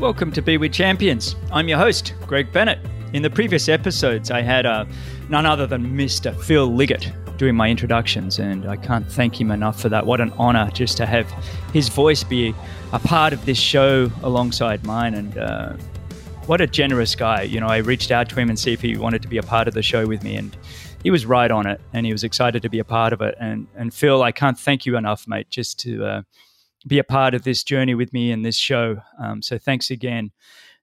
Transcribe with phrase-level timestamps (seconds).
[0.00, 1.36] Welcome to Be With Champions.
[1.52, 2.78] I'm your host, Greg Bennett.
[3.12, 4.86] In the previous episodes, I had uh,
[5.28, 6.34] none other than Mr.
[6.42, 10.06] Phil Liggett doing my introductions, and I can't thank him enough for that.
[10.06, 11.30] What an honor just to have
[11.74, 12.54] his voice be
[12.94, 15.74] a part of this show alongside mine, and uh,
[16.46, 17.42] what a generous guy.
[17.42, 19.42] You know, I reached out to him and see if he wanted to be a
[19.42, 20.56] part of the show with me, and
[21.02, 23.34] he was right on it, and he was excited to be a part of it.
[23.38, 26.22] And and Phil, I can't thank you enough, mate, just to uh,
[26.86, 28.96] be a part of this journey with me and this show.
[29.22, 30.32] Um, so thanks again.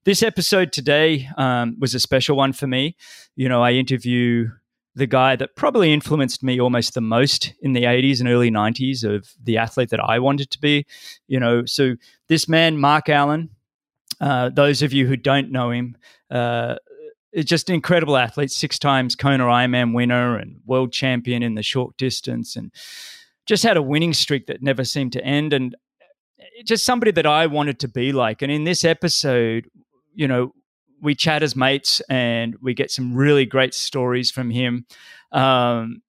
[0.06, 2.96] This episode today um, was a special one for me.
[3.36, 4.50] You know, I interview
[4.96, 9.04] the guy that probably influenced me almost the most in the 80s and early 90s
[9.04, 10.86] of the athlete that I wanted to be.
[11.28, 11.96] You know, so
[12.30, 13.50] this man, Mark Allen,
[14.20, 15.98] uh, those of you who don't know him,
[16.32, 16.76] uh,
[17.36, 21.96] just an incredible athlete, six times Kona Ironman winner and world champion in the short
[21.98, 22.72] distance, and
[23.46, 25.54] just had a winning streak that never seemed to end.
[25.54, 25.76] And
[26.66, 28.42] just somebody that I wanted to be like.
[28.42, 29.70] And in this episode,
[30.14, 30.54] you know,
[31.02, 34.86] we chat as mates and we get some really great stories from him.
[35.32, 36.02] Um,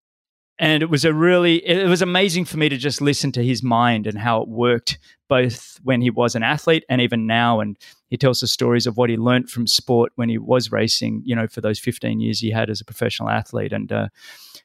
[0.59, 3.63] and it was a really it was amazing for me to just listen to his
[3.63, 7.77] mind and how it worked both when he was an athlete and even now and
[8.09, 11.35] he tells the stories of what he learned from sport when he was racing you
[11.35, 14.09] know for those 15 years he had as a professional athlete and uh,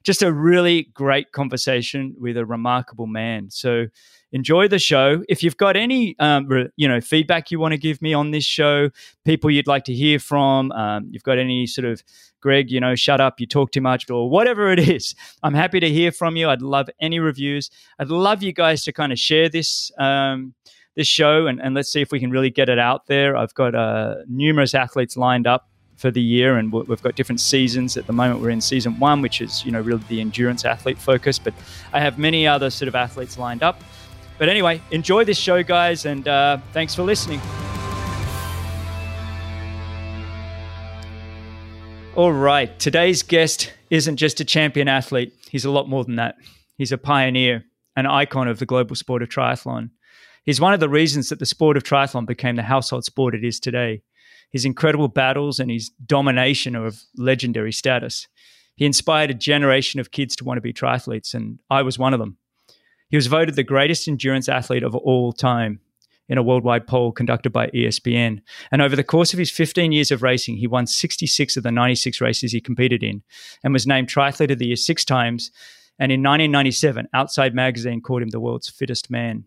[0.03, 3.86] just a really great conversation with a remarkable man so
[4.34, 5.23] enjoy the show.
[5.30, 8.44] If you've got any, um, you know, feedback you want to give me on this
[8.44, 8.90] show,
[9.23, 12.03] people you'd like to hear from, um, you've got any sort of
[12.42, 15.80] Greg, you know, shut up, you talk too much, or whatever it is, I'm happy
[15.80, 16.50] to hear from you.
[16.50, 17.70] I'd love any reviews.
[18.00, 19.92] I'd love you guys to kind of share this.
[19.98, 20.53] Um,
[20.95, 23.36] this show and, and let's see if we can really get it out there.
[23.36, 27.97] I've got uh, numerous athletes lined up for the year, and we've got different seasons.
[27.97, 30.97] At the moment, we're in season one, which is you know really the endurance athlete
[30.97, 31.40] focus.
[31.40, 31.53] But
[31.94, 33.81] I have many other sort of athletes lined up.
[34.38, 37.39] But anyway, enjoy this show, guys, and uh, thanks for listening.
[42.16, 46.35] All right, today's guest isn't just a champion athlete, he's a lot more than that.
[46.78, 47.66] He's a pioneer,
[47.96, 49.90] an icon of the global sport of triathlon.
[50.44, 53.44] He's one of the reasons that the sport of triathlon became the household sport it
[53.44, 54.02] is today.
[54.52, 58.28] His incredible battles and his domination are of legendary status.
[58.75, 62.13] He inspired a generation of kids to want to be triathletes, and I was one
[62.13, 62.38] of them.
[63.13, 65.79] He was voted the greatest endurance athlete of all time
[66.28, 68.41] in a worldwide poll conducted by ESPN.
[68.72, 71.72] And over the course of his 15 years of racing, he won 66 of the
[71.72, 73.22] 96 races he competed in
[73.63, 75.51] and was named Triathlete of the Year six times.
[76.00, 79.44] And in 1997, Outside Magazine called him the world's fittest man.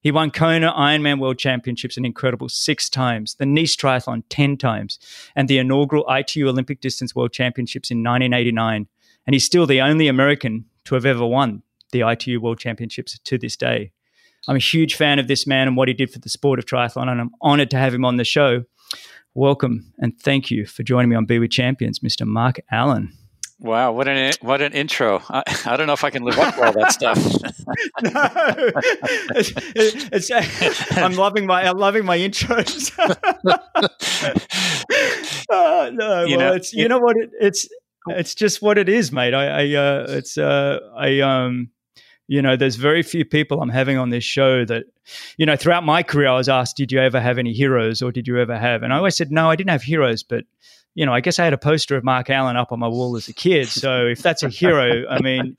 [0.00, 4.98] He won Kona Ironman World Championships an incredible six times, the Nice Triathlon 10 times,
[5.34, 8.88] and the inaugural ITU Olympic Distance World Championships in 1989.
[9.26, 13.38] And he's still the only American to have ever won the ITU World Championships to
[13.38, 13.92] this day.
[14.48, 16.66] I'm a huge fan of this man and what he did for the sport of
[16.66, 18.64] triathlon, and I'm honored to have him on the show.
[19.34, 22.26] Welcome and thank you for joining me on Be With Champions, Mr.
[22.26, 23.12] Mark Allen.
[23.58, 25.22] Wow, what an what an intro!
[25.30, 27.16] I, I don't know if I can live up to all that stuff.
[28.02, 28.10] no,
[29.34, 32.92] it's, it's, I'm loving my I'm loving my intros.
[35.50, 37.66] uh, no, you well, know, it's you know what it, it's
[38.08, 39.32] it's just what it is, mate.
[39.32, 41.70] I, I uh, it's uh, I um
[42.28, 44.84] you know, there's very few people I'm having on this show that,
[45.36, 48.10] you know, throughout my career, I was asked, did you ever have any heroes or
[48.10, 48.82] did you ever have?
[48.82, 50.44] And I always said, no, I didn't have heroes, but,
[50.94, 53.16] you know, I guess I had a poster of Mark Allen up on my wall
[53.16, 53.68] as a kid.
[53.68, 55.56] So if that's a hero, I mean,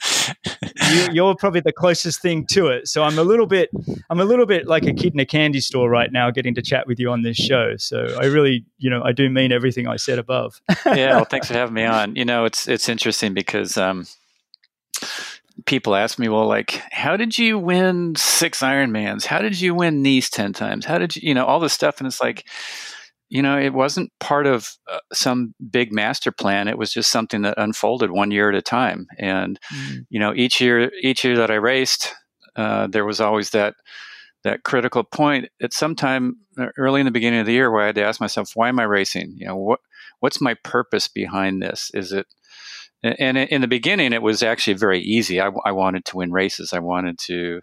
[1.14, 2.88] you, are probably the closest thing to it.
[2.90, 3.70] So I'm a little bit,
[4.10, 6.62] I'm a little bit like a kid in a candy store right now, getting to
[6.62, 7.78] chat with you on this show.
[7.78, 10.60] So I really, you know, I do mean everything I said above.
[10.86, 11.16] yeah.
[11.16, 12.16] Well, thanks for having me on.
[12.16, 14.06] You know, it's, it's interesting because, um,
[15.68, 19.26] people ask me, well, like, how did you win six Ironmans?
[19.26, 20.86] How did you win Nice 10 times?
[20.86, 22.00] How did you, you know, all this stuff.
[22.00, 22.48] And it's like,
[23.30, 26.70] you know, it wasn't part of uh, some big master plan.
[26.70, 29.08] It was just something that unfolded one year at a time.
[29.20, 30.06] And, mm.
[30.10, 32.14] you know, each year, each year that I raced,
[32.56, 33.76] uh, there was always that,
[34.46, 37.84] that critical point at some time uh, early in the beginning of the year where
[37.84, 39.34] I had to ask myself, why am I racing?
[39.36, 39.82] You know, what,
[40.22, 41.92] what's my purpose behind this?
[41.94, 42.26] Is it,
[43.04, 45.40] and in the beginning, it was actually very easy.
[45.40, 46.74] I, I, wanted to win races.
[46.74, 47.62] I wanted to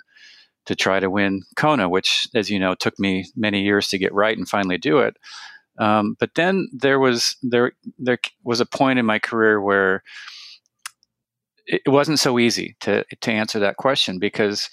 [0.67, 4.15] to try to win Kona, which, as you know, took me many years to get
[4.15, 5.17] right and finally do it.
[5.79, 10.03] Um, but then there was there there was a point in my career where
[11.67, 14.71] it wasn't so easy to to answer that question because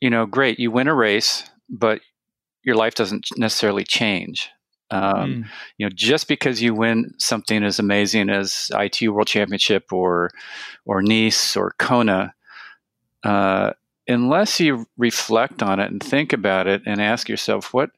[0.00, 2.00] you know, great, you win a race, but
[2.62, 4.50] your life doesn't necessarily change.
[4.90, 5.44] Um, mm.
[5.76, 10.30] You know, just because you win something as amazing as ITU World Championship or
[10.86, 12.34] or Nice or Kona,
[13.22, 13.72] uh,
[14.06, 17.90] unless you reflect on it and think about it and ask yourself what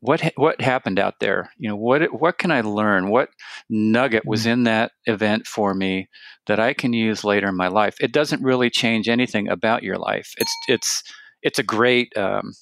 [0.00, 3.28] what what happened out there you know what what can i learn what
[3.68, 4.50] nugget was mm-hmm.
[4.50, 6.08] in that event for me
[6.46, 9.98] that i can use later in my life it doesn't really change anything about your
[9.98, 11.02] life it's it's
[11.42, 12.52] it's a great um,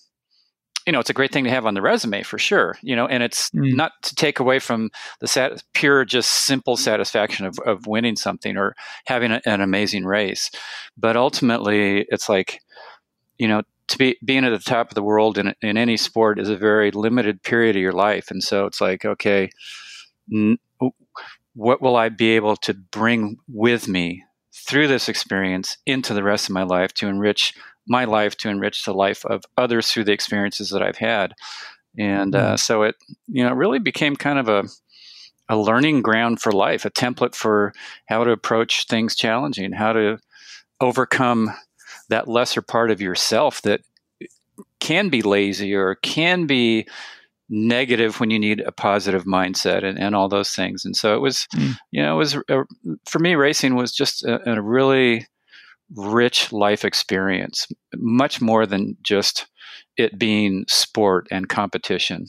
[0.86, 3.06] you know it's a great thing to have on the resume for sure you know
[3.06, 3.74] and it's mm.
[3.74, 4.90] not to take away from
[5.20, 8.74] the sat- pure just simple satisfaction of, of winning something or
[9.06, 10.50] having a, an amazing race
[10.96, 12.60] but ultimately it's like
[13.38, 16.38] you know to be being at the top of the world in, in any sport
[16.38, 19.50] is a very limited period of your life and so it's like okay
[20.32, 20.58] n-
[21.54, 26.48] what will i be able to bring with me through this experience into the rest
[26.48, 27.54] of my life to enrich
[27.86, 31.34] my life to enrich the life of others through the experiences that i've had
[31.98, 32.58] and uh, mm.
[32.58, 32.94] so it
[33.26, 34.64] you know really became kind of a
[35.48, 37.72] a learning ground for life a template for
[38.06, 40.18] how to approach things challenging how to
[40.80, 41.50] overcome
[42.08, 43.80] that lesser part of yourself that
[44.80, 46.86] can be lazy or can be
[47.48, 50.84] negative when you need a positive mindset and, and all those things.
[50.84, 51.74] And so it was, mm.
[51.90, 52.64] you know, it was a,
[53.06, 55.26] for me, racing was just a, a really
[55.94, 59.46] rich life experience, much more than just
[59.96, 62.26] it being sport and competition.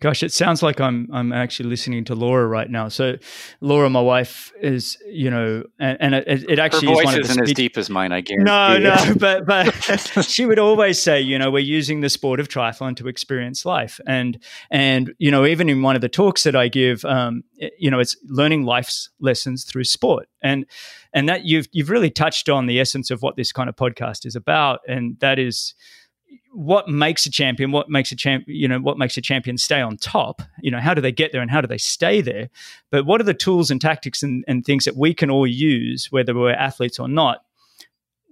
[0.00, 2.88] Gosh, it sounds like I'm I'm actually listening to Laura right now.
[2.88, 3.16] So,
[3.60, 7.20] Laura, my wife, is you know, and, and it, it, actually Her voice is one
[7.20, 8.12] isn't of the as deep as mine.
[8.12, 8.44] I guarantee.
[8.44, 9.72] No, no, but but
[10.24, 14.00] she would always say, you know, we're using the sport of triathlon to experience life,
[14.06, 14.38] and
[14.70, 17.44] and you know, even in one of the talks that I give, um,
[17.78, 20.66] you know, it's learning life's lessons through sport, and
[21.12, 24.26] and that you've you've really touched on the essence of what this kind of podcast
[24.26, 25.74] is about, and that is
[26.56, 29.82] what makes a champion what makes a champ you know what makes a champion stay
[29.82, 32.48] on top you know how do they get there and how do they stay there?
[32.90, 36.10] But what are the tools and tactics and, and things that we can all use
[36.10, 37.44] whether we're athletes or not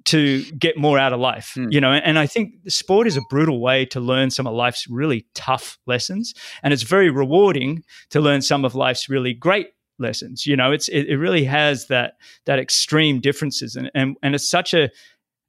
[0.07, 1.53] to get more out of life?
[1.55, 1.69] Hmm.
[1.71, 4.89] you know and i think sport is a brutal way to learn some of life's
[4.89, 9.69] really tough lessons and it's very rewarding to learn some of life's really great
[9.99, 10.47] lessons.
[10.47, 12.15] You know it's it, it really has that
[12.47, 14.91] that extreme differences and, and and it's such a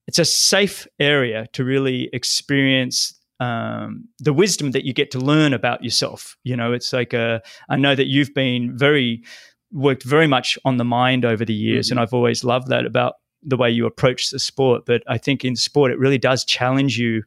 [0.07, 5.53] it's a safe area to really experience um, the wisdom that you get to learn
[5.53, 6.37] about yourself.
[6.43, 9.23] You know, it's like a, I know that you've been very
[9.71, 11.93] worked very much on the mind over the years, mm-hmm.
[11.93, 14.85] and I've always loved that about the way you approach the sport.
[14.85, 17.23] But I think in sport, it really does challenge you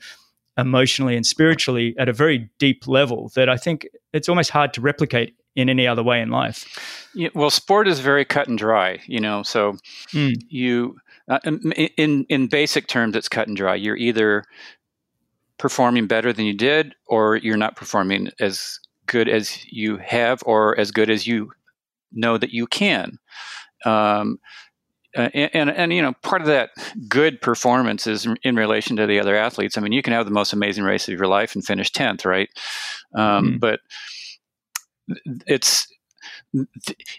[0.57, 4.81] emotionally and spiritually at a very deep level that I think it's almost hard to
[4.81, 7.09] replicate in any other way in life.
[7.15, 9.43] Yeah, well, sport is very cut and dry, you know.
[9.43, 9.77] So
[10.13, 10.35] mm.
[10.49, 10.97] you
[11.29, 11.39] uh,
[11.97, 13.75] in in basic terms, it's cut and dry.
[13.75, 14.45] You're either
[15.59, 20.79] performing better than you did, or you're not performing as good as you have, or
[20.79, 21.53] as good as you
[22.13, 23.19] know that you can.
[23.85, 24.39] Um,
[25.15, 26.71] and, and, and you know part of that
[27.09, 29.77] good performance is in relation to the other athletes.
[29.77, 32.25] I mean, you can have the most amazing race of your life and finish tenth,
[32.25, 32.49] right?
[33.15, 33.61] Um, mm.
[33.61, 33.81] But
[35.47, 35.89] it's
[36.53, 36.67] you,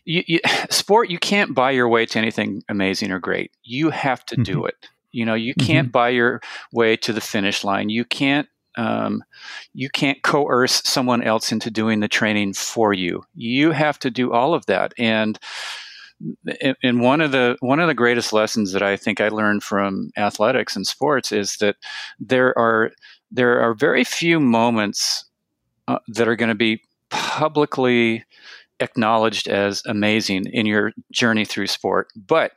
[0.06, 0.40] you,
[0.70, 3.52] sport you can't buy your way to anything amazing or great.
[3.64, 4.68] You have to do mm-hmm.
[4.68, 4.90] it.
[5.12, 5.92] You know you can't mm-hmm.
[5.92, 6.42] buy your
[6.72, 7.90] way to the finish line.
[7.90, 8.48] You can't
[8.78, 9.24] um,
[9.74, 13.24] you can't coerce someone else into doing the training for you.
[13.36, 14.94] You have to do all of that.
[14.98, 15.40] And
[16.84, 20.12] and one of the one of the greatest lessons that I think I learned from
[20.18, 21.78] athletics and sports is that
[22.20, 22.92] there are
[23.32, 25.26] there are very few moments
[25.88, 28.24] uh, that are going to be publicly
[28.80, 32.08] acknowledged as amazing in your journey through sport.
[32.16, 32.54] But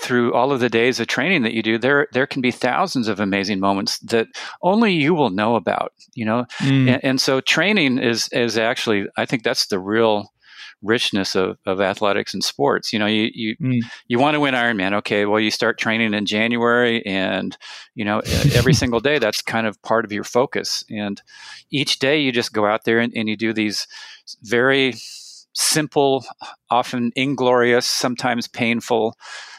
[0.00, 3.08] through all of the days of training that you do, there there can be thousands
[3.08, 4.28] of amazing moments that
[4.62, 5.92] only you will know about.
[6.14, 6.88] You know, mm.
[6.88, 10.32] and, and, so training is is actually I think that's the real
[10.86, 12.92] richness of, of athletics and sports.
[12.92, 13.80] You know, you you, mm.
[14.08, 14.94] you want to win Ironman.
[14.94, 17.56] Okay, well, you start training in January, and
[17.94, 18.20] you know
[18.54, 20.84] every single day that's kind of part of your focus.
[20.90, 21.20] And
[21.70, 23.86] each day you just go out there and, and you do these
[24.42, 24.94] very
[25.52, 26.24] simple,
[26.70, 29.16] often inglorious, sometimes painful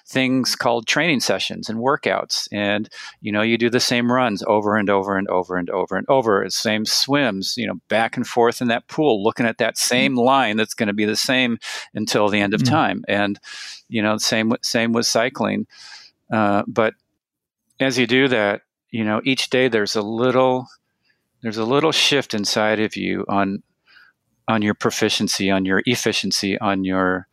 [0.07, 2.87] things called training sessions and workouts and
[3.19, 6.07] you know you do the same runs over and over and over and over and
[6.07, 10.15] over same swims you know back and forth in that pool looking at that same
[10.15, 10.23] mm.
[10.23, 11.57] line that's going to be the same
[11.93, 12.73] until the end of mm-hmm.
[12.73, 13.37] time and
[13.89, 15.67] you know same same with cycling
[16.31, 16.93] uh, but
[17.81, 18.61] as you do that
[18.91, 20.67] you know each day there's a little
[21.41, 23.61] there's a little shift inside of you on
[24.47, 27.27] on your proficiency on your efficiency on your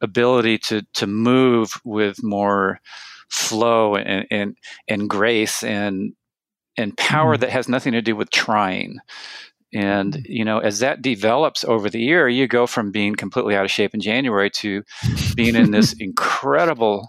[0.00, 2.80] ability to to move with more
[3.28, 4.56] flow and and,
[4.88, 6.12] and grace and
[6.76, 7.40] and power mm.
[7.40, 8.98] that has nothing to do with trying
[9.72, 10.32] and mm-hmm.
[10.32, 13.70] you know as that develops over the year you go from being completely out of
[13.70, 14.82] shape in january to
[15.34, 17.08] being in this incredible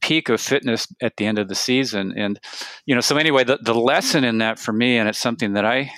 [0.00, 2.38] peak of fitness at the end of the season and
[2.84, 5.64] you know so anyway the, the lesson in that for me and it's something that
[5.64, 5.90] i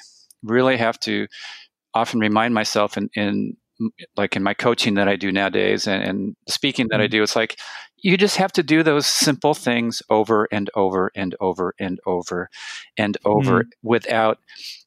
[0.42, 1.26] really have to
[1.94, 3.56] often remind myself in, in
[4.16, 7.12] like in my coaching that I do nowadays and, and speaking that I mm-hmm.
[7.12, 7.56] do, it's like
[8.02, 12.48] you just have to do those simple things over and over and over and over
[12.96, 13.68] and over mm.
[13.82, 14.38] without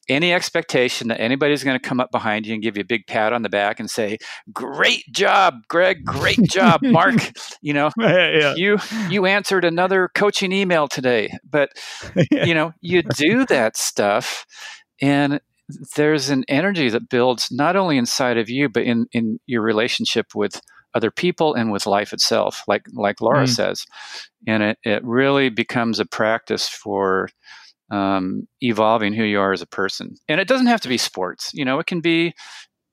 [0.07, 3.05] any expectation that anybody's going to come up behind you and give you a big
[3.07, 4.17] pat on the back and say,
[4.53, 6.03] "Great job, Greg!
[6.05, 7.31] Great job, Mark!"
[7.61, 8.53] you know, yeah.
[8.55, 8.77] you
[9.09, 11.69] you answered another coaching email today, but
[12.31, 12.45] yeah.
[12.45, 14.45] you know, you do that stuff,
[15.01, 15.39] and
[15.95, 20.35] there's an energy that builds not only inside of you, but in in your relationship
[20.35, 20.61] with
[20.95, 23.49] other people and with life itself, like like Laura mm.
[23.49, 23.85] says,
[24.47, 27.29] and it it really becomes a practice for
[27.91, 30.15] um, evolving who you are as a person.
[30.27, 31.51] And it doesn't have to be sports.
[31.53, 32.33] You know, it can be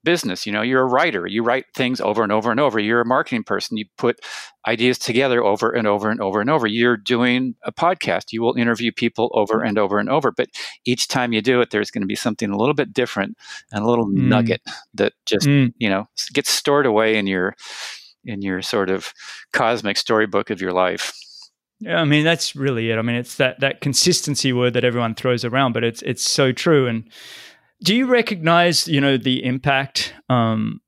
[0.06, 0.46] business.
[0.46, 1.26] You know, you're a writer.
[1.26, 2.78] You write things over and over and over.
[2.78, 3.76] You're a marketing person.
[3.76, 4.20] You put
[4.66, 6.66] ideas together over and over and over and over.
[6.66, 8.32] You're doing a podcast.
[8.32, 10.30] You will interview people over and over and over.
[10.30, 10.48] But
[10.84, 13.36] each time you do it, there's going to be something a little bit different
[13.72, 14.28] and a little mm.
[14.28, 14.62] nugget
[14.94, 15.74] that just mm.
[15.76, 17.56] you know gets stored away in your
[18.24, 19.12] in your sort of
[19.52, 21.12] cosmic storybook of your life.
[21.80, 22.96] Yeah, I mean that's really it.
[22.96, 26.52] I mean it's that that consistency word that everyone throws around, but it's it's so
[26.52, 26.86] true.
[26.86, 27.10] And
[27.82, 30.80] do you recognize, you know, the impact, um,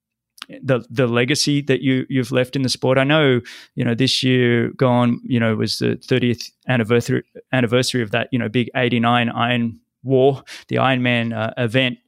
[0.63, 2.99] the the legacy that you you've left in the sport?
[2.99, 3.41] I know,
[3.75, 8.39] you know, this year gone, you know, was the 30th anniversary anniversary of that, you
[8.39, 11.99] know, big 89 Iron War, the Ironman uh, event.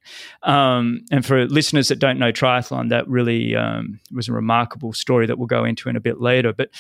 [0.43, 5.27] Um, and for listeners that don't know triathlon, that really um, was a remarkable story
[5.27, 6.53] that we'll go into in a bit later.
[6.53, 6.71] But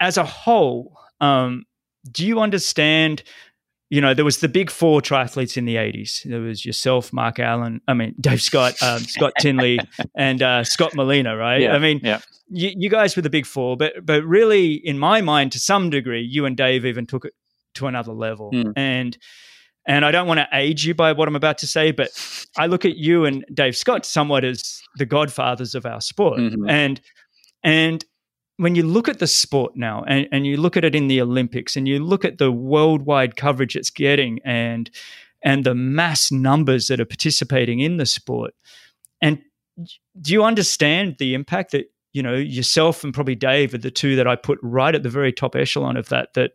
[0.00, 1.64] as a whole, um,
[2.10, 3.22] do you understand?
[3.90, 6.22] You know, there was the big four triathletes in the 80s.
[6.24, 9.78] There was yourself, Mark Allen, I mean, Dave Scott, um, Scott Tinley,
[10.16, 11.62] and uh, Scott Molina, right?
[11.62, 12.20] Yeah, I mean, yeah.
[12.48, 15.90] you, you guys were the big four, but but really, in my mind, to some
[15.90, 17.34] degree, you and Dave even took it
[17.74, 18.50] to another level.
[18.52, 18.72] Mm.
[18.76, 19.18] And
[19.86, 22.08] and I don't want to age you by what I'm about to say, but
[22.56, 26.40] I look at you and Dave Scott somewhat as the godfathers of our sport.
[26.40, 26.68] Mm-hmm.
[26.68, 27.00] And
[27.62, 28.04] and
[28.56, 31.20] when you look at the sport now and, and you look at it in the
[31.20, 34.90] Olympics and you look at the worldwide coverage it's getting and
[35.42, 38.54] and the mass numbers that are participating in the sport,
[39.20, 39.42] and
[40.20, 44.16] do you understand the impact that you know yourself and probably Dave are the two
[44.16, 46.52] that I put right at the very top echelon of that that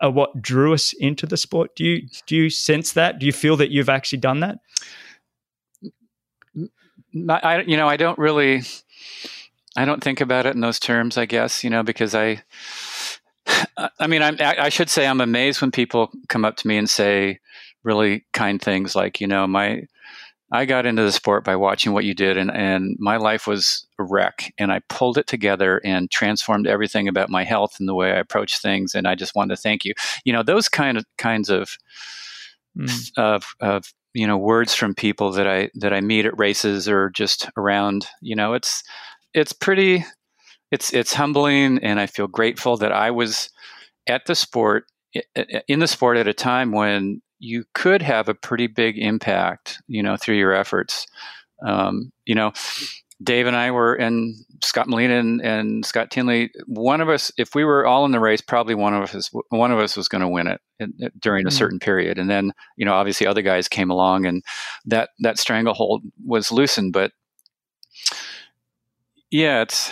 [0.00, 1.74] are what drew us into the sport.
[1.74, 3.18] Do you do you sense that?
[3.18, 4.58] Do you feel that you've actually done that?
[7.28, 8.62] I, you know, I don't really
[9.76, 12.42] I don't think about it in those terms, I guess, you know, because I,
[13.98, 16.88] I mean, I'm, I should say I'm amazed when people come up to me and
[16.88, 17.40] say
[17.84, 19.82] really kind things like, you know, my,
[20.52, 23.84] I got into the sport by watching what you did, and, and my life was
[23.98, 24.54] a wreck.
[24.58, 28.18] And I pulled it together and transformed everything about my health and the way I
[28.18, 28.94] approach things.
[28.94, 29.94] And I just wanted to thank you.
[30.24, 31.76] You know, those kind of kinds of
[32.78, 33.10] mm.
[33.16, 37.10] of, of you know words from people that I that I meet at races or
[37.10, 38.06] just around.
[38.22, 38.84] You know, it's
[39.36, 40.04] it's pretty
[40.72, 43.50] it's it's humbling and I feel grateful that I was
[44.08, 44.86] at the sport
[45.68, 50.02] in the sport at a time when you could have a pretty big impact, you
[50.02, 51.06] know, through your efforts.
[51.64, 52.52] Um, you know,
[53.22, 56.50] Dave and I were, and Scott Molina and, and, Scott Tinley.
[56.66, 59.72] One of us, if we were all in the race, probably one of us, one
[59.72, 60.60] of us was going to win it
[61.20, 61.48] during mm-hmm.
[61.48, 61.56] a hmm.
[61.56, 62.18] certain period.
[62.18, 64.42] And then, you know, obviously other guys came along, and
[64.84, 66.92] that that stranglehold was loosened.
[66.92, 67.12] But
[69.30, 69.90] yeah, it's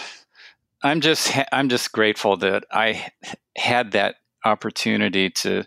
[0.82, 3.10] I'm just I'm just grateful that I
[3.56, 5.64] had that opportunity to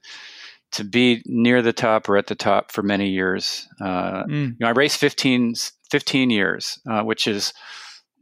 [0.73, 3.67] to be near the top or at the top for many years.
[3.81, 4.47] Uh, mm.
[4.49, 5.53] you know, I raced 15,
[5.89, 7.53] 15 years, uh, which is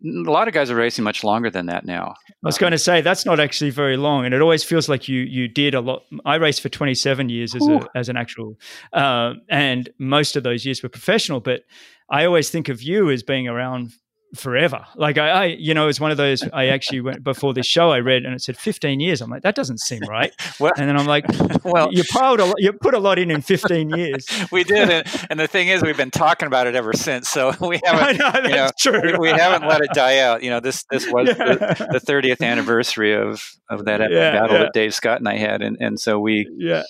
[0.04, 2.14] a lot of guys are racing much longer than that now.
[2.30, 5.08] I was going to say that's not actually very long, and it always feels like
[5.08, 6.04] you you did a lot.
[6.26, 8.56] I raced for 27 years as a, as an actual,
[8.94, 11.40] uh, and most of those years were professional.
[11.40, 11.62] But
[12.10, 13.94] I always think of you as being around
[14.34, 14.86] forever.
[14.96, 16.44] Like I, I, you know, it's one of those.
[16.54, 17.92] I actually went before this show.
[17.92, 19.22] I read and it said 15 years.
[19.22, 20.34] I'm like, that doesn't seem right.
[20.60, 21.26] well, and then I'm like,
[21.64, 24.28] well, you piled a, you put a lot in in 15 years.
[24.52, 27.30] we did, and, and, the thing is, we've been talking about it ever since.
[27.30, 28.18] So we haven't.
[28.18, 29.12] Know, that's you know, true.
[29.20, 30.44] We, we, haven't let it die out.
[30.44, 31.34] You know, this this was yeah.
[31.36, 34.64] the, the, 30th anniversary of of that yeah, battle yeah.
[34.64, 36.84] that Dave Scott and I had, and and so we yeah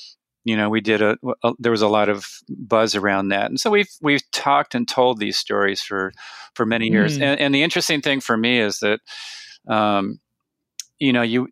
[0.46, 3.48] you know we did a, a, there was a lot of buzz around that.
[3.48, 6.14] And so we've we've talked and told these stories for
[6.54, 7.18] for many years.
[7.18, 7.24] Mm.
[7.24, 9.00] and, and, the interesting thing for me is that
[9.68, 10.20] um,
[11.00, 11.48] you know you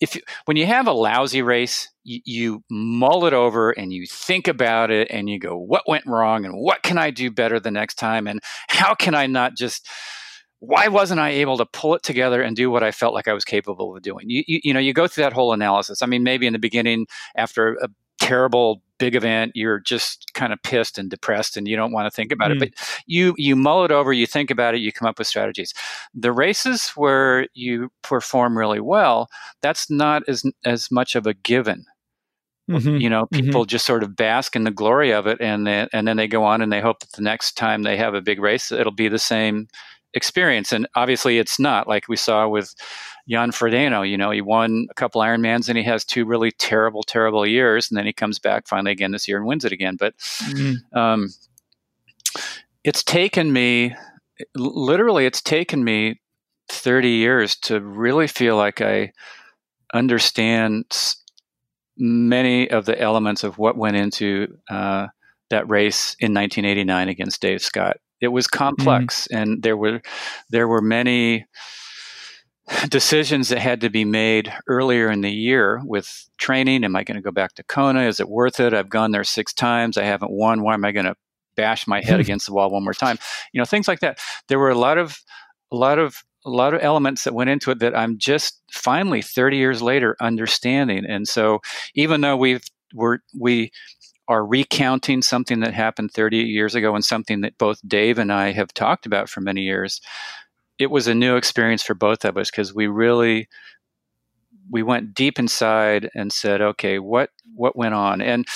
[0.00, 4.06] if you, when you have a lousy race you, you, mull it over and you
[4.06, 7.60] think about it and you go what went wrong and what can i do better
[7.60, 8.26] the next time?
[8.26, 9.88] And how can i not just
[10.60, 13.32] why wasn't I able to pull it together and do what I felt like I
[13.32, 14.28] was capable of doing?
[14.30, 16.02] You, you, you know, you go through that whole analysis.
[16.02, 17.88] I mean, maybe in the beginning, after a
[18.18, 22.10] terrible big event you're just kind of pissed and depressed and you don't want to
[22.14, 22.56] think about Mm.
[22.56, 22.68] it but
[23.06, 25.72] you you mull it over you think about it you come up with strategies
[26.12, 29.30] the races where you perform really well
[29.62, 31.86] that's not as as much of a given
[32.70, 33.00] Mhm.
[33.00, 33.40] you know Mhm.
[33.46, 36.28] people just sort of bask in the glory of it and then, and then they
[36.28, 38.92] go on and they hope that the next time they have a big race it'll
[38.92, 39.66] be the same
[40.14, 42.74] experience and obviously it's not like we saw with
[43.28, 47.02] Jan Frodeno you know he won a couple Ironmans and he has two really terrible
[47.02, 49.96] terrible years and then he comes back finally again this year and wins it again
[49.96, 50.14] but
[50.48, 50.76] Mm.
[50.96, 51.28] um,
[52.84, 53.94] it's taken me
[54.56, 56.20] literally it's taken me
[56.70, 59.12] 30 years to really feel like I
[59.92, 60.84] understand
[61.98, 65.08] many of the elements of what went into uh,
[65.50, 67.96] that race in 1989 against Dave Scott.
[68.20, 69.42] It was complex, mm-hmm.
[69.42, 70.02] and there were
[70.50, 71.46] there were many
[72.88, 76.84] decisions that had to be made earlier in the year with training.
[76.84, 78.02] Am I going to go back to Kona?
[78.02, 78.74] Is it worth it?
[78.74, 79.96] I've gone there six times.
[79.96, 80.62] I haven't won.
[80.62, 81.16] Why am I going to
[81.56, 82.20] bash my head hmm.
[82.20, 83.18] against the wall one more time?
[83.52, 84.18] You know, things like that.
[84.48, 85.18] There were a lot of
[85.72, 89.20] a lot of a lot of elements that went into it that I'm just finally
[89.20, 91.04] 30 years later understanding.
[91.04, 91.60] And so
[91.94, 93.70] even though we've we're we
[94.30, 98.52] are recounting something that happened 30 years ago and something that both Dave and I
[98.52, 100.00] have talked about for many years,
[100.78, 103.48] it was a new experience for both of us because we really
[104.70, 108.22] we went deep inside and said, okay, what what went on?
[108.22, 108.46] And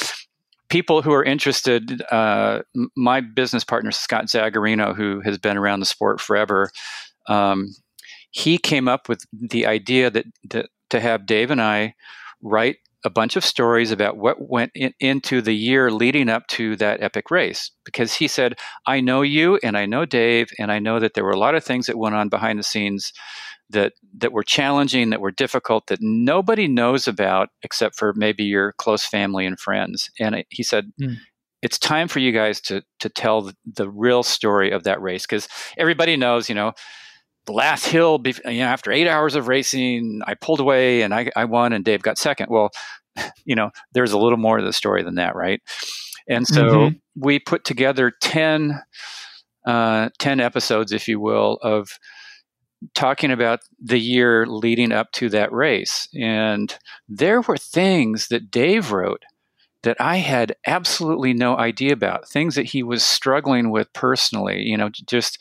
[0.68, 2.62] people who are interested, uh,
[2.96, 6.70] my business partner Scott Zagarino, who has been around the sport forever,
[7.28, 7.74] um,
[8.30, 11.94] he came up with the idea that, that to have Dave and I
[12.42, 16.74] write a bunch of stories about what went in, into the year leading up to
[16.76, 18.54] that epic race because he said
[18.86, 21.54] i know you and i know dave and i know that there were a lot
[21.54, 23.12] of things that went on behind the scenes
[23.70, 28.72] that that were challenging that were difficult that nobody knows about except for maybe your
[28.78, 31.16] close family and friends and he said Mm.
[31.62, 35.26] it's time for you guys to to tell the, the real story of that race
[35.26, 36.72] because everybody knows you know
[37.46, 41.30] the last hill, you know, after eight hours of racing, I pulled away and I,
[41.36, 42.48] I won, and Dave got second.
[42.50, 42.70] Well,
[43.44, 45.60] you know, there's a little more to the story than that, right?
[46.28, 47.00] And so Mhm.
[47.16, 48.80] we put together 10,
[49.66, 51.98] uh, 10 episodes, if you will, of
[52.94, 56.08] talking about the year leading up to that race.
[56.14, 56.76] And
[57.08, 59.22] there were things that Dave wrote
[59.84, 64.76] that I had absolutely no idea about, things that he was struggling with personally, you
[64.76, 65.40] know, just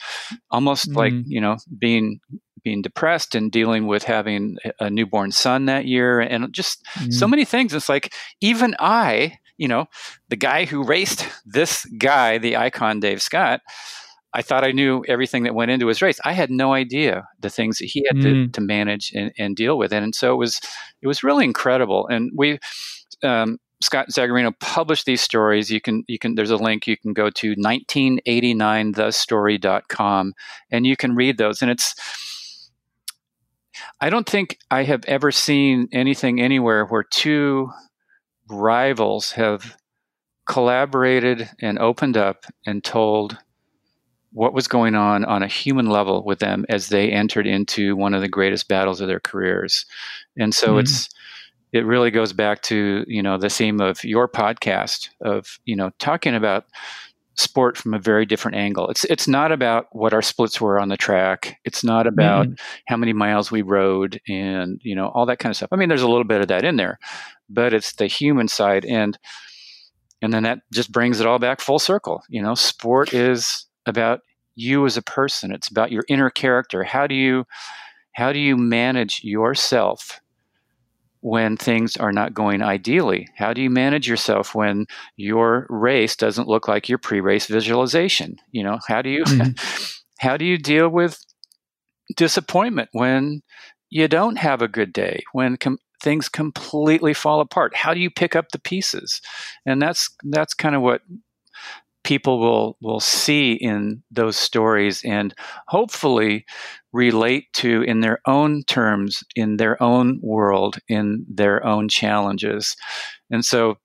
[0.51, 1.23] almost like, Mhm.
[1.27, 2.19] you know, being
[2.63, 7.32] being depressed and dealing with having a newborn son that year and just so Mm.
[7.32, 7.73] many things.
[7.73, 9.88] It's like even I, you know,
[10.29, 13.60] the guy who raced this guy, the icon Dave Scott,
[14.34, 16.19] I thought I knew everything that went into his race.
[16.23, 18.53] I had no idea the things that he had to, Mm.
[18.53, 19.91] to manage and, and deal with.
[19.91, 20.62] And, so it was
[21.01, 22.08] it was really incredible.
[22.08, 22.60] And we
[23.23, 25.69] um, Scott Zagarino published these stories.
[25.69, 30.34] You can you can there's a link you can go to 1989thestory.com
[30.72, 31.62] and you can read those.
[31.62, 31.93] And it's
[34.00, 37.72] I don't think I have ever seen anything anywhere where two
[38.50, 39.76] rivals have
[40.46, 43.38] collaborated and opened up and told
[44.32, 48.13] what was going on on a human level with them as they entered into one
[48.13, 49.86] of the greatest battles of their careers.
[50.38, 50.80] And so Mhm.
[50.82, 51.10] it's
[51.73, 55.91] it really goes back to, you know, the theme of your podcast of, you know,
[55.99, 56.65] talking about
[57.36, 58.88] sport from a very different angle.
[58.89, 61.57] It's it's not about what our splits were on the track.
[61.65, 62.59] It's not about Mhm.
[62.86, 65.69] how many miles we rode and, you know, all that kind of stuff.
[65.71, 66.99] I mean, there's a little bit of that in there,
[67.49, 69.17] but it's the human side and
[70.21, 72.23] and then that just brings it all back full circle.
[72.29, 74.21] You know, sport is about
[74.55, 75.51] you as a person.
[75.51, 76.83] It's about your inner character.
[76.83, 77.45] How do you
[78.13, 80.21] how do you manage yourself
[81.23, 83.27] when things are not going ideally?
[83.38, 88.36] How do you manage yourself when your race doesn't look like your pre-race visualization?
[88.51, 89.55] You know, how do you Mhm.
[90.19, 91.17] how do you deal with
[92.15, 93.41] disappointment when
[93.89, 97.75] you don't have a good day, when com- things completely fall apart?
[97.75, 99.21] How do you pick up the pieces?
[99.65, 101.01] And that's that's kind of what
[102.13, 105.34] people will will see in those stories and
[105.67, 106.45] hopefully
[106.91, 112.76] relate to in their own terms in their own world in their own challenges.
[113.32, 113.78] And so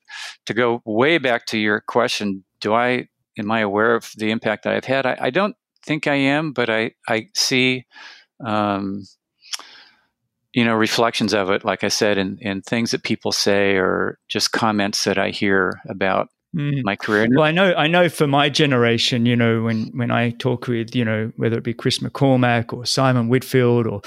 [0.44, 4.64] to go way back to your question do i am i aware of the impact
[4.64, 5.06] that i've had?
[5.06, 7.86] I, I don't think i am but i i see
[8.44, 9.04] um,
[10.52, 14.18] you know reflections of it like i said in, in things that people say or
[14.28, 16.82] just comments that i hear about mm.
[16.84, 17.28] my career.
[17.30, 20.94] Well, I know, I know for my generation, you know, when when I talk with,
[20.94, 24.02] you know, whether it be Chris McCormack or Simon Whitfield or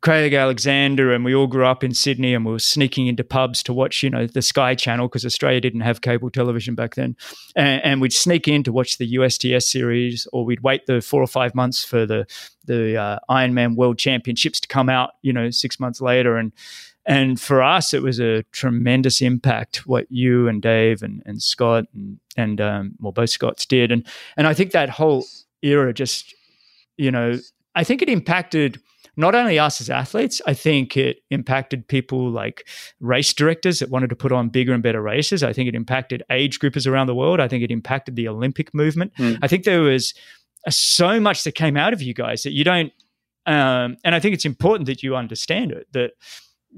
[0.00, 3.62] Craig Alexander, and we all grew up in Sydney, and we were sneaking into pubs
[3.64, 7.16] to watch, you know, the Sky Channel because Australia didn't have cable television back then,
[7.56, 11.22] and, and, we'd sneak in to watch the USTS series, or we'd wait the four
[11.22, 12.26] or five months for the
[12.66, 16.52] the uh, Ironman World Championships to come out, you know, six months later, and
[17.06, 21.84] and for us, it was a tremendous impact what you and Dave and, and Scott
[21.94, 23.92] and, and um, well, both Scotts did.
[23.92, 25.24] And, and I think that whole
[25.62, 26.34] era just,
[26.96, 27.38] you know,
[27.74, 28.80] I think it impacted
[29.16, 32.66] not only us as athletes, I think it impacted people like
[33.00, 35.42] race directors that wanted to put on bigger and better races.
[35.42, 37.38] I think it impacted age groupers around the world.
[37.38, 39.12] I think it impacted the Olympic movement.
[39.18, 39.38] Mm.
[39.42, 40.14] I think there was
[40.70, 42.92] so much that came out of you guys that you don't
[43.46, 46.12] um, and I think it's important that you understand it that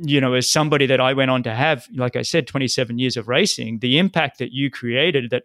[0.02, 3.16] you know, as somebody that I went on to have, like I said, 27 years
[3.16, 5.44] of racing, the impact that you created that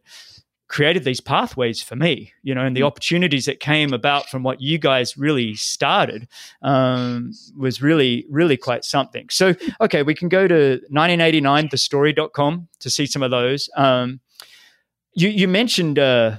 [0.72, 2.88] created these pathways for me, you know, and the mm.
[2.88, 6.30] opportunities that came about from what you guys really started
[6.62, 9.28] um, was really, really quite something.
[9.30, 13.70] So, okay, we can go to 1989thestory.com to see some of those.
[13.76, 14.22] Um,
[15.14, 16.38] you, you mentioned, uh,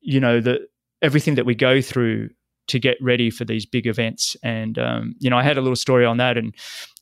[0.00, 0.66] you know, the
[1.02, 2.30] everything that we go through
[2.70, 4.36] to get ready for these big events.
[4.42, 6.54] And um, you know, I had a little story on that, and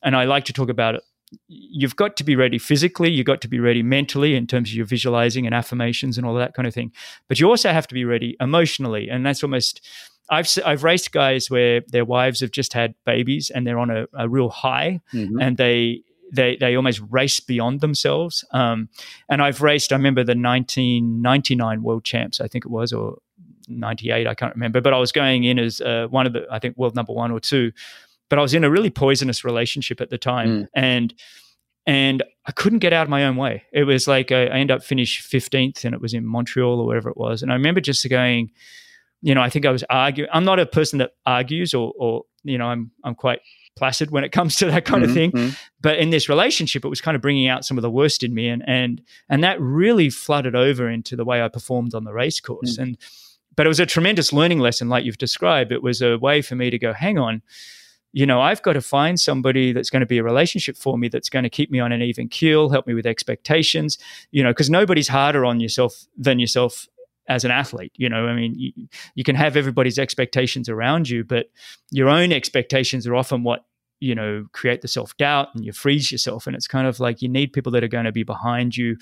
[0.03, 1.03] and I like to talk about it.
[1.47, 3.11] You've got to be ready physically.
[3.11, 6.35] You've got to be ready mentally in terms of your visualizing and affirmations and all
[6.35, 6.91] that kind of thing.
[7.29, 9.87] But you also have to be ready emotionally, and that's almost.
[10.31, 14.07] I've I've raced guys where their wives have just had babies and they're on a,
[14.13, 15.41] a real high, mm-hmm.
[15.41, 16.03] and they
[16.33, 18.45] they they almost race beyond themselves.
[18.53, 18.89] Um,
[19.29, 19.93] and I've raced.
[19.93, 23.19] I remember the 1999 World Champs, I think it was, or
[23.69, 26.59] 98, I can't remember, but I was going in as uh, one of the, I
[26.59, 27.73] think, world number one or two.
[28.29, 30.49] But I was in a really poisonous relationship at the time.
[30.49, 30.67] Mm.
[30.75, 31.15] And,
[31.87, 33.65] and I couldn't get out of my own way.
[33.73, 36.87] It was like I, I ended up finished 15th and it was in Montreal or
[36.87, 37.43] wherever it was.
[37.43, 38.51] And I remember just going,
[39.23, 40.31] you know, I think I was arguing.
[40.33, 43.41] I'm not a person that argues or, or you know, I'm, I'm quite
[43.79, 45.33] placid when it comes to that kind mm-hmm, of thing.
[45.33, 45.55] Mm-hmm.
[45.81, 48.35] But in this relationship, it was kind of bringing out some of the worst in
[48.35, 49.01] me, and and
[49.31, 52.77] and that really flooded over into the way I performed on the race course.
[52.77, 52.83] Mm.
[52.83, 52.99] And
[53.59, 55.73] but it was a tremendous learning lesson, like you've described.
[55.73, 57.43] It was a way for me to go, hang on,
[58.13, 61.09] you know, I've got to find somebody that's going to be a relationship for me
[61.09, 63.99] that's going to keep me on an even keel, help me with expectations,
[64.31, 66.87] you know, because nobody's harder on yourself than yourself
[67.27, 67.91] as an athlete.
[67.97, 68.73] You know, I mean, you,
[69.17, 71.51] you, can have everybody's expectations around you, but
[71.91, 73.65] your own expectations are often what
[74.01, 76.47] you know create the self-doubt and you freeze yourself.
[76.47, 78.97] And it's kind of like you need people that are going to be behind you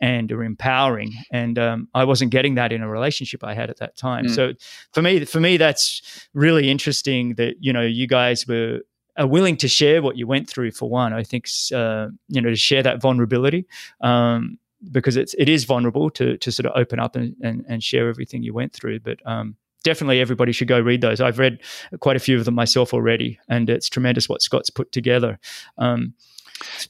[0.00, 1.12] and are empowering.
[1.30, 4.26] And um, i wasn't getting that in a relationship i had at that time.
[4.26, 4.34] Mm.
[4.34, 4.52] so
[4.92, 8.80] for me for me that's really interesting that you know you guys were
[9.16, 11.12] are willing to share what you went through for one.
[11.12, 13.66] I think uh, you know to share that vulnerability
[14.00, 14.58] um,
[14.90, 18.08] because it's it is vulnerable to to sort of open up and, and, and share
[18.08, 19.00] everything you went through.
[19.00, 21.20] But um, definitely everybody should go read those.
[21.20, 21.60] I've read
[22.00, 25.38] quite a few of them myself already, and it's tremendous what Scott's put together.
[25.78, 26.14] Um,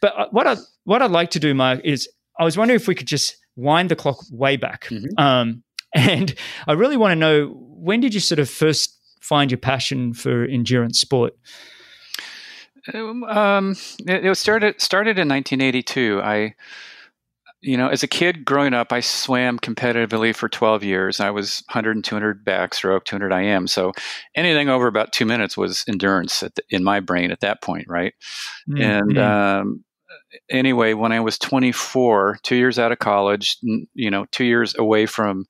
[0.01, 2.89] but uh, what I what I'd like to do, Mark, is I was wondering if
[2.89, 5.19] we could just wind the clock way back, mm-hmm.
[5.19, 5.63] um,
[5.95, 6.35] and
[6.67, 10.45] I really want to know when did you sort of first find your passion for
[10.45, 11.35] endurance sport?
[12.93, 13.77] Um,
[14.07, 16.21] it, it started started in 1982.
[16.23, 16.55] I
[17.63, 21.21] you know, as a kid growing up, I swam competitively for 12 years.
[21.21, 23.69] I was 100 and 200 backstroke, 200 IM.
[23.69, 23.93] So
[24.35, 28.15] anything over about two minutes was endurance the, in my brain at that point, right?
[28.69, 28.83] Mm-hmm.
[28.83, 29.85] And um,
[30.51, 35.07] anyway, when I was 24, two years out of college, you know, two years away
[35.07, 35.47] from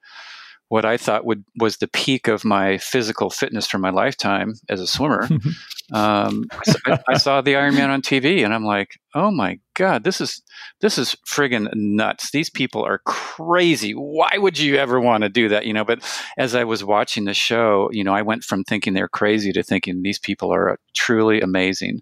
[0.72, 4.80] what I thought would was the peak of my physical fitness for my lifetime as
[4.80, 5.28] a swimmer.
[5.92, 6.46] um,
[6.86, 10.40] I, I, saw the Ironman on TV, and I'm like, "Oh my god, this is
[10.80, 12.30] this is friggin' nuts!
[12.30, 13.92] These people are crazy.
[13.92, 15.84] Why would you ever want to do that?" You know.
[15.84, 16.00] But
[16.38, 19.62] as I was watching the show, you know, I went from thinking they're crazy to
[19.62, 22.00] thinking these people are truly amazing.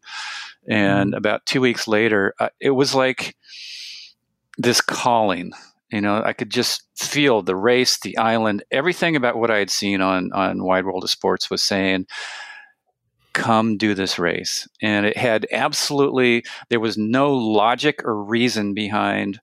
[0.69, 1.17] And mm.
[1.17, 3.35] about two weeks later, uh, it was like
[4.59, 5.51] this calling
[5.93, 9.71] you know, I could just feel the race, the island, everything about what I had
[9.71, 12.07] seen on on Wide World of Sports was saying,
[13.33, 19.41] "Come do this race." And it had absolutely there was no logic or reason behind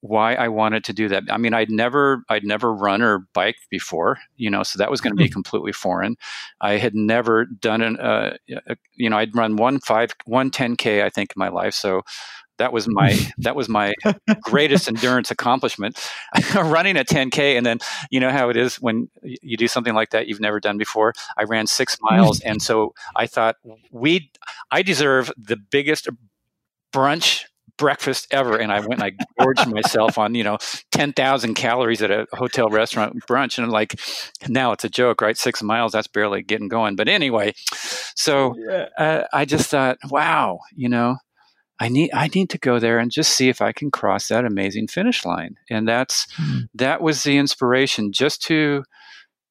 [0.00, 1.24] why I wanted to do that.
[1.30, 5.00] I mean, I'd never I'd never run or biked before, you know, so that was
[5.00, 5.32] going to be mm-hmm.
[5.32, 6.16] completely foreign.
[6.60, 8.36] I had never done an, uh,
[8.94, 12.02] you know, I'd run one five one ten k I think in my life, so
[12.58, 13.94] that was my that was my
[14.42, 15.98] greatest endurance accomplishment
[16.54, 17.78] running a 10k and then
[18.10, 21.12] you know how it is when you do something like that you've never done before
[21.36, 23.56] i ran six miles and so i thought
[23.90, 24.30] we
[24.70, 26.08] i deserve the biggest
[26.92, 27.44] brunch
[27.78, 28.56] breakfast ever.
[28.58, 30.58] And I went and I gorged myself on, you know,
[30.92, 33.58] 10,000 calories at a hotel restaurant brunch.
[33.58, 34.00] And I'm like,
[34.48, 35.36] now it's a joke, right?
[35.36, 36.96] Six miles, that's barely getting going.
[36.96, 37.54] But anyway,
[38.14, 38.54] so
[38.98, 41.16] uh, I just thought, wow, you know,
[41.78, 44.44] I need I need to go there and just see if I can cross that
[44.44, 45.56] amazing finish line.
[45.70, 46.60] And that's mm-hmm.
[46.74, 48.84] that was the inspiration just to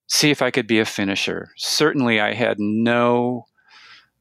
[0.08, 1.50] see if I could be a finisher.
[1.58, 3.46] Certainly I had no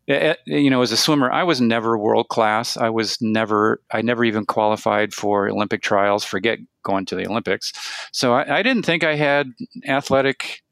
[0.06, 2.76] you know, as a swimmer, I was never world class.
[2.76, 6.24] I was never, I never even qualified for Olympic trials.
[6.24, 7.72] Forget going to the Olympics.
[8.12, 9.48] So I, I didn't think I had
[9.88, 10.62] athletic,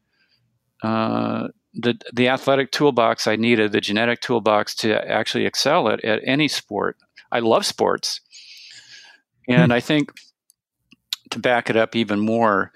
[0.82, 6.20] uh, the the athletic toolbox I needed, the genetic toolbox to actually excel at at
[6.26, 6.98] any sport.
[7.32, 8.20] I love sports,
[9.48, 9.72] and mm-hmm.
[9.72, 10.12] I think
[11.30, 12.72] to back it up even more,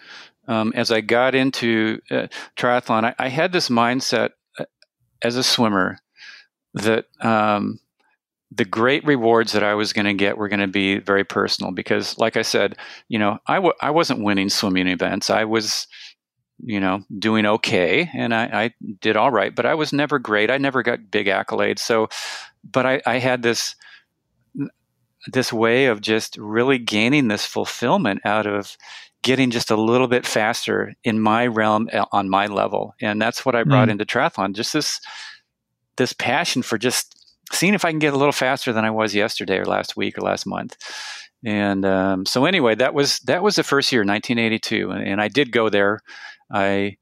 [0.49, 4.65] um, as I got into uh, triathlon, I, I had this mindset uh,
[5.23, 5.99] as a swimmer
[6.75, 7.79] that um,
[8.51, 11.73] the great rewards that I was going to get were going to be very personal
[11.73, 12.77] because, like I said,
[13.09, 15.31] you know, I w- I wasn't winning swimming events.
[15.31, 15.87] I was,
[16.63, 20.51] you know, doing okay and I, I did all right, but I was never great.
[20.51, 21.81] I never got big accolades.
[21.81, 22.09] So,
[22.65, 23.75] but I, I had this
[25.33, 28.77] this way of just really gaining this fulfillment out of
[29.23, 33.45] getting just a little bit faster in my realm uh, on my level and that's
[33.45, 33.93] what i brought mm.
[33.93, 35.01] into triathlon just this
[35.97, 37.17] this passion for just
[37.53, 40.19] seeing if I can get a little faster than I was yesterday or last week
[40.19, 40.77] or last month.
[41.45, 45.29] And um, so anyway, that was that was the first year, 1982, and, and I
[45.29, 46.01] did go there.
[46.51, 46.97] I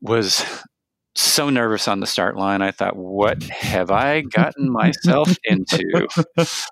[0.00, 0.44] was
[1.16, 2.62] so nervous on the start line.
[2.62, 6.08] I thought, what have I gotten myself into?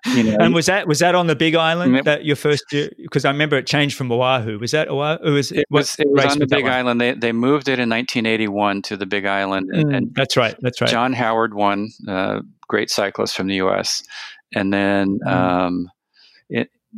[0.07, 2.65] You know, and was that was that on the Big Island it, that your first
[2.71, 4.59] Because I remember it changed from Oahu.
[4.59, 5.19] Was that Oahu?
[5.25, 7.01] It was, it was, it was on the Big Island.
[7.01, 10.57] They they moved it in 1981 to the Big Island, and, mm, and that's right.
[10.61, 10.91] That's right.
[10.91, 14.03] John Howard won, uh, great cyclist from the U.S.
[14.55, 15.31] And then mm.
[15.31, 15.91] um,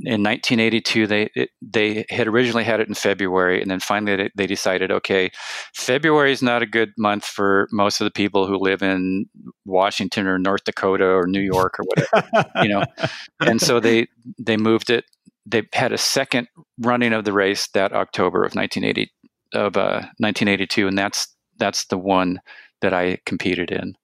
[0.03, 4.31] in 1982 they it, they had originally had it in February and then finally they,
[4.35, 5.31] they, decided okay
[5.75, 9.27] February is not a good month for most of the people who live in
[9.65, 12.85] Washington or North Dakota or New York or whatever you know?
[13.41, 15.05] And so they they moved it
[15.47, 19.13] they had a second running of the race that October of 1980
[19.53, 21.29] of uh, 1982 and that's
[21.59, 22.41] that's the one
[22.81, 23.95] that I competed in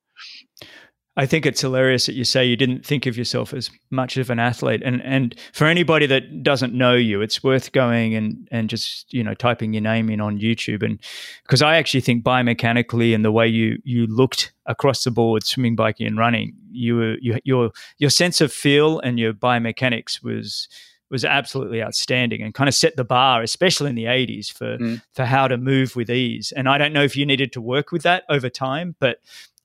[1.17, 4.31] I think it's hilarious that you say you didn't think of yourself as much of
[4.31, 4.81] an athlete.
[4.85, 9.25] And and for anybody that doesn't know you, it's worth going and and just you
[9.25, 10.85] know typing your name in on YouTube.
[10.85, 11.01] And
[11.43, 15.75] because I actually think biomechanically and the way you you looked across the board, swimming,
[15.75, 20.69] biking, and running, you were you, your your sense of feel and your biomechanics was
[21.11, 25.03] was absolutely outstanding and kind of set the bar, especially in the 80s, for mm.
[25.13, 26.53] for how to move with ease.
[26.57, 29.19] And I don't know if you needed to work with that over time, but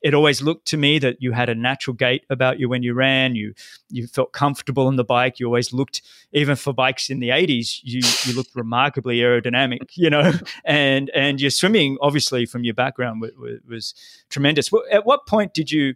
[0.05, 2.93] it always looked to me that you had a natural gait about you when you
[2.93, 3.33] ran.
[3.33, 3.55] You
[3.89, 5.39] you felt comfortable on the bike.
[5.39, 9.89] You always looked, even for bikes in the '80s, you you looked remarkably aerodynamic.
[10.05, 13.31] You know, and and your swimming, obviously, from your background, was,
[13.67, 13.93] was
[14.29, 14.69] tremendous.
[14.91, 15.95] At what point did you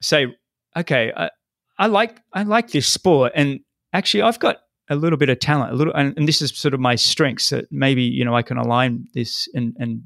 [0.00, 0.34] say,
[0.76, 1.30] "Okay, I,
[1.78, 3.60] I like I like this sport, and
[3.92, 4.56] actually, I've got
[4.90, 7.50] a little bit of talent, a little, and, and, this is sort of my strengths
[7.50, 10.02] that maybe you know I can align this and and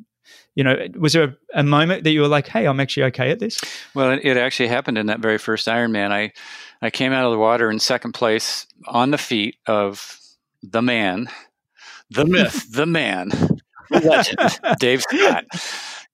[0.55, 3.31] you know, was there a, a, moment that you were like, "Hey, I'm actually okay
[3.31, 3.59] at this"?
[3.95, 6.13] Well, it, it, actually happened in that very first Ironman.
[6.13, 6.33] I
[6.83, 10.19] I came out of the water in second place on the feet of
[10.63, 11.29] the man,
[12.11, 13.31] the myth, the man,
[13.91, 15.45] legend, Dave Scott,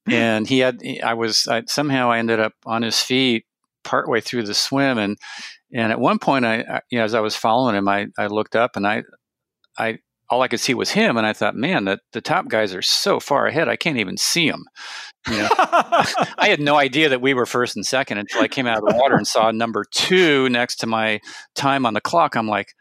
[0.07, 0.81] and he had.
[1.03, 3.45] I was I, somehow I ended up on his feet
[3.83, 5.17] partway through the swim, and
[5.73, 8.27] and at one point, I, I you know, as I was following him, I I
[8.27, 9.03] looked up and I
[9.77, 12.73] I all I could see was him, and I thought, man, the, the top guys
[12.73, 14.65] are so far ahead, I can't even see them.
[15.27, 18.67] You know, I had no idea that we were first and second until I came
[18.67, 21.19] out of the water and saw number two next to my
[21.55, 22.35] time on the clock.
[22.35, 22.73] I'm like,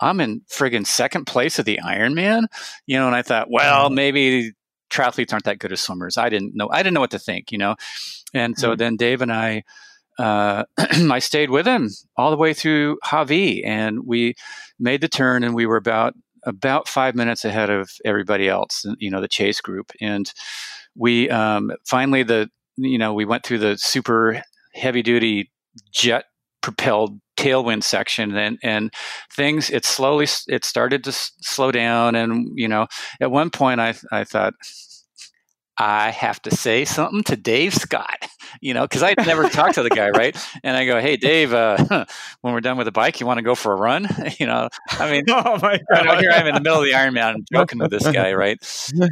[0.00, 2.46] I'm in friggin' second place of the Ironman,
[2.86, 3.94] you know, and I thought, well, mm-hmm.
[3.94, 4.52] maybe
[4.90, 6.16] triathletes aren't that good as swimmers.
[6.16, 6.68] I didn't know.
[6.70, 7.74] I didn't know what to think, you know,
[8.32, 8.78] and so mm-hmm.
[8.78, 9.64] then Dave and I.
[10.18, 11.88] Uh, I stayed with him
[12.18, 14.34] all the way through Hawi, and we
[14.78, 16.12] made the turn, and we were about
[16.44, 19.92] about five minutes ahead of everybody else, you know, the chase group.
[20.00, 20.32] And
[20.94, 24.42] we um, finally the you know we went through the super
[24.74, 25.50] heavy duty
[25.92, 26.24] jet
[26.62, 28.92] propelled tailwind section and and
[29.32, 32.86] things it slowly it started to slow down and you know
[33.20, 34.54] at one point i i thought
[35.78, 38.28] I have to say something to Dave Scott,
[38.60, 40.36] you know, because I'd never talked to the guy, right?
[40.62, 42.06] And I go, "Hey, Dave, uh,
[42.42, 44.08] when we're done with the bike, you want to go for a run?"
[44.38, 46.20] you know, I mean, oh my God.
[46.20, 48.58] Here I'm in the middle of the Ironman, joking with this guy, right?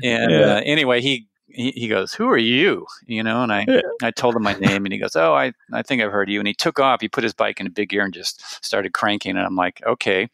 [0.03, 0.55] And yeah.
[0.57, 3.81] uh, anyway, he he, he goes, "Who are you?" You know, and I Yeah.
[4.03, 6.41] I told him my name, and he goes, "Oh, I I think I've heard you."
[6.41, 7.01] And he took off.
[7.01, 9.37] He put his bike in a big gear and just started cranking.
[9.37, 10.29] And I'm like, "Okay."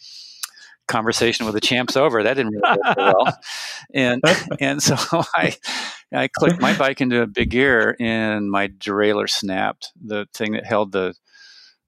[0.89, 2.23] Conversation with the champ's over.
[2.23, 3.39] That didn't really go well,
[3.95, 4.23] and
[4.61, 4.97] and so
[5.35, 5.57] I
[6.15, 9.93] I clicked my bike into a big gear, and my derailleur snapped.
[10.01, 11.15] The thing that held the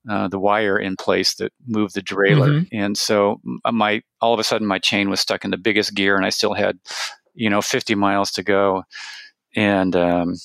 [0.09, 2.67] uh, the wire in place that moved the derailleur, Mhm.
[2.73, 3.39] and so
[3.71, 6.29] my all of a sudden my chain was stuck in the biggest gear, and I
[6.29, 6.77] still had
[7.35, 8.83] you know 50 miles to go,
[9.55, 10.35] and um,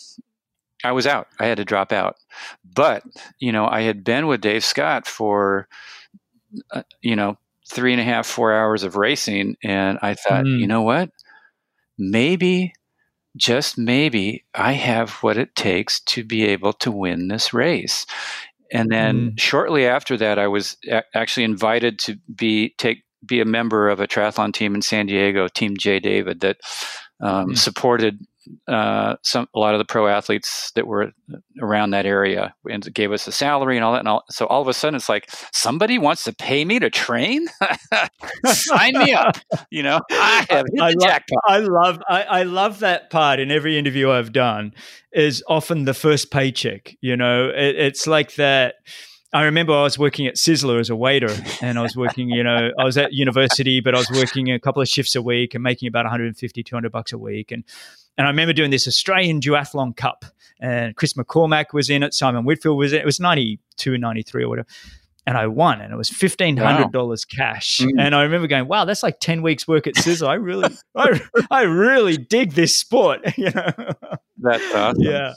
[0.84, 1.26] I was out.
[1.40, 2.16] I had to drop out,
[2.64, 3.02] but
[3.40, 5.66] you know I had been with Dave Scott for
[6.72, 7.36] uh, you know
[7.68, 10.60] three and a half four hours of racing, and I thought, Mm.
[10.60, 11.10] you know what,
[11.98, 12.72] maybe.
[13.36, 18.06] Just maybe I have what it takes to be able to win this race.
[18.72, 19.40] And then Mm.
[19.40, 23.98] shortly after that, I was a- actually invited to be take be a member of
[24.00, 26.58] a triathlon team in San Diego, Team J David, that
[27.20, 27.58] um, Mm.
[27.58, 28.18] supported
[28.68, 31.12] uh, some a lot of the pro athletes that were
[31.60, 34.00] around that area and gave us a salary and all that.
[34.00, 36.90] And all, so all of a sudden, it's like somebody wants to pay me to
[36.90, 37.46] train.
[38.46, 39.36] Sign me up.
[39.70, 41.42] You know, I have hit I the lo- jackpot.
[41.46, 44.74] I love I, I love that part in every interview I've done
[45.12, 46.96] is often the first paycheck.
[47.00, 48.76] You know, it, it's like that.
[49.32, 52.28] I remember I was working at Sizzler as a waiter, and I was working.
[52.28, 55.22] You know, I was at university, but I was working a couple of shifts a
[55.22, 57.50] week and making about 150, 200 bucks a week.
[57.50, 57.64] And
[58.16, 60.24] and I remember doing this Australian Duathlon Cup,
[60.60, 63.02] and Chris McCormack was in it, Simon Whitfield was in it.
[63.02, 64.68] It was 92, 93 or whatever.
[65.26, 67.78] And I won, and it was fifteen hundred dollars cash.
[67.82, 67.92] Mm.
[67.98, 70.28] And I remember going, "Wow, that's like ten weeks' work at Sizzler.
[70.28, 71.18] I really, I,
[71.50, 73.70] I really dig this sport." You know,
[74.36, 75.02] That's awesome.
[75.02, 75.32] yeah.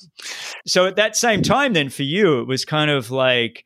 [0.66, 3.64] So at that same time, then for you, it was kind of like,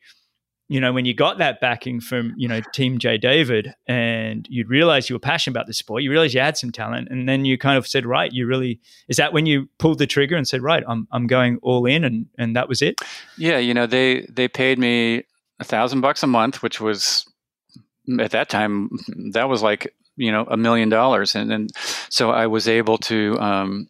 [0.72, 4.66] you know, when you got that backing from you know Team J David, and you
[4.66, 7.44] realized you were passionate about the sport, you realized you had some talent, and then
[7.44, 10.48] you kind of said, right, you really is that when you pulled the trigger and
[10.48, 12.98] said, right, I'm I'm going all in, and and that was it.
[13.36, 15.24] Yeah, you know, they they paid me
[15.60, 17.26] a thousand bucks a month, which was
[18.18, 18.88] at that time
[19.32, 21.70] that was like you know a million dollars, and and
[22.08, 23.38] so I was able to.
[23.38, 23.88] Um,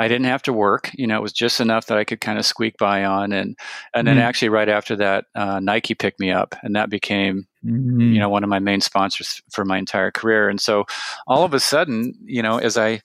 [0.00, 0.90] I didn't have to work.
[0.94, 3.56] You know, it was just enough that I could kind of squeak by on, and
[3.94, 4.22] and then Mm.
[4.22, 8.14] actually right after that, uh, Nike picked me up, and that became Mm.
[8.14, 10.86] you know one of my main sponsors for my entire career and so
[11.26, 13.02] all of a sudden you know as i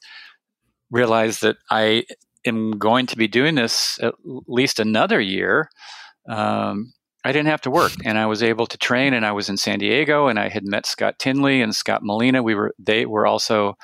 [0.91, 2.05] realized that i
[2.45, 4.13] am going to be doing this at
[4.47, 5.69] least another year
[6.29, 6.93] um,
[7.25, 9.57] i didn't have to work and i was able to train and i was in
[9.57, 13.27] san diego and i had met scott tinley and scott molina we were they were
[13.27, 13.75] also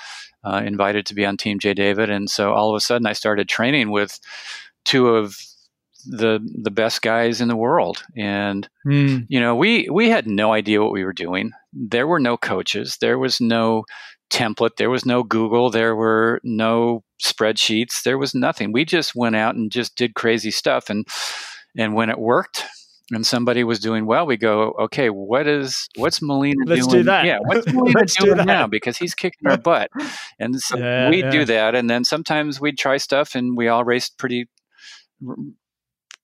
[0.44, 2.10] uh, invited to be on team j david.
[2.10, 4.20] And so all of a sudden i started training with
[4.86, 5.38] two of
[6.06, 8.04] the the best guys in the world.
[8.18, 9.26] And Mm.
[9.30, 11.52] you know we we had no idea what we were doing.
[11.74, 12.98] There were no coaches.
[13.00, 13.84] There was no
[14.32, 14.78] template.
[14.78, 15.70] There was no google.
[15.70, 18.02] There were no spreadsheets.
[18.04, 18.72] There was nothing.
[18.72, 20.90] We just went out and just did crazy stuff.
[20.90, 21.08] And
[21.78, 22.66] and when it worked
[23.12, 27.06] and somebody was doing well we go okay what is what's molina Let's do doing
[27.06, 27.26] that.
[27.26, 28.46] yeah what's molina Let's do doing that.
[28.48, 29.90] now because he's kicking our butt
[30.40, 31.32] and so Yeah, we'd yeah.
[31.32, 34.48] do that and then sometimes we'd try stuff and we all raced pretty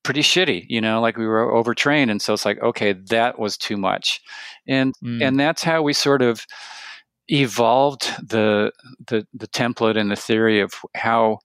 [0.04, 2.10] pretty shitty, you know, like we were overtrained.
[2.10, 4.22] And so it's like, okay, that was too much.
[4.68, 5.22] And Mm.
[5.22, 6.46] and that's how we sort of
[7.28, 8.72] evolved the
[9.08, 11.40] the the template and the theory of how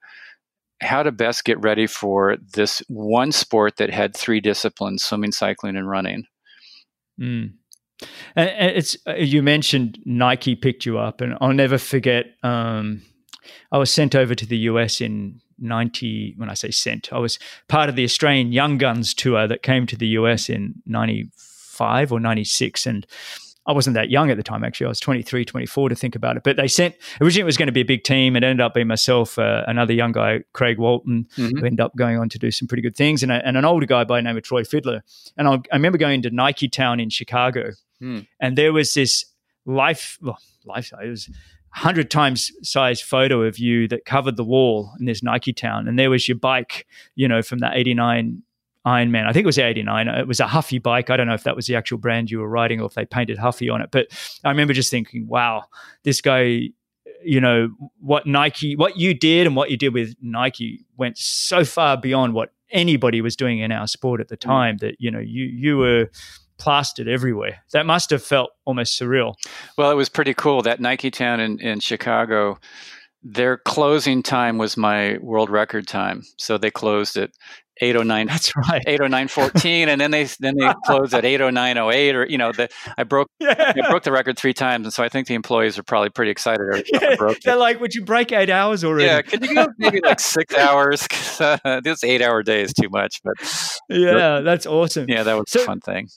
[0.82, 5.76] how to best get ready for this one sport that had three disciplines swimming cycling
[5.76, 6.24] and running
[7.20, 7.52] Mm.
[8.34, 12.26] And, it's uh, you mentioned Nike picked you up, and I'll never forget.
[12.42, 13.02] Um,
[13.70, 16.34] I was sent over to the US in ninety.
[16.36, 19.86] When I say sent, I was part of the Australian Young Guns tour that came
[19.86, 23.06] to the US in ninety five or ninety six, and
[23.66, 24.64] I wasn't that young at the time.
[24.64, 26.42] Actually, I was 23, 24 to think about it.
[26.42, 28.34] But they sent originally it was going to be a big team.
[28.34, 31.60] It ended up being myself, uh, another young guy, Craig Walton, Mhm.
[31.60, 33.64] who ended up going on to do some pretty good things, and, a, and an
[33.64, 35.04] older guy by the name of Troy Fiddler.
[35.36, 37.70] And I, I remember going to Nike Town in Chicago,
[38.00, 38.20] Hmm.
[38.40, 39.24] and there was this
[39.64, 41.30] life, well, life, it was
[41.74, 45.98] hundred times size photo of you that covered the wall in this Nike Town, and
[45.98, 48.42] there was your bike, you know, from that '89
[48.86, 49.26] Ironman.
[49.26, 50.08] I think it was 89.
[50.08, 51.10] It was a Huffy bike.
[51.10, 53.04] I don't know if that was the actual brand you were riding or if they
[53.04, 53.90] painted Huffy on it.
[53.92, 54.08] But
[54.44, 55.64] I remember just thinking, wow,
[56.02, 56.70] this guy,
[57.24, 61.64] you know, what Nike, what you did and what you did with Nike went so
[61.64, 64.40] far beyond what anybody was doing in our sport at the mm.
[64.40, 66.10] time that, you know, you, you were
[66.58, 67.62] plastered everywhere.
[67.72, 69.34] That must have felt almost surreal.
[69.76, 70.62] Well, it was pretty cool.
[70.62, 72.58] That Nike Town in, in Chicago,
[73.22, 76.22] their closing time was my world record time.
[76.38, 77.30] So they closed at
[77.82, 78.82] 809 that's right.
[78.86, 83.28] 80914 and then they then they close at 80908 or you know the i broke
[83.40, 83.72] yeah.
[83.76, 86.30] i broke the record three times and so i think the employees are probably pretty
[86.30, 89.04] excited yeah, they're like would you break eight hours already?
[89.04, 91.06] Yeah could you go maybe like six hours?
[91.40, 93.34] Uh, this eight hour day is too much but
[93.88, 95.06] yeah that's awesome.
[95.08, 96.08] Yeah that was so, a fun thing.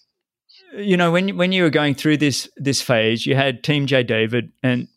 [0.77, 4.03] you know when when you were going through this this phase you had team j
[4.03, 4.87] david and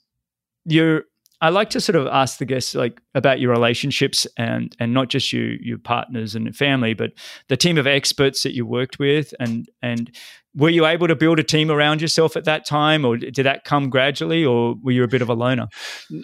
[0.64, 1.04] you're
[1.40, 5.08] I like to sort of ask the guests like about your relationships and and not
[5.08, 7.12] just you your partners and family, but
[7.48, 10.10] the team of experts that you worked with and and
[10.54, 13.64] were you able to build a team around yourself at that time or did that
[13.64, 15.68] come gradually or were you a bit of a loner?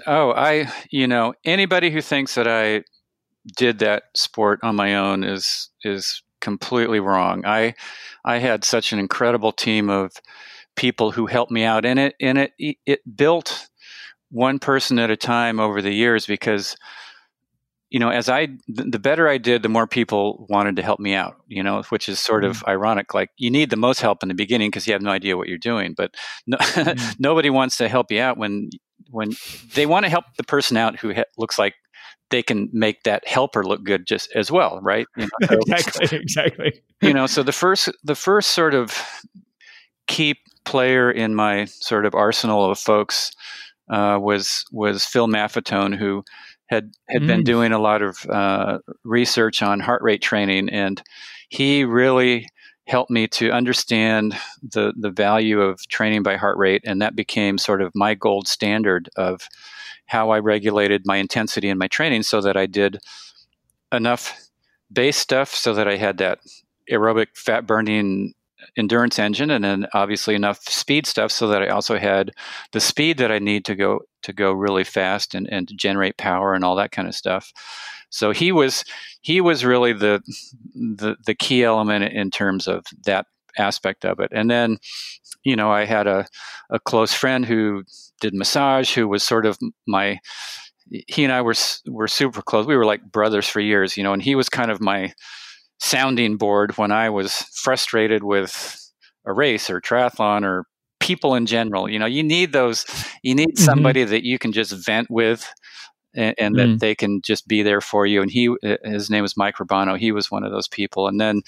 [0.06, 2.82] Oh, I you know, anybody who thinks that I
[3.56, 7.44] did that sport on my own is is completely wrong.
[7.46, 7.74] I
[8.24, 10.12] I had such an incredible team of
[10.76, 13.68] people who helped me out in it and it it built
[14.30, 16.76] one person at a time over the years because
[17.90, 21.14] you know as i the better i did the more people wanted to help me
[21.14, 22.70] out you know which is sort of mm-hmm.
[22.70, 25.36] ironic like you need the most help in the beginning because you have no idea
[25.36, 26.14] what you're doing but
[26.46, 27.12] no, mm-hmm.
[27.18, 28.68] nobody wants to help you out when
[29.10, 29.30] when
[29.74, 31.74] they want to help the person out who ha- looks like
[32.30, 36.18] they can make that helper look good just as well right you know, so, exactly
[36.18, 38.98] exactly you know so the first the first sort of
[40.08, 43.30] key player in my sort of arsenal of folks
[43.88, 46.24] uh, was was Phil Maffetone, who
[46.66, 47.26] had had mm.
[47.26, 51.02] been doing a lot of uh, research on heart rate training, and
[51.48, 52.48] he really
[52.86, 57.58] helped me to understand the the value of training by heart rate, and that became
[57.58, 59.48] sort of my gold standard of
[60.06, 62.98] how I regulated my intensity in my training, so that I did
[63.92, 64.34] enough
[64.92, 66.40] base stuff, so that I had that
[66.90, 68.34] aerobic fat burning
[68.76, 72.32] endurance engine and then obviously enough speed stuff so that I also had
[72.72, 76.16] the speed that I need to go to go really fast and, and to generate
[76.16, 77.52] power and all that kind of stuff.
[78.10, 78.84] So he was
[79.20, 80.22] he was really the
[80.74, 83.26] the the key element in terms of that
[83.58, 84.30] aspect of it.
[84.32, 84.78] And then,
[85.44, 86.26] you know, I had a,
[86.70, 87.84] a close friend who
[88.20, 90.18] did massage who was sort of my
[91.08, 91.54] he and I were
[91.86, 92.66] were super close.
[92.66, 95.12] We were like brothers for years, you know, and he was kind of my
[95.78, 98.80] sounding board when I was frustrated with
[99.26, 100.66] a race or triathlon or
[101.00, 101.88] people in general.
[101.88, 102.86] You know, you need those,
[103.22, 103.64] you need mm-hmm.
[103.64, 104.10] somebody mm-hmm.
[104.10, 105.52] that you can just vent with
[106.14, 106.72] and, and mm.
[106.72, 108.22] that they can just be there for you.
[108.22, 109.98] And he, uh, his name was Mike Rubano.
[109.98, 111.08] He was one of those people.
[111.08, 111.42] And then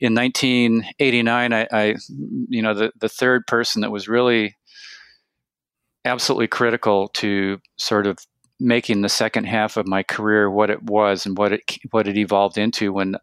[0.00, 1.94] in 1989, I, I
[2.48, 4.56] you know, the, the third person that was really
[6.04, 8.18] absolutely critical to sort of
[8.60, 12.16] making the second half of my career what it was and what it what it
[12.16, 13.16] evolved into when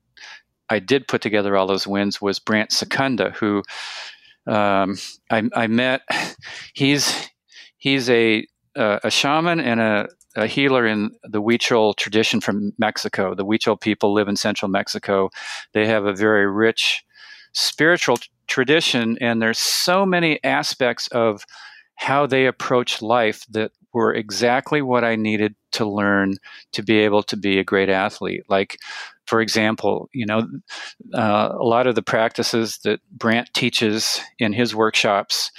[0.70, 3.64] I did put together all those wins was Brant Secunda, who
[4.48, 4.98] um,
[5.30, 6.02] I, I, met.
[6.74, 7.30] He's
[7.78, 13.34] he's a uh, a shaman and a, a, healer in the Huichol tradition from Mexico.
[13.34, 15.30] The Huichol people live in central Mexico.
[15.74, 17.04] They have a very rich
[17.54, 18.18] spiritual
[18.48, 21.46] tradition, and there's so many aspects of
[21.96, 26.34] how they approach life that were exactly what I needed to learn
[26.74, 28.44] to be able to be a great athlete.
[28.50, 28.78] Like
[29.26, 30.48] for example, you know,
[31.14, 35.50] uh, a lot of the practices that Brant teaches in his workshops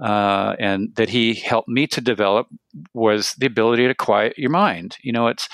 [0.00, 2.48] uh, and that he helped me to develop
[2.92, 4.98] was the ability to quiet your mind.
[5.02, 5.48] You know, it's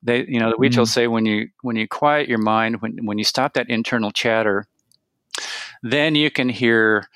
[0.00, 0.84] they, you know, the Huichol mm-hmm.
[0.84, 4.66] say when you when you quiet your mind, when when you stop that internal chatter,
[5.82, 7.08] then you can hear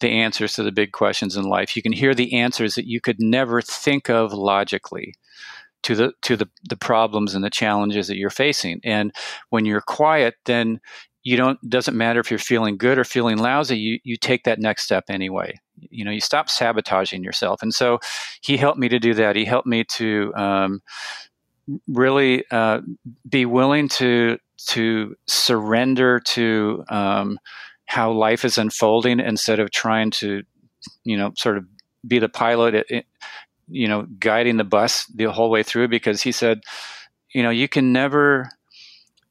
[0.00, 1.76] the answers to the big questions in life.
[1.76, 5.14] You can hear the answers that you could never think of logically
[5.82, 8.80] to the to the the problems and the challenges that you're facing.
[8.84, 9.12] And
[9.50, 10.80] when you're quiet, then
[11.26, 14.60] you don't doesn't matter if you're feeling good or feeling lousy you you take that
[14.60, 15.52] next step anyway
[15.90, 17.98] you know you stop sabotaging yourself and so
[18.42, 20.80] he helped me to do that he helped me to um,
[21.88, 22.80] really uh,
[23.28, 27.38] be willing to to surrender to um,
[27.86, 30.42] how life is unfolding instead of trying to
[31.04, 31.64] you know sort of
[32.06, 32.86] be the pilot
[33.68, 36.60] you know, guiding the bus the whole way through because he said,
[37.34, 38.48] you know, you can never,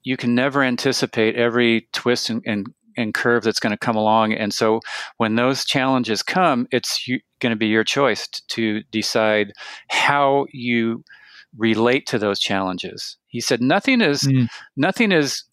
[0.04, 4.34] you can never anticipate every twist and, and, and curve that's going to come along.
[4.34, 4.82] And so
[5.18, 7.08] when those challenges come, it's
[7.40, 9.54] going to be your choice to decide
[9.90, 11.04] how you
[11.58, 13.18] relate to those challenges.
[13.28, 14.48] He said, nothing is, mm.
[14.76, 15.44] nothing is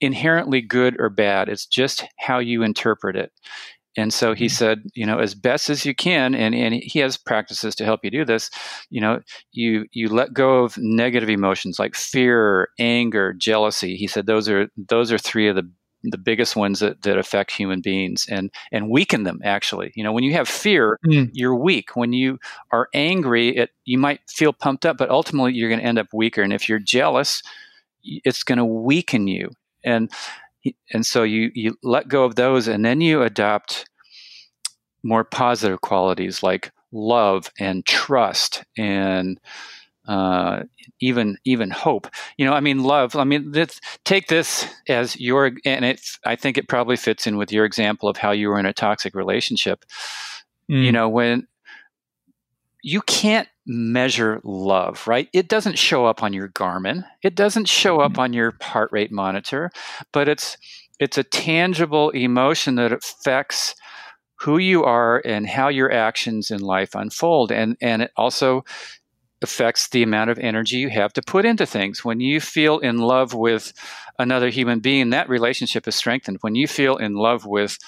[0.00, 1.48] inherently good or bad.
[1.48, 3.32] It's just how you interpret it.
[3.96, 4.52] And so he mm-hmm.
[4.52, 8.00] said, you know, as best as you can, and, and he has practices to help
[8.02, 8.50] you do this,
[8.90, 9.20] you know,
[9.52, 13.96] you you let go of negative emotions like fear, anger, jealousy.
[13.96, 15.70] He said those are those are three of the
[16.04, 20.12] the biggest ones that, that affect human beings and and weaken them actually you know
[20.12, 21.30] when you have fear mm.
[21.32, 22.38] you're weak when you
[22.72, 26.08] are angry it you might feel pumped up but ultimately you're going to end up
[26.12, 27.42] weaker and if you're jealous
[28.02, 29.48] it's going to weaken you
[29.84, 30.10] and
[30.92, 33.88] and so you you let go of those and then you adopt
[35.02, 39.38] more positive qualities like love and trust and
[40.06, 40.62] uh,
[41.00, 42.08] even even hope.
[42.36, 43.16] You know, I mean, love.
[43.16, 46.00] I mean, this, take this as your, and it.
[46.26, 48.72] I think it probably fits in with your example of how you were in a
[48.72, 49.84] toxic relationship.
[50.70, 50.84] Mm.
[50.84, 51.46] You know, when
[52.82, 55.28] you can't measure love, right?
[55.32, 57.04] It doesn't show up on your Garmin.
[57.22, 58.18] It doesn't show up mm.
[58.18, 59.70] on your heart rate monitor,
[60.12, 60.56] but it's
[61.00, 63.74] it's a tangible emotion that affects
[64.40, 68.64] who you are and how your actions in life unfold and and it also
[69.42, 72.04] affects the amount of energy you have to put into things.
[72.04, 73.72] When you feel in love with
[74.18, 76.38] another human being, that relationship is strengthened.
[76.40, 77.78] When you feel in love with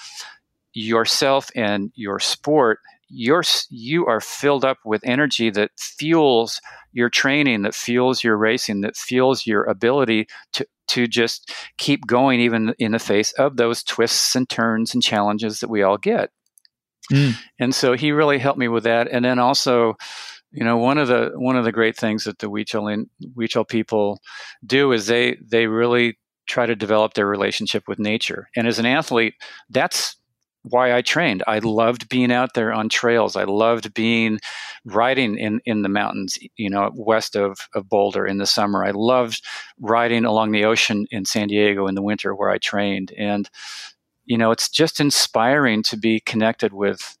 [0.73, 2.79] yourself and your sport,
[3.09, 6.59] you're, you are filled up with energy that fuels
[6.91, 12.39] your training, that fuels your racing, that fuels your ability to, to just keep going,
[12.39, 16.31] even in the face of those twists and turns and challenges that we all get.
[17.11, 17.35] Mm.
[17.59, 19.07] And so he really helped me with that.
[19.11, 19.95] And then also,
[20.51, 24.19] you know, one of the one of the great things that the Huichol people
[24.65, 28.49] do is they they really try to develop their relationship with nature.
[28.55, 29.35] And as an athlete,
[29.69, 30.15] that's
[30.69, 31.43] why I trained.
[31.47, 33.35] I loved being out there on trails.
[33.35, 34.39] I loved being
[34.85, 38.85] riding in, in the mountains, you know, west of, of Boulder in the summer.
[38.85, 39.43] I loved
[39.79, 43.11] riding along the ocean in San Diego in the winter where I trained.
[43.17, 43.49] And,
[44.25, 47.17] you know, it's just inspiring to be connected with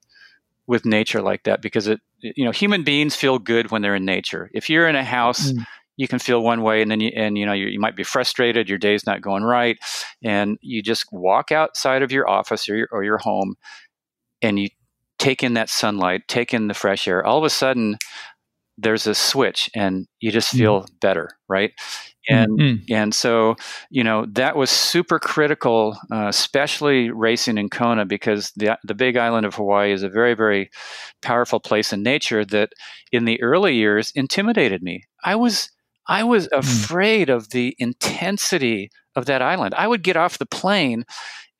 [0.67, 4.05] with nature like that because it you know human beings feel good when they're in
[4.05, 5.65] nature if you're in a house mm.
[5.97, 8.03] You can feel one way and then you and you know you, you, might be
[8.03, 9.77] frustrated your day's not going right
[10.23, 13.55] and you just walk outside of your office or your, or your home
[14.41, 14.69] and you
[15.19, 17.97] take in that sunlight take in the fresh air all of a sudden
[18.77, 20.59] there's a switch and you just mm.
[20.59, 20.99] feel mm.
[21.01, 21.71] better right
[22.29, 22.93] and mm-hmm.
[22.93, 23.55] and so
[23.89, 29.17] you know that was super critical, uh, especially racing in Kona because the the Big
[29.17, 30.69] Island of Hawaii is a very very
[31.21, 32.73] powerful place in nature that
[33.11, 35.03] in the early years intimidated me.
[35.23, 35.69] I was
[36.07, 36.57] I was mm.
[36.57, 39.73] afraid of the intensity of that island.
[39.75, 41.05] I would get off the plane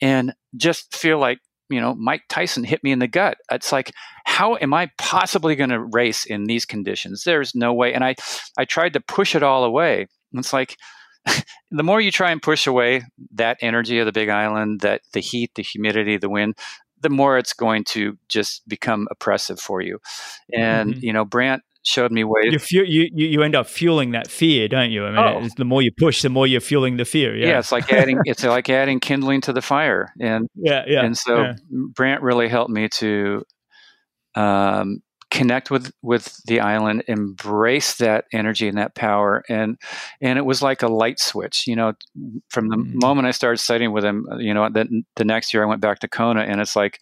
[0.01, 1.39] and just feel like
[1.69, 3.37] you know Mike Tyson hit me in the gut.
[3.51, 3.91] It's like
[4.25, 7.23] how am I possibly going to race in these conditions?
[7.23, 7.93] There's no way.
[7.93, 8.15] And I
[8.57, 10.77] I tried to push it all away it's like
[11.71, 15.19] the more you try and push away that energy of the big island, that the
[15.19, 16.57] heat, the humidity, the wind,
[17.01, 19.99] the more it's going to just become oppressive for you.
[20.53, 21.05] And mm-hmm.
[21.05, 22.51] you know, Brant showed me ways.
[22.51, 25.05] You, fu- you you end up fueling that fear, don't you?
[25.05, 25.49] I mean, oh.
[25.55, 27.35] the more you push, the more you're fueling the fear.
[27.35, 31.03] Yeah, yeah it's like adding it's like adding kindling to the fire, and yeah, yeah.
[31.03, 31.53] And so yeah.
[31.95, 33.43] Brant really helped me to
[34.35, 39.77] um, connect with with the island embrace that energy and that power and
[40.21, 41.91] and it was like a light switch you know
[42.47, 42.97] from the mm-hmm.
[42.99, 45.99] moment i started studying with him you know the, the next year i went back
[45.99, 46.99] to kona and it's like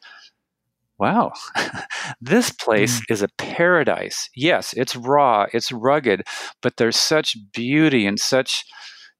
[0.97, 1.31] wow
[2.21, 3.13] this place mm-hmm.
[3.13, 6.23] is a paradise yes it's raw it's rugged
[6.61, 8.63] but there's such beauty and such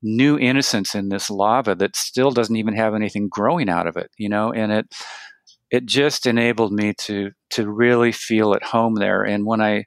[0.02, 4.10] new innocence in this lava that still doesn't even have anything growing out of it
[4.18, 4.86] you know and it
[5.72, 9.24] it just enabled me to to really feel at home there.
[9.24, 9.86] And when I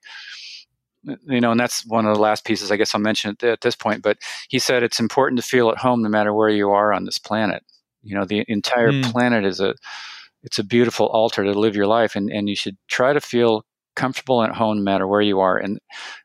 [1.26, 3.76] you know, and that's one of the last pieces I guess I'll mention at this
[3.76, 4.02] point.
[4.02, 4.18] But
[4.48, 7.18] he said it's important to feel at home no matter where you are on this
[7.18, 7.62] planet.
[8.02, 9.10] You know, the entire mm.
[9.10, 9.74] planet is a
[10.42, 13.64] it's a beautiful altar to live your life, and and you should try to feel
[13.96, 15.58] comfortable at home no matter where you are.
[15.58, 15.80] And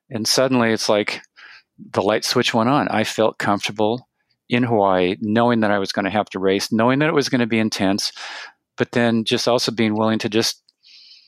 [0.09, 1.21] and suddenly it's like
[1.91, 2.87] the light switch went on.
[2.89, 4.07] I felt comfortable
[4.49, 7.29] in Hawaii, knowing that I was going to have to race, knowing that it was
[7.29, 8.11] going to be intense,
[8.77, 10.61] but then just also being willing to just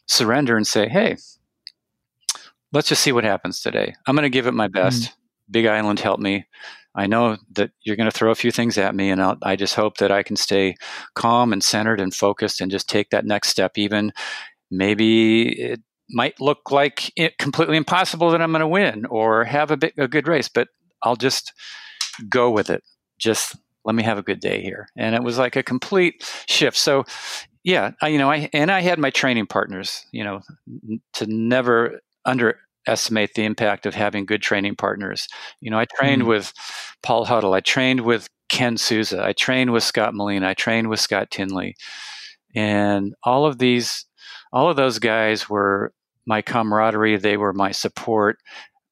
[0.05, 1.17] surrender and say, hey,
[2.71, 3.95] let's just see what happens today.
[4.05, 5.03] I'm going to give it my best.
[5.03, 5.51] Mm-hmm.
[5.51, 6.45] Big Island help me.
[6.95, 9.55] I know that you're going to throw a few things at me, and I'll, i
[9.55, 10.75] just hope that I can stay
[11.13, 13.77] calm and centered and focused and just take that next step.
[13.77, 14.13] Even
[14.71, 19.71] maybe it might look like it completely impossible that I'm going to win or have
[19.71, 20.69] a, bit, a good race, but
[21.03, 21.51] I'll just
[22.29, 22.83] go with it.
[23.19, 24.87] Just let me have a good day here.
[24.97, 26.77] And it was like a complete shift.
[26.77, 27.05] So,
[27.63, 30.41] yeah, I, you know, I and I had my training partners, you know,
[31.13, 32.01] to never
[32.85, 35.27] underestimate the impact of having good training partners.
[35.61, 36.27] You know, I trained mm.
[36.27, 36.53] with
[37.03, 40.99] Paul Huddle, I trained with Ken Souza, I trained with Scott Molina, I trained with
[40.99, 41.75] Scott Tinley,
[42.55, 44.05] and all of these,
[44.53, 45.93] all of those guys were
[46.25, 47.17] my camaraderie.
[47.17, 48.37] They were my support.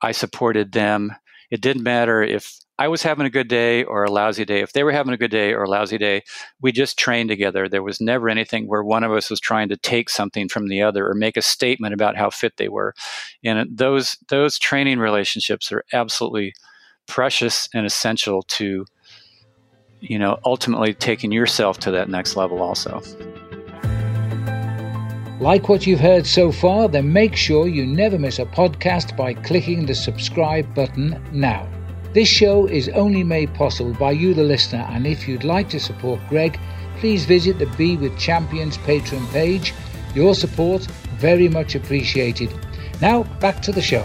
[0.02, 1.12] I supported them.
[1.50, 4.74] It didn't matter if I was having a good day or a lousy day, if
[4.74, 6.24] they were having a good day or a lousy day,
[6.60, 7.70] we just trained together.
[7.70, 10.82] There was never anything where one of us was trying to take something from the
[10.82, 12.96] other or make a statement about how fit they were.
[13.44, 16.56] And those those training relationships are absolutely
[17.06, 18.86] precious and essential to
[20.00, 23.04] you know ultimately taking yourself to that next level also.
[25.40, 29.34] Like what you've heard so far, then make sure you never miss a podcast by
[29.34, 31.68] clicking the subscribe button now.
[32.14, 35.80] This show is only made possible by you, the listener, and if you'd like to
[35.80, 36.60] support Greg,
[36.98, 39.74] please visit the Be With Champions Patreon page.
[40.14, 40.84] Your support
[41.18, 42.54] very much appreciated.
[43.02, 44.04] Now, back to the show.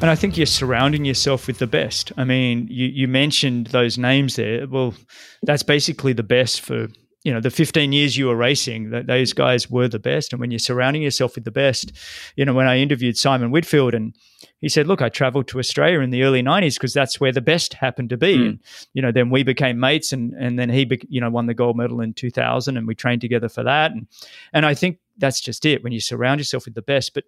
[0.00, 2.12] And I think you're surrounding yourself with the best.
[2.16, 4.68] I mean, you, you mentioned those names there.
[4.68, 4.94] Well,
[5.42, 6.86] that's basically the best for
[7.24, 10.40] you know the 15 years you were racing that those guys were the best and
[10.40, 11.90] when you're surrounding yourself with the best
[12.36, 14.14] you know when i interviewed simon whitfield and
[14.60, 17.40] he said look i traveled to australia in the early 90s because that's where the
[17.40, 18.46] best happened to be mm.
[18.46, 18.60] and
[18.92, 21.76] you know then we became mates and and then he you know won the gold
[21.76, 24.06] medal in 2000 and we trained together for that and
[24.52, 27.24] and i think that's just it when you surround yourself with the best but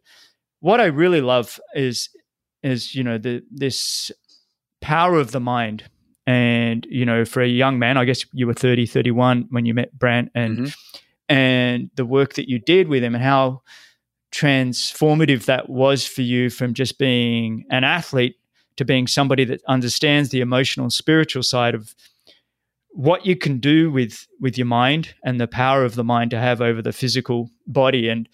[0.61, 2.11] what i really love is
[2.63, 4.11] is you know the this
[4.81, 5.85] power of the mind
[6.27, 9.75] and you know for a young man i guess you were 30 31 when you
[9.75, 10.99] met brant and mm-hmm.
[11.29, 13.63] and the work that you did with him and how
[14.37, 18.37] transformative that was for you from just being an athlete
[18.77, 21.95] to being somebody that understands the emotional and spiritual side of
[22.91, 26.39] what you can do with with your mind and the power of the mind to
[26.39, 28.29] have over the physical body and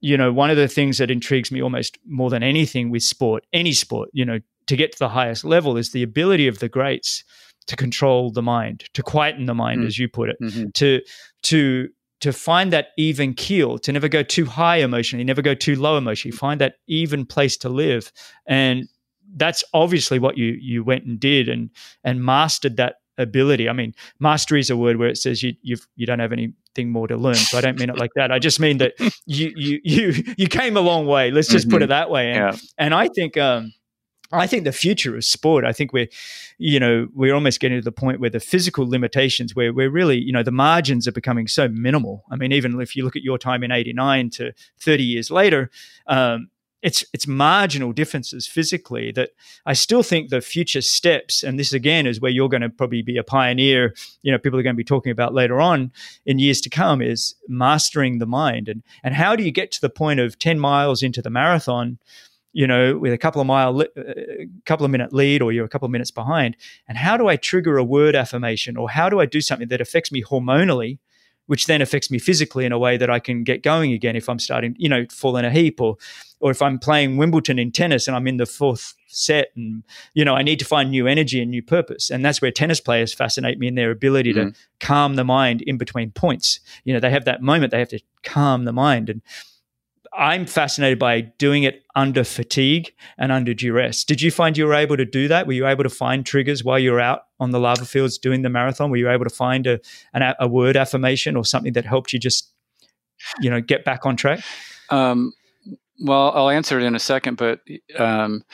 [0.00, 3.44] you know one of the things that intrigues me almost more than anything with sport
[3.52, 6.68] any sport you know to get to the highest level is the ability of the
[6.68, 7.24] greats
[7.66, 9.86] to control the mind, to quieten the mind, mm.
[9.86, 10.70] as you put it, mm-hmm.
[10.74, 11.00] to
[11.42, 11.88] to
[12.20, 15.96] to find that even keel, to never go too high emotionally, never go too low
[15.98, 18.10] emotionally, find that even place to live.
[18.46, 18.88] And
[19.34, 21.70] that's obviously what you you went and did and
[22.04, 23.68] and mastered that ability.
[23.68, 26.90] I mean, mastery is a word where it says you you've you don't have anything
[26.90, 27.34] more to learn.
[27.34, 28.32] So I don't mean it like that.
[28.32, 28.94] I just mean that
[29.26, 31.30] you you you you came a long way.
[31.30, 31.74] Let's just mm-hmm.
[31.74, 32.32] put it that way.
[32.32, 32.60] And, yeah.
[32.78, 33.72] and I think um
[34.32, 36.08] I think the future of sport, I think we're,
[36.58, 40.18] you know, we're almost getting to the point where the physical limitations, where we're really,
[40.18, 42.24] you know, the margins are becoming so minimal.
[42.30, 45.70] I mean, even if you look at your time in '89 to 30 years later,
[46.06, 46.48] um,
[46.82, 49.30] it's it's marginal differences physically that
[49.64, 53.02] I still think the future steps, and this again is where you're going to probably
[53.02, 53.94] be a pioneer.
[54.22, 55.90] You know, people are going to be talking about later on
[56.26, 59.80] in years to come is mastering the mind and and how do you get to
[59.80, 61.98] the point of 10 miles into the marathon
[62.56, 65.66] you know, with a couple of mile, a uh, couple of minute lead, or you're
[65.66, 66.56] a couple of minutes behind.
[66.88, 69.82] And how do I trigger a word affirmation, or how do I do something that
[69.82, 70.96] affects me hormonally,
[71.48, 74.26] which then affects me physically in a way that I can get going again if
[74.30, 75.98] I'm starting, you know, fall in a heap, or
[76.40, 79.82] or if I'm playing Wimbledon in tennis and I'm in the fourth set, and
[80.14, 82.08] you know, I need to find new energy and new purpose.
[82.10, 84.48] And that's where tennis players fascinate me in their ability mm-hmm.
[84.48, 86.60] to calm the mind in between points.
[86.84, 89.20] You know, they have that moment they have to calm the mind and
[90.16, 94.04] I'm fascinated by doing it under fatigue and under duress.
[94.04, 95.46] Did you find you were able to do that?
[95.46, 98.42] Were you able to find triggers while you were out on the lava fields doing
[98.42, 98.90] the marathon?
[98.90, 99.80] Were you able to find a,
[100.14, 102.50] an, a word affirmation or something that helped you just,
[103.40, 104.40] you know, get back on track?
[104.90, 105.32] Um,
[106.00, 107.60] well, I'll answer it in a second, but
[107.98, 108.44] um,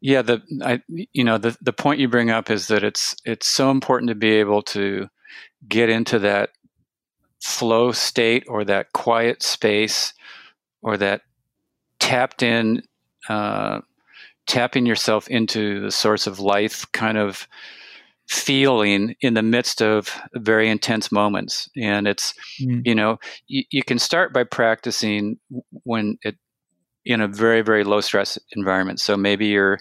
[0.00, 0.82] yeah, the I,
[1.12, 4.14] you know the the point you bring up is that it's it's so important to
[4.14, 5.08] be able to
[5.68, 6.50] get into that
[7.40, 10.12] flow state or that quiet space
[10.82, 11.22] or that
[11.98, 12.82] tapped in,
[13.28, 13.80] uh,
[14.46, 17.46] tapping yourself into the source of life kind of
[18.28, 21.68] feeling in the midst of very intense moments.
[21.76, 22.82] And it's, mm.
[22.84, 25.38] you know, you, you can start by practicing
[25.84, 26.36] when it,
[27.04, 29.00] in a very, very low stress environment.
[29.00, 29.78] So maybe you're,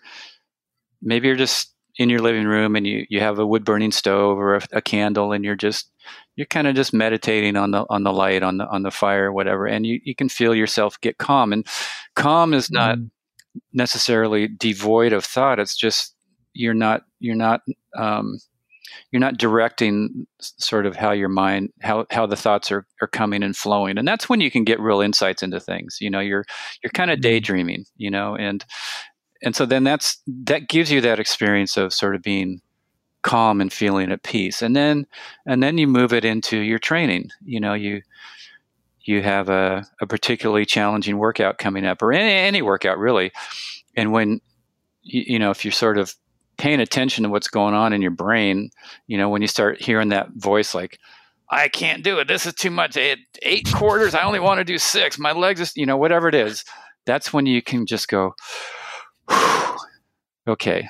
[1.02, 4.38] maybe you're just in your living room and you, you have a wood burning stove
[4.38, 5.91] or a, a candle and you're just
[6.36, 9.32] you're kind of just meditating on the on the light on the on the fire
[9.32, 11.68] whatever and you, you can feel yourself get calm and
[12.16, 13.10] calm is not mm.
[13.74, 16.16] necessarily devoid of thought it's just
[16.54, 17.62] you're not you're not
[17.98, 18.38] um,
[19.12, 23.44] you're not directing sort of how your mind how how the thoughts are are coming
[23.44, 26.46] and flowing and that's when you can get real insights into things you know you're
[26.84, 27.30] you're kind of mm-hmm.
[27.30, 28.66] daydreaming you know and
[29.44, 32.62] and so then that's that gives you that experience of sort of being
[33.24, 35.06] calm and feeling at peace and then
[35.46, 38.02] and then you move it into your training you know you
[39.04, 43.32] you have a, a particularly challenging workout coming up or any, any workout really
[43.96, 44.42] and when
[45.04, 46.16] you, you know if you're sort of
[46.58, 48.70] paying attention to what's going on in your brain
[49.08, 51.00] you know when you start hearing that voice like
[51.54, 52.30] I can't do it.
[52.30, 52.96] This is too much.
[52.96, 54.16] Eight, eight quarters.
[54.16, 55.20] I only want to do six.
[55.20, 56.64] My legs, is, you know, whatever it is.
[57.06, 58.36] That's when you can just go,
[60.48, 60.88] Okay,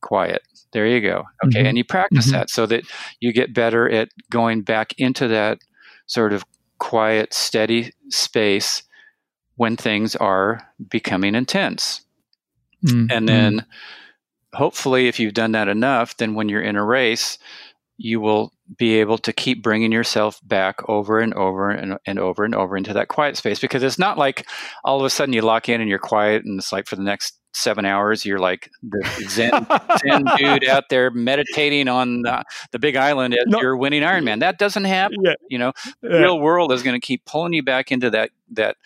[0.00, 0.42] quiet.
[0.76, 1.24] There you go.
[1.42, 1.68] Okay, Mhm.
[1.68, 2.32] and you practice Mhm.
[2.32, 2.84] that so that
[3.20, 5.58] you get better at going back into that
[6.04, 6.44] sort of
[6.78, 8.82] quiet, steady space
[9.54, 12.02] when things are becoming intense.
[12.86, 13.64] Mm, And then
[14.52, 17.38] hopefully, if you've done that enough, then when you're in a race,
[17.96, 22.44] you will be able to keep bringing yourself back over and over and, and over
[22.44, 24.46] and over into that quiet space because it's not like
[24.84, 27.02] all of a sudden you lock in and you're quiet and it's like for the
[27.02, 29.66] next seven hours you're like the zen,
[30.00, 33.60] zen dude out there meditating on the, the big island as No.
[33.60, 34.40] you're winning Ironman.
[34.40, 35.16] That doesn't happen.
[35.24, 36.16] yeah, You know, the yeah.
[36.18, 38.76] real world is going to keep pulling you back into that that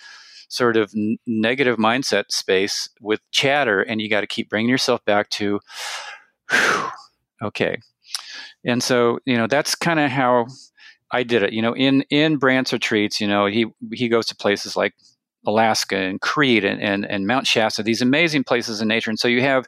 [0.49, 5.05] sort of n- negative mindset space with chatter and you got to keep bringing yourself
[5.05, 5.61] back to
[7.43, 7.77] okay
[8.64, 10.47] and so you know that's kind of how
[11.12, 14.35] i did it you know in in brant's retreats you know he he goes to
[14.35, 14.95] places like
[15.47, 19.11] alaska and crete and, and, and mount shasta these amazing places in nature.
[19.11, 19.66] And so you have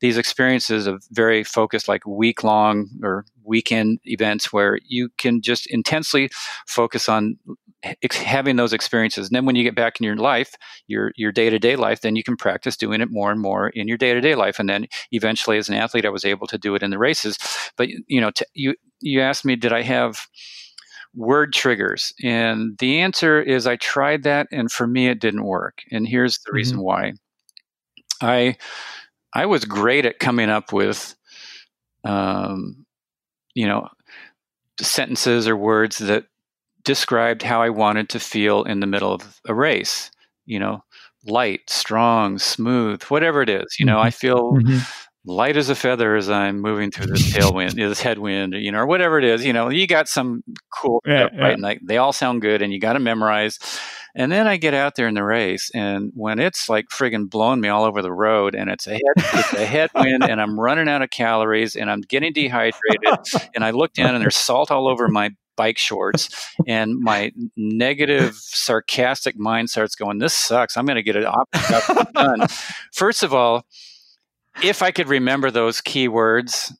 [0.00, 5.66] these experiences of very focused like week long or weekend events where you can just
[5.66, 6.30] intensely
[6.66, 7.38] focus on
[8.02, 9.28] ex- having those experiences.
[9.28, 10.54] And then when you get back in your life
[10.86, 13.98] your your day-to-day life then you can practice doing it more and more in your
[13.98, 14.58] day-to-day life.
[14.58, 17.38] And then eventually as an athlete i was able to do it in the races.
[17.76, 20.26] But you know t- you you asked me did i have
[21.14, 25.82] word triggers and the answer is i tried that and for me it didn't work
[25.90, 27.12] and here's the reason why
[28.22, 28.56] i
[29.34, 31.16] i was great at coming up with
[32.04, 32.86] um,
[33.54, 33.88] you know
[34.80, 36.24] sentences or words that
[36.84, 40.10] described how I wanted to feel in the middle of a race.
[40.46, 40.82] You know,
[41.26, 43.76] light, strong, smooth, whatever it is.
[43.78, 45.09] You know, I feel Mhm.
[45.26, 48.86] Light as a feather as I'm moving through this tailwind, this headwind, you know, or
[48.86, 49.44] whatever it is.
[49.44, 51.46] You know, you got some cool Yeah, stuff, right?
[51.48, 51.52] yeah.
[51.52, 53.58] And like, they all sound good, and you got to memorize.
[54.14, 57.60] And then I get out there in the race, and when it's like friggin' blowing
[57.60, 60.88] me all over the road, and it's a head, it's a headwind, and I'm running
[60.88, 63.18] out of calories, and I'm getting dehydrated,
[63.54, 68.34] and I look down, and there's salt all over my bike shorts, and my negative,
[68.36, 70.76] sarcastic mind starts going, "This sucks.
[70.76, 71.48] I'm going to get it off
[72.14, 72.46] done."
[72.92, 73.64] First of all,
[74.62, 76.72] if I could remember those key words,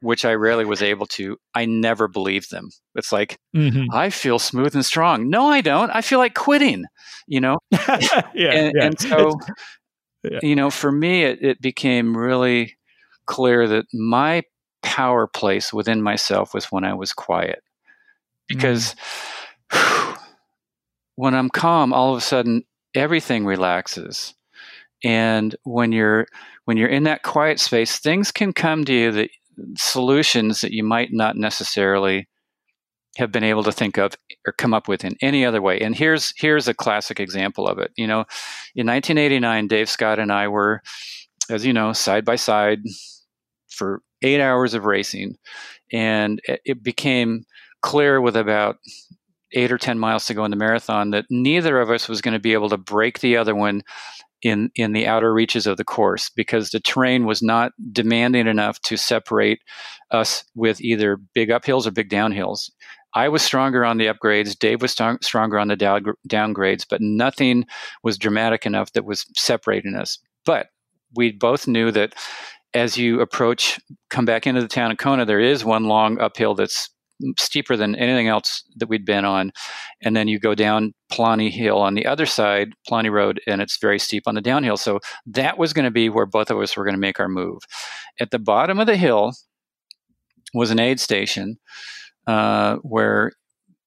[0.00, 2.70] which I rarely was able to, I never believed them.
[2.94, 3.86] It's like Mhm.
[3.92, 5.30] I feel smooth and strong.
[5.30, 5.90] No, I don't.
[5.90, 6.84] I feel like quitting.
[7.26, 8.84] You know, yeah, and, yeah.
[8.86, 9.38] and so
[10.22, 10.40] Yeah.
[10.42, 12.76] you know for me it, it became really
[13.26, 14.42] clear that my
[14.82, 17.62] power place within myself was when i was quiet
[18.48, 18.94] because
[21.16, 22.62] when i'm calm all of a sudden
[22.94, 24.34] everything relaxes
[25.04, 26.26] and when you're
[26.64, 29.30] when you're in that quiet space things can come to you that
[29.76, 32.26] solutions that you might not necessarily
[33.16, 34.14] have been able to think of
[34.46, 35.78] or come up with in any other way.
[35.80, 37.92] And here's here's a classic example of it.
[37.96, 38.24] You know,
[38.74, 40.82] in 1989, Dave Scott and I were,
[41.48, 42.80] as you know, side by side
[43.68, 45.36] for eight hours of racing,
[45.92, 47.44] and it- became
[47.82, 48.76] clear with about
[49.52, 52.32] eight or ten miles to go in the marathon that neither of us was going
[52.34, 53.82] to be able to break the other one
[54.44, 58.80] in in the outer reaches of the course because the terrain was not demanding enough
[58.82, 59.60] to separate
[60.12, 62.70] us with either big uphills or big downhills.
[63.14, 64.58] I was stronger on the upgrades.
[64.58, 67.64] Dave was strong, stronger on the down, downgrades, but nothing
[68.02, 70.18] was dramatic enough that was separating us.
[70.44, 70.66] But
[71.16, 72.14] we both knew that
[72.74, 73.80] as you approach,
[74.10, 76.90] come back into the town of Kona, there is one long uphill that's
[77.38, 79.52] steeper than anything else that we'd been on.
[80.02, 83.78] And then you go down Palani Hill on the other side, Palani Road, and it's
[83.78, 84.76] very steep on the downhill.
[84.76, 87.28] So that was going to be where both of us were going to make our
[87.28, 87.62] move.
[88.20, 89.32] At the bottom of the hill
[90.52, 91.58] was an aid station
[92.26, 93.32] uh, where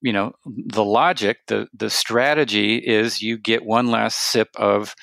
[0.01, 4.93] you know the logic the the strategy is you get one last sip of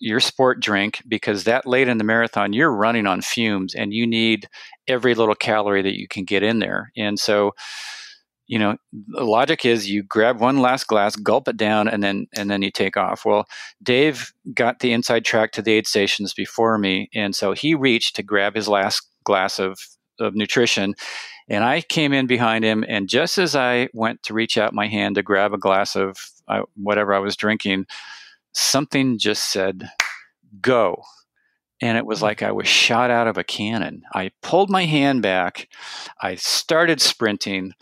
[0.00, 4.06] your sport drink because that late in the marathon you're running on fumes and you
[4.06, 4.46] need
[4.88, 7.52] every little calorie that you can get in there and so
[8.46, 12.26] you know the logic is you grab one last glass gulp it down and then
[12.34, 13.46] and then you take off well
[13.82, 18.16] dave got the inside track to the aid stations before me and so he reached
[18.16, 19.78] to grab his last glass of
[20.18, 20.94] of nutrition
[21.48, 24.86] and I came in behind him, and just as I went to reach out my
[24.86, 27.86] hand to grab a glass of uh, whatever I was drinking,
[28.52, 29.88] something just said,
[30.60, 31.02] go.
[31.80, 32.26] And it was hmm.
[32.26, 34.02] like I was shot out of a cannon.
[34.14, 35.68] I pulled my hand back.
[36.20, 37.72] I started sprinting,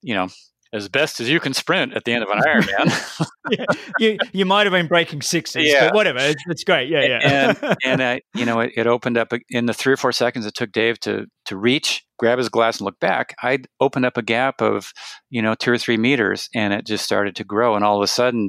[0.00, 0.28] you know,
[0.72, 3.26] as best as you can sprint at the end of an Ironman.
[3.50, 3.64] yeah,
[3.98, 5.86] you you might have been breaking sixes, Yeah.
[5.86, 6.18] but whatever.
[6.20, 6.88] It's, it's great.
[6.88, 7.18] Yeah, yeah.
[7.60, 10.46] and and I, you know, it, it opened up in the three or four seconds
[10.46, 13.34] it took Dave to to reach, grab his glass, and look back.
[13.42, 14.92] I'd opened up a gap of
[15.28, 17.76] you know two or three meters, and it just started to grow.
[17.76, 18.48] And all of a sudden,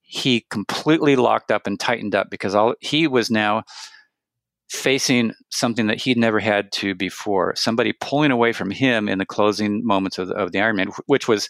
[0.00, 3.64] he completely locked up and tightened up because all he was now
[4.68, 7.54] facing something that he'd never had to before.
[7.56, 11.28] Somebody pulling away from him in the closing moments of the, of the Ironman, which
[11.28, 11.48] was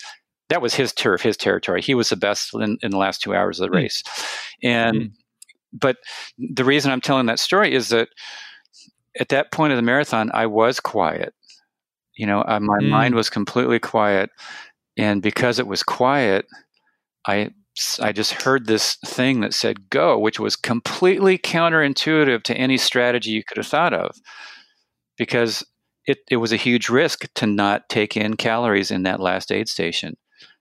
[0.49, 1.83] that was his turf, his territory.
[1.83, 3.83] He was the best in, in the last two hours of the hmm.
[3.83, 4.03] race,
[4.63, 4.97] and.
[4.97, 5.13] Mm.
[5.71, 5.99] But
[6.39, 8.09] the reason I'm telling that story is that
[9.21, 11.35] at that point of the marathon, I was quiet.
[12.17, 12.89] You know, uh, my mm.
[12.89, 14.31] mind was completely quiet,
[14.97, 16.47] and because it was quiet,
[17.27, 17.51] I
[18.01, 23.31] I just heard this thing that said go, which was completely counterintuitive to any strategy
[23.31, 24.17] you could have thought of,
[25.17, 25.65] because
[26.07, 29.69] it, it was a huge risk to not take in calories in that last aid
[29.69, 30.17] station.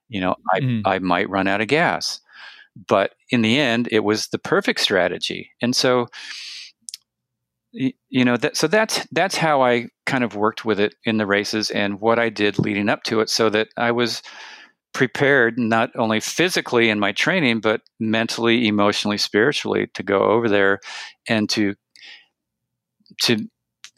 [0.08, 0.82] You know, I, mm.
[0.84, 2.20] I might run out of gas.
[2.86, 5.50] But in the end, it was the perfect strategy.
[5.60, 6.06] And so,
[7.72, 11.26] you know that so that's that's how i kind of worked with it in the
[11.26, 14.22] races and what i did leading up to it so that i was
[14.98, 20.80] prepared not only physically in my training but mentally emotionally spiritually to go over there
[21.28, 21.72] and to
[23.22, 23.48] to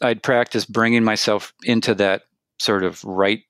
[0.02, 2.24] i'd practice bringing myself into that
[2.58, 3.40] sort of right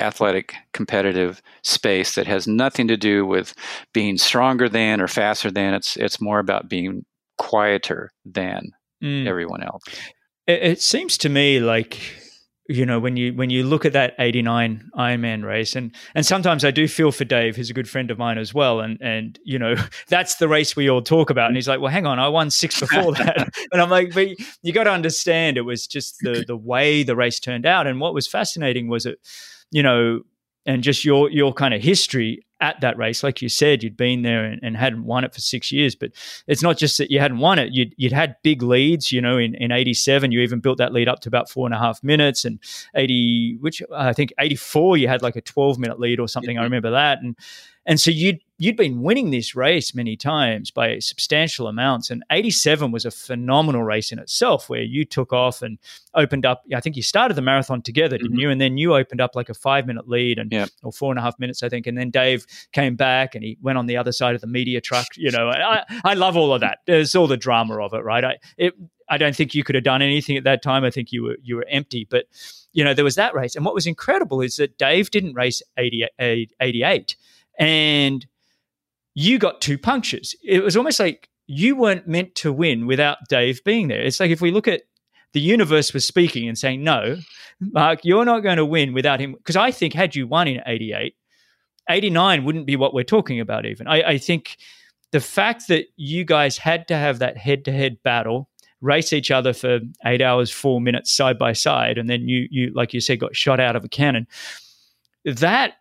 [0.00, 3.52] athletic competitive space that has nothing to do with
[3.92, 7.04] being stronger than or faster than it's it's more about being
[7.36, 8.70] quieter than
[9.04, 9.26] mm.
[9.26, 9.82] everyone else.
[10.46, 12.00] It, it seems to me like
[12.68, 16.64] you know when you when you look at that 89 Ironman race and and sometimes
[16.64, 19.38] I do feel for Dave who's a good friend of mine as well and and
[19.42, 19.74] you know
[20.08, 22.50] that's the race we all talk about and he's like well hang on I won
[22.50, 23.48] 6 before that.
[23.72, 24.28] And I'm like but
[24.62, 28.00] you got to understand it was just the the way the race turned out and
[28.00, 29.18] what was fascinating was it
[29.70, 30.20] you know
[30.66, 33.22] and just your your kind of history at that race.
[33.22, 35.94] Like you said, you'd been there and, and, hadn't won it for six years.
[35.94, 36.12] But
[36.46, 39.12] it's not just that you hadn't won it; you'd, you'd had big leads.
[39.12, 41.74] You know, in, in '87, you even built that lead up to about four and
[41.74, 42.58] a half minutes, and
[42.94, 46.56] '80, which I think '84, you had like a 12 minute lead or something.
[46.56, 46.60] Mm-hmm.
[46.60, 47.36] I remember that, and
[47.88, 52.10] and so you'd you'd been winning this race many times by substantial amounts.
[52.10, 55.78] And 87 was a phenomenal race in itself, where you took off and
[56.14, 56.64] opened up.
[56.74, 58.40] I think you started the marathon together, didn't mm-hmm.
[58.40, 58.50] you?
[58.50, 61.22] And then you opened up like a five minute lead and or four and a
[61.22, 61.86] half minutes, I think.
[61.86, 64.82] And then Dave came back and he went on the other side of the media
[64.82, 65.06] truck.
[65.16, 66.80] You know, I, I love all of that.
[66.86, 68.22] There's all the drama of it, right?
[68.22, 68.74] I it.
[69.10, 70.84] I don't think you could have done anything at that time.
[70.84, 72.26] I think you were you were empty, but
[72.72, 73.56] you know there was that race.
[73.56, 77.16] And what was incredible is that Dave didn't race 88, 88
[77.58, 78.26] and
[79.14, 80.34] you got two punctures.
[80.44, 84.02] It was almost like you weren't meant to win without Dave being there.
[84.02, 84.82] It's like if we look at
[85.32, 87.16] the universe was speaking and saying, no,
[87.60, 89.32] Mark, you're not going to win without him.
[89.32, 91.14] Because I think had you won in 88,
[91.88, 93.86] 89 wouldn't be what we're talking about even.
[93.88, 94.58] I, I think
[95.10, 98.48] the fact that you guys had to have that head to head battle,
[98.80, 102.72] race each other for eight hours, four minutes side by side, and then you, you,
[102.74, 104.26] like you said, got shot out of a cannon.
[105.24, 105.74] That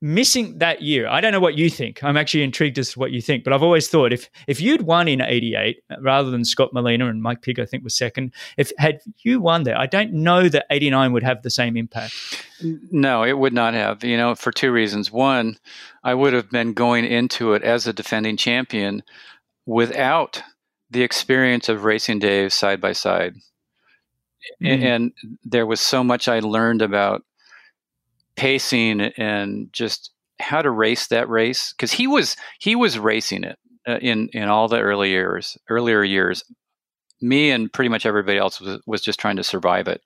[0.00, 2.02] missing that year, I don't know what you think.
[2.04, 4.82] I'm actually intrigued as to what you think, but I've always thought if if you'd
[4.82, 8.32] won in '88 rather than Scott Molina and Mike Pigg, I think was second.
[8.56, 12.14] If had you won there, I don't know that '89 would have the same impact.
[12.90, 14.04] No, it would not have.
[14.04, 15.10] You know, for two reasons.
[15.10, 15.58] One,
[16.04, 19.02] I would have been going into it as a defending champion
[19.66, 20.42] without
[20.90, 23.34] the experience of racing Dave side by side.
[24.62, 24.82] Mm.
[24.82, 25.12] And
[25.44, 27.22] there was so much I learned about
[28.38, 33.58] pacing and just how to race that race because he was he was racing it
[33.86, 36.44] uh, in in all the early years earlier years.
[37.20, 40.00] Me and pretty much everybody else was, was just trying to survive it.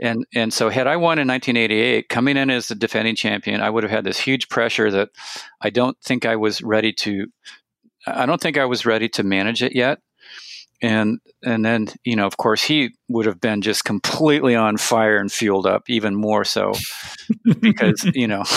[0.00, 3.68] And and so had i won in 1988 coming in as the defending champion i
[3.68, 5.10] would have had this huge pressure that
[5.60, 7.26] i don't think i was ready to
[8.06, 9.98] i don't think i was ready to manage it yet
[10.82, 15.18] and and then you know of course he would have been just completely on fire
[15.18, 16.72] and fueled up even more so
[17.60, 18.44] because you know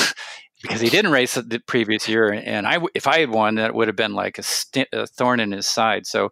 [0.64, 2.32] because he didn't race the previous year.
[2.32, 5.40] And I if I had won that would have been like a, st- a thorn
[5.40, 6.08] in his side.
[6.08, 6.30] So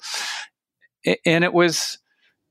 [1.26, 2.00] and it was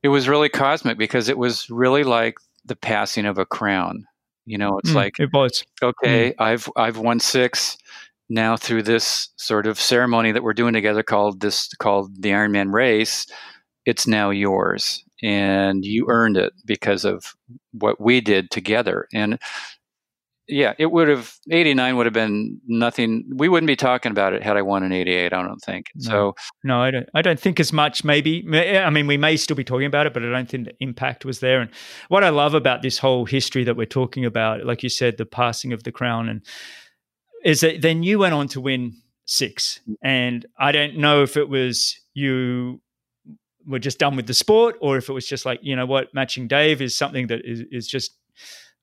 [0.02, 4.04] it was really cosmic because it was really like the passing of a crown.
[4.44, 5.64] You know it's mm, like it was.
[5.82, 6.34] Okay mm.
[6.38, 7.78] I've I've won 6
[8.30, 12.72] now through this sort of ceremony that we're doing together called this called the Ironman
[12.72, 13.26] race,
[13.84, 17.34] it's now yours and you earned it because of
[17.72, 19.06] what we did together.
[19.12, 19.38] And
[20.48, 23.24] yeah, it would have 89 would have been nothing.
[23.32, 25.32] We wouldn't be talking about it had I won in 88.
[25.32, 26.10] I don't think no.
[26.10, 26.34] so.
[26.64, 27.08] No, I don't.
[27.14, 28.02] I don't think as much.
[28.02, 28.44] Maybe.
[28.52, 31.24] I mean, we may still be talking about it, but I don't think the impact
[31.24, 31.60] was there.
[31.60, 31.70] And
[32.08, 35.26] what I love about this whole history that we're talking about, like you said, the
[35.26, 36.42] passing of the crown and
[37.44, 39.80] is that then you went on to win six.
[40.02, 42.80] And I don't know if it was you
[43.66, 46.12] were just done with the sport or if it was just like, you know what,
[46.14, 48.12] matching Dave is something that is, is just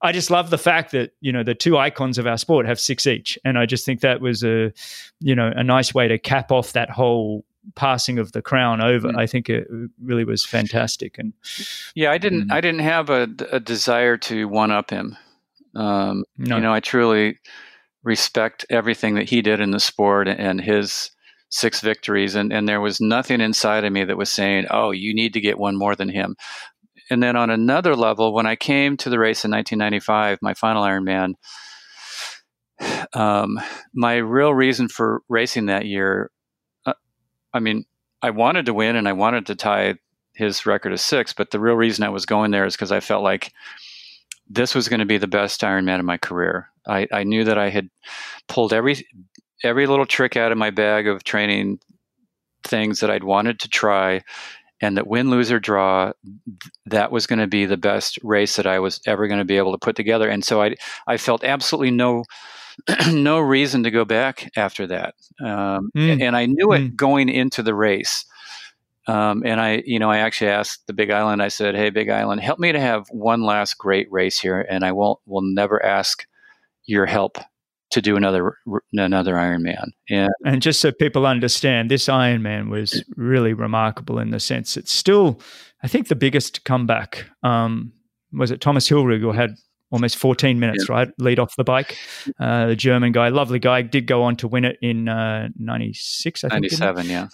[0.02, 2.80] I just love the fact that you know the two icons of our sport have
[2.80, 4.72] six each, and I just think that was a
[5.20, 7.44] you know a nice way to cap off that whole
[7.76, 9.10] passing of the crown over.
[9.10, 9.18] Mm.
[9.18, 9.68] I think it
[10.02, 11.18] really was fantastic.
[11.18, 11.34] And
[11.96, 12.52] yeah, I didn't, mm.
[12.52, 15.18] I didn't have a, a desire to one up him.
[15.76, 16.56] Um, no.
[16.56, 17.40] You know, I truly
[18.04, 21.12] respect everything that he did in the sport and his
[21.50, 25.14] six victories, and and there was nothing inside of me that was saying, "Oh, you
[25.14, 26.36] need to get one more than him."
[27.10, 30.84] And then on another level, when I came to the race in 1995, my final
[30.84, 31.34] Ironman.
[33.14, 33.60] Um,
[33.92, 36.30] my real reason for racing that year
[37.54, 37.86] I mean,
[38.22, 39.96] I wanted to win and I wanted to tie
[40.36, 43.00] his record of six, but the real reason I was going there is because I
[43.00, 43.52] felt like
[44.48, 46.70] this was going to be the best Ironman of my career.
[46.88, 47.90] I, I knew that I had
[48.48, 49.08] pulled every
[49.64, 51.80] every little trick out of my bag of training
[52.64, 54.22] things that I'd wanted to try,
[54.82, 56.12] and that win, lose or draw,
[56.86, 59.58] that was going to be the best race that I was ever going to be
[59.58, 60.30] able to put together.
[60.30, 60.76] And so I
[61.08, 62.24] I felt absolutely no
[63.12, 65.16] no reason to go back after that.
[65.42, 66.22] Um, mm.
[66.22, 66.96] And I knew it mm.
[66.96, 68.26] going into the race.
[69.08, 71.42] Um, and I, you know, I actually asked the Big Island.
[71.42, 74.84] I said, "Hey, Big Island, help me to have one last great race here, and
[74.84, 76.26] I won't, will never ask
[76.88, 77.38] your help
[77.92, 78.58] to do another
[78.94, 84.40] another Ironman." And, and just so people understand, this Ironman was really remarkable in the
[84.40, 85.40] sense it's still,
[85.84, 87.26] I think, the biggest comeback.
[87.44, 87.94] Um,
[88.34, 89.56] was it Thomas Hellriegel had
[89.92, 90.96] almost 14 minutes, yeah.
[90.96, 91.10] right?
[91.18, 91.98] Lead off the bike.
[92.40, 96.44] Uh, the German guy, lovely guy, did go on to win it in uh, 96,
[96.44, 96.64] I think.
[96.64, 97.28] 97, yeah.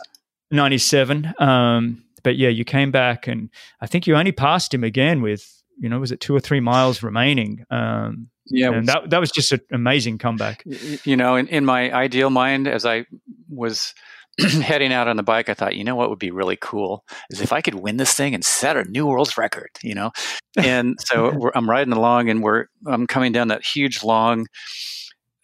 [0.52, 1.34] 97.
[1.40, 3.50] Um, but yeah, you came back and
[3.82, 6.60] I think you only passed him again with, you know, was it two or three
[6.60, 7.66] miles remaining?
[7.70, 8.72] Um, yeah.
[8.72, 10.64] And that, that was just an amazing comeback.
[11.04, 13.06] You know, in, in my ideal mind, as I
[13.50, 13.94] was–
[14.40, 17.42] heading out on the bike, I thought, you know what would be really cool is
[17.42, 20.12] if I could win this thing and set a new world's record, you know.
[20.58, 24.48] And so I'm riding along, and we're I'm coming down that huge long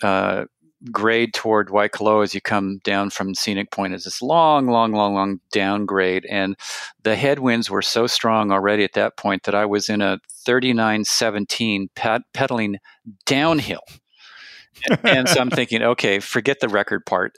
[0.02, 0.46] uh,
[0.92, 3.94] grade toward Waikoloa as you come down from Scenic Point.
[3.94, 6.56] Is this long, long, long, long downgrade, and
[7.04, 11.90] the headwinds were so strong already at that point that I was in a 39.17
[11.96, 12.78] ped- pedaling
[13.26, 13.84] downhill.
[15.04, 17.36] and so I'm thinking, okay, forget the record part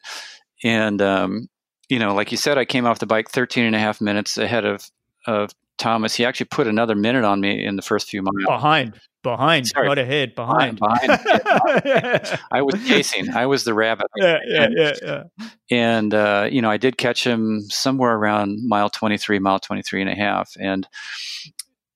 [0.64, 1.48] and, um,
[1.90, 4.38] you know, like you said, I came off the bike 13 and a half minutes
[4.38, 4.90] ahead of,
[5.26, 6.16] of Thomas.
[6.16, 8.46] He actually put another minute on me in the first few miles.
[8.46, 9.88] Behind, behind, Sorry.
[9.88, 10.80] not ahead, behind.
[10.80, 11.08] Behind.
[11.08, 12.40] behind.
[12.52, 13.30] I was chasing.
[13.30, 14.08] I was the rabbit.
[14.16, 15.24] Yeah, yeah, and, yeah, yeah.
[15.72, 20.10] And, uh, you know, I did catch him somewhere around mile 23, mile 23 and
[20.10, 20.52] a half.
[20.60, 20.88] And,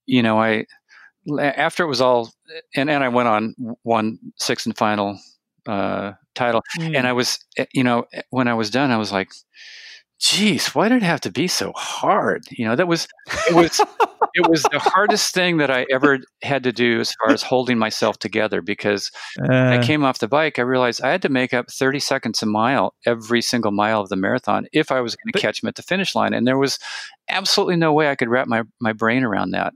[0.07, 0.65] you know, I,
[1.39, 2.33] after it was all,
[2.75, 5.19] and, and I went on one sixth and final
[5.67, 6.63] uh, title.
[6.79, 6.97] Mm.
[6.97, 9.29] And I was, eh, you know, eh, when I was done, I was like,
[10.26, 12.45] geez, why did it have to be so hard?
[12.49, 13.07] You know, that was,
[13.47, 13.80] it was,
[14.34, 17.78] it was the hardest thing that I ever had to do as far as holding
[17.78, 21.53] myself together because uh, I came off the bike, I realized I had to make
[21.53, 25.32] up 30 seconds a mile every single mile of the marathon if I was going
[25.32, 26.34] to catch him at the finish line.
[26.34, 26.80] And there was
[27.30, 29.76] absolutely no way I could wrap my, my brain around that.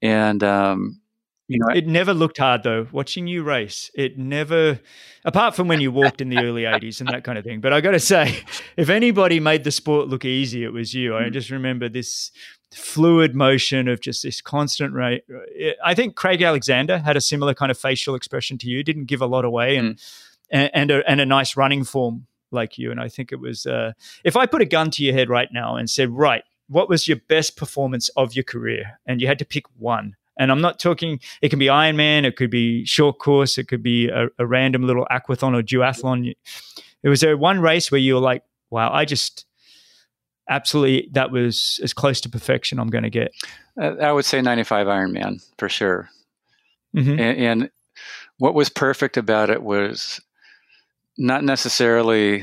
[0.00, 1.01] And, um,
[1.48, 2.86] you know, it never looked hard though.
[2.92, 4.80] Watching you race, it never,
[5.24, 7.60] apart from when you walked in the early '80s and that kind of thing.
[7.60, 8.38] But I got to say,
[8.76, 11.16] if anybody made the sport look easy, it was you.
[11.16, 11.32] I mm.
[11.32, 12.30] just remember this
[12.72, 15.24] fluid motion of just this constant rate.
[15.84, 18.82] I think Craig Alexander had a similar kind of facial expression to you.
[18.82, 20.22] Didn't give a lot away, and mm.
[20.50, 22.90] and, and, a, and a nice running form like you.
[22.90, 23.92] And I think it was uh,
[24.24, 27.08] if I put a gun to your head right now and said, right, what was
[27.08, 30.78] your best performance of your career, and you had to pick one and I'm not
[30.78, 34.46] talking, it can be Ironman, it could be short course, it could be a, a
[34.46, 36.34] random little aquathon or duathlon.
[37.02, 39.44] It was there one race where you were like, wow, I just
[40.48, 43.32] absolutely, that was as close to perfection I'm going to get.
[43.78, 46.08] I would say 95 Ironman for sure.
[46.96, 47.10] Mm-hmm.
[47.10, 47.70] And, and
[48.38, 50.20] what was perfect about it was
[51.16, 52.42] not necessarily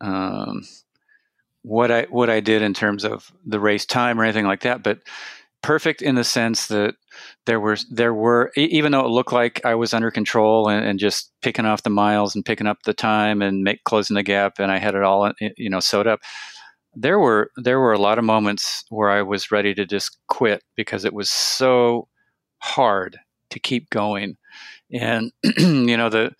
[0.00, 0.62] um,
[1.62, 4.82] what I what I did in terms of the race time or anything like that,
[4.82, 5.00] but
[5.62, 6.94] perfect in the sense that
[7.46, 10.98] there were there were even though it looked like I was under control and, and,
[10.98, 14.54] just picking off the miles and picking up the time and make closing the gap
[14.58, 16.20] and I had it all you know sewed up.
[16.94, 20.62] There were there were a lot of moments where I was ready to just quit
[20.76, 22.08] because it was so
[22.58, 23.18] hard
[23.50, 24.36] to keep going,
[24.92, 26.32] and you know the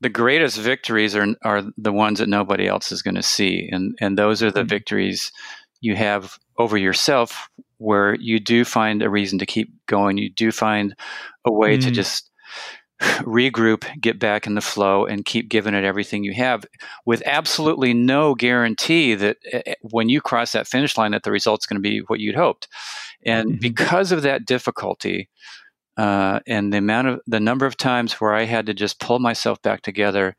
[0.00, 3.96] the greatest victories are are the ones that nobody else is going to see, and
[4.00, 4.68] and those are the mm-hmm.
[4.68, 5.32] victories
[5.80, 7.48] you have over yourself
[7.82, 10.18] where you do find a reason to keep going.
[10.18, 10.94] You do find
[11.44, 11.82] a way mm.
[11.82, 12.30] to just
[13.00, 16.64] regroup, get back in the flow, and keep giving it everything you have
[17.04, 21.32] with absolutely no guarantee that eh, eh, when you cross that finish line that the
[21.32, 22.68] result's going to be what you'd hoped.
[23.24, 23.58] And mm-hmm.
[23.58, 25.28] because of that difficulty,
[25.96, 29.18] uh, and the amount of the number of times where I had to just pull
[29.18, 30.36] myself back together,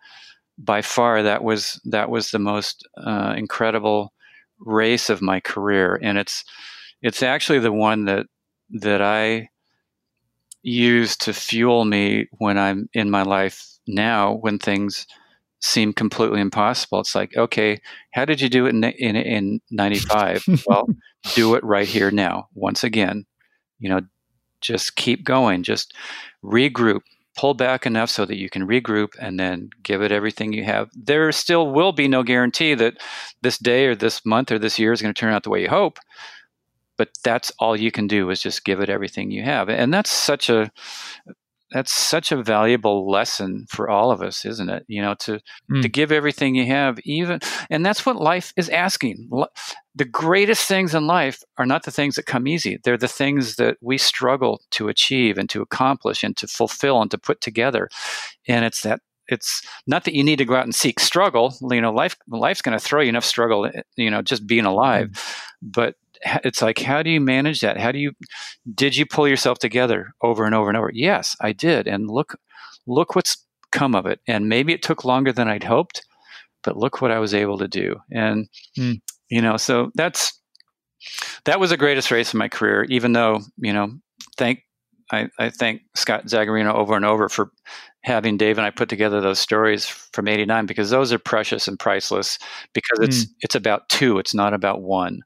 [0.57, 4.13] by far that was that was the most uh, incredible
[4.59, 6.43] race of my career, and it's
[7.03, 8.25] it's actually the one that
[8.81, 9.49] that I
[10.63, 15.05] use to fuel me when I'm in my life now when things
[15.59, 17.01] seem completely impossible.
[17.01, 17.79] It's like, okay,
[18.13, 20.45] how did you do it in in, in '95?
[20.67, 20.87] well,
[21.35, 22.47] do it right here now.
[22.55, 23.25] Once again,
[23.79, 24.01] you know,
[24.61, 25.61] just keep going.
[25.61, 25.95] Just
[26.43, 27.01] regroup.
[27.35, 30.91] Pull back enough so that you can regroup and then give it everything you have.
[30.93, 32.97] There still will be no guarantee that
[33.41, 35.63] this day or this month or this year is going to turn out the way
[35.63, 35.97] you hope,
[36.97, 39.69] but that's all you can do is just give it everything you have.
[39.69, 40.71] And that's such a
[41.71, 44.85] that's such a valuable lesson for all of us isn't it?
[44.87, 45.81] You know to mm.
[45.81, 47.39] to give everything you have even
[47.69, 49.29] and that's what life is asking.
[49.95, 52.79] The greatest things in life are not the things that come easy.
[52.83, 57.11] They're the things that we struggle to achieve and to accomplish and to fulfill and
[57.11, 57.89] to put together.
[58.47, 61.55] And it's that it's not that you need to go out and seek struggle.
[61.71, 65.09] You know life life's going to throw you enough struggle you know just being alive.
[65.09, 65.41] Mm.
[65.63, 65.95] but
[66.43, 68.11] it's like how do you manage that how do you
[68.73, 72.37] did you pull yourself together over and over and over yes i did and look
[72.87, 76.05] look what's come of it and maybe it took longer than i'd hoped
[76.63, 78.47] but look what i was able to do and
[78.77, 78.99] mm.
[79.29, 80.39] you know so that's
[81.45, 83.89] that was the greatest race of my career even though you know
[84.37, 84.59] thank
[85.11, 87.51] I, I thank Scott Zagarino over and over for
[88.03, 91.77] having Dave and I put together those stories from '89 because those are precious and
[91.77, 92.39] priceless
[92.73, 93.29] because it's mm.
[93.41, 95.21] it's about two, it's not about one.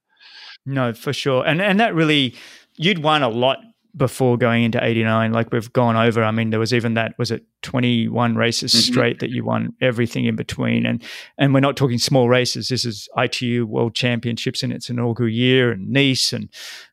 [0.68, 1.46] No, for sure.
[1.48, 2.36] And and that really
[2.76, 3.58] you'd won a lot
[3.96, 7.32] before going into 89 like we've gone over i mean there was even that was
[7.32, 8.94] it 21 races mm-hmm.
[8.94, 10.86] straight that you won everything in between.
[10.86, 11.04] And
[11.38, 12.70] and we're not talking small races.
[12.70, 16.50] This is itu world championships in its inaugural year and nice and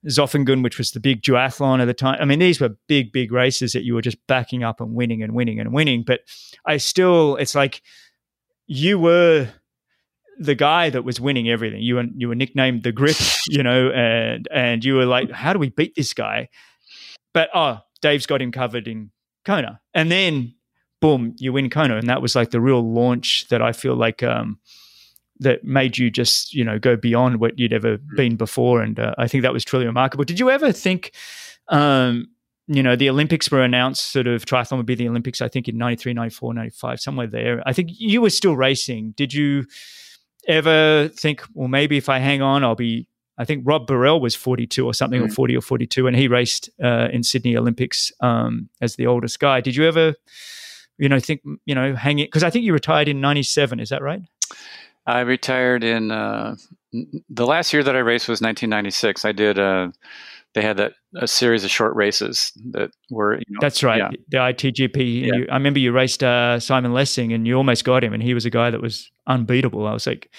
[0.09, 2.19] zofingen which was the big duathlon at the time.
[2.21, 5.23] I mean these were big big races that you were just backing up and winning
[5.23, 6.03] and winning and winning.
[6.05, 6.21] But
[6.67, 7.81] i still it's like
[8.67, 9.49] you were
[10.39, 11.83] the guy that was winning everything.
[11.83, 13.17] You were you were nicknamed the grip,
[13.49, 16.49] you know, and and you were like, how do we beat this guy?
[17.33, 19.11] But oh, Dave's got him covered in
[19.45, 20.55] Kona, and then
[21.01, 24.23] boom, you win Kona, and that was like the real launch that I feel like
[24.23, 24.59] um,
[25.41, 28.17] that made you just you know go beyond what you'd ever mm.
[28.17, 30.25] been before, and uh, I think that was truly remarkable.
[30.25, 31.13] Did you ever think?
[31.69, 32.29] Um,
[32.67, 35.69] you know, the Olympics were announced, sort of triathlon would be the Olympics, I think
[35.69, 37.63] in 93, 94, 95, somewhere there.
[37.67, 39.13] I think you were still racing.
[39.17, 39.67] Did you,
[40.49, 43.07] ever think, well, maybe if I hang on, I'll be.
[43.37, 45.27] I think Rob Barel was 42 or something, mm.
[45.27, 49.41] or 40 or 42, and he raced uh, in Sydney Olympics um, as the oldest
[49.41, 49.61] guy.
[49.61, 50.15] Did you ever,
[50.99, 52.29] you know, think, you know, hang it?
[52.29, 54.21] Because I think you retired in 97, is that right?
[55.07, 56.55] I retired in uh,
[57.29, 59.25] the last year that I raced was 1996.
[59.25, 59.59] I did.
[59.59, 59.91] Uh,
[60.55, 63.35] they had that a series of short races that were.
[63.35, 64.11] You know, That's right, yeah.
[64.29, 65.23] the ITGP.
[65.23, 65.35] Yeah.
[65.35, 68.35] You, I remember you raced uh, Simon Lessing, and you almost got him, and he
[68.35, 69.87] was a guy that was unbeatable.
[69.87, 70.31] I was like,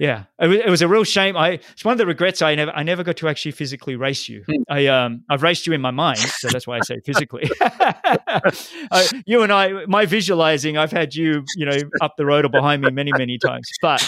[0.00, 1.36] yeah, it was, it was, a real shame.
[1.36, 4.28] I it's one of the regrets I never I never got to actually physically race
[4.28, 4.44] you.
[4.48, 4.62] Hmm.
[4.68, 7.50] I um I've raced you in my mind, so that's why I say physically.
[9.26, 12.82] you and I, my visualizing, I've had you, you know, up the road or behind
[12.82, 14.00] me many many times, but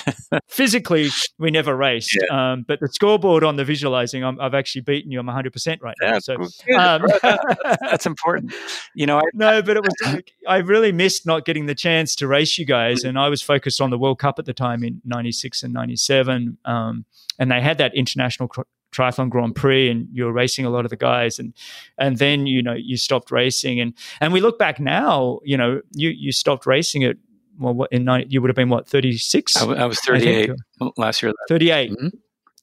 [0.48, 2.16] physically we never raced.
[2.20, 2.52] Yeah.
[2.52, 5.20] Um, but the scoreboard on the visualizing, i have actually beaten you.
[5.20, 6.18] I'm 100 percent right now.
[6.18, 6.36] So
[6.78, 7.06] um,
[7.80, 8.54] that's important.
[8.94, 12.26] You know, I, no, but it was I really missed not getting the chance to
[12.26, 15.01] race you guys, and I was focused on the World Cup at the time in
[15.05, 17.05] '96 and '97, um,
[17.38, 18.51] and they had that international
[18.92, 21.55] triathlon Grand Prix, and you were racing a lot of the guys, and
[21.98, 25.80] and then you know you stopped racing, and and we look back now, you know,
[25.92, 27.16] you you stopped racing at
[27.59, 29.57] well, what, in 90, you would have been what 36?
[29.59, 30.51] I, I was 38
[30.96, 31.32] last year.
[31.48, 31.90] 38.
[31.90, 32.09] Mm-hmm.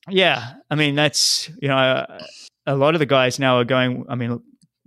[0.10, 2.06] Yeah, I mean that's you know
[2.66, 4.06] a lot of the guys now are going.
[4.10, 4.42] I mean,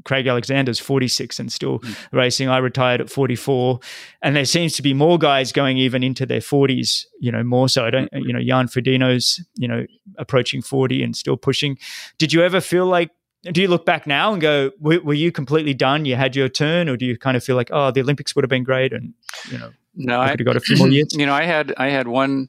[0.05, 1.97] Craig Alexander's 46 and still mm.
[2.13, 2.49] racing.
[2.49, 3.81] I retired at 44,
[4.23, 7.05] and there seems to be more guys going even into their 40s.
[7.21, 7.85] You know, more so.
[7.85, 8.09] I don't.
[8.13, 9.87] You know, Jan Frodeno's you know
[10.19, 11.79] approaching 40 and still pushing.
[12.19, 13.11] Did you ever feel like?
[13.43, 16.05] Do you look back now and go, were, were you completely done?
[16.05, 18.45] You had your turn, or do you kind of feel like, oh, the Olympics would
[18.45, 19.15] have been great, and
[19.51, 21.09] you know, no, I could have got a few more years.
[21.17, 22.49] You know, I had I had one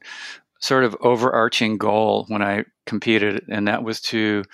[0.58, 4.44] sort of overarching goal when I competed, and that was to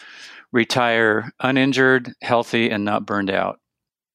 [0.52, 3.58] retire uninjured, healthy, and not burned out.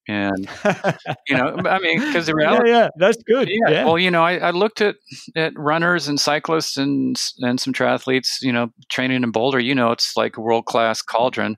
[0.08, 0.50] And
[1.28, 3.48] you know, I mean, because the reality, yeah, yeah, that's good.
[3.48, 3.86] Yeah, yeah.
[3.86, 4.96] Well, you know, I, I, looked at
[5.36, 8.42] at runners and cyclists and and some triathletes.
[8.42, 9.60] You know, training in Boulder.
[9.60, 11.56] You know, it's like a world class cauldron.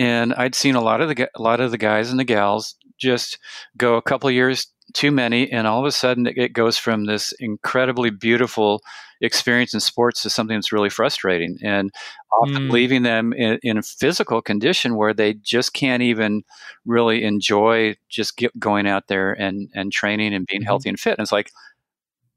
[0.00, 2.74] And I'd seen a lot of the a lot of the guys and the gals
[3.00, 3.38] just
[3.76, 7.32] go a couple years too many, and all of a sudden it goes from this
[7.38, 8.82] incredibly beautiful
[9.20, 11.92] experience in sports to something that's really frustrating, and
[12.40, 12.70] often mm.
[12.70, 16.42] leaving them in, in, a physical condition where they just can't even
[16.84, 20.66] really enjoy just going out there and and training and being mm-hmm.
[20.66, 21.18] healthy and fit.
[21.18, 21.50] And it's like,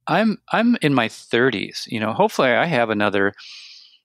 [0.08, 1.84] I'm I'm in my 30s.
[1.88, 3.34] You know, hopefully I have another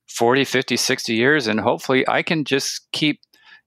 [0.08, 3.20] 40, 50, 60 years and hopefully I can just keep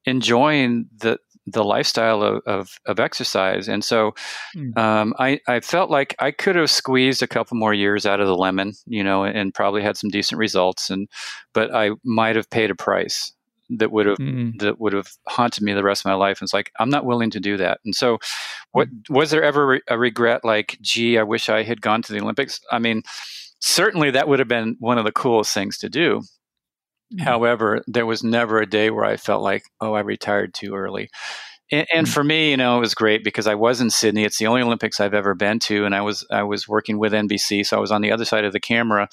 [0.06, 3.68] enjoying the the lifestyle of, of, of exercise.
[3.68, 4.14] And so
[4.56, 4.78] mm.
[4.78, 8.28] um, I, I felt like I could have squeezed a couple more years out of
[8.28, 10.90] the lemon, you know, and probably had some decent results.
[10.90, 11.08] And
[11.54, 13.34] but I might have paid a price
[13.70, 14.60] that would have mm.
[14.60, 16.40] that would have haunted me the rest of my life.
[16.40, 17.80] And it's like I'm not willing to do that.
[17.86, 18.18] And so,
[18.72, 19.10] what mm.
[19.10, 20.44] was there ever a regret?
[20.44, 22.60] Like, gee, I wish I had gone to the Olympics.
[22.72, 23.04] I mean,
[23.60, 26.22] certainly that would have been one of the coolest things to do.
[27.14, 27.22] Mm.
[27.22, 31.10] However, there was never a day where I felt like, oh, I retired too early.
[31.72, 32.12] And, and, mm.
[32.12, 34.24] for me, you know, it was great because I was in Sydney.
[34.24, 37.14] It's the only Olympics I've ever been to, and I was I was working with
[37.14, 39.08] NBC, so I was on the other side of the camera,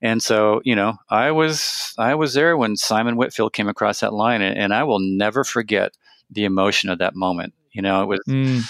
[0.00, 4.14] and so you know, I was I was there when Simon Whitfield came across that
[4.14, 5.92] line, and, and I will never forget
[6.30, 7.52] the emotion of that moment.
[7.72, 8.20] You know, it was.
[8.28, 8.62] Mm.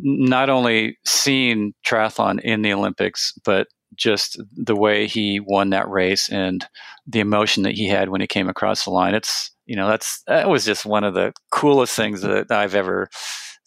[0.00, 6.28] Not only seeing triathlon in the Olympics, but just the way he won that race
[6.28, 6.66] and
[7.06, 9.14] the emotion that he had when he came across the line.
[9.14, 13.08] It's you know that's that was just one of the coolest things that I've ever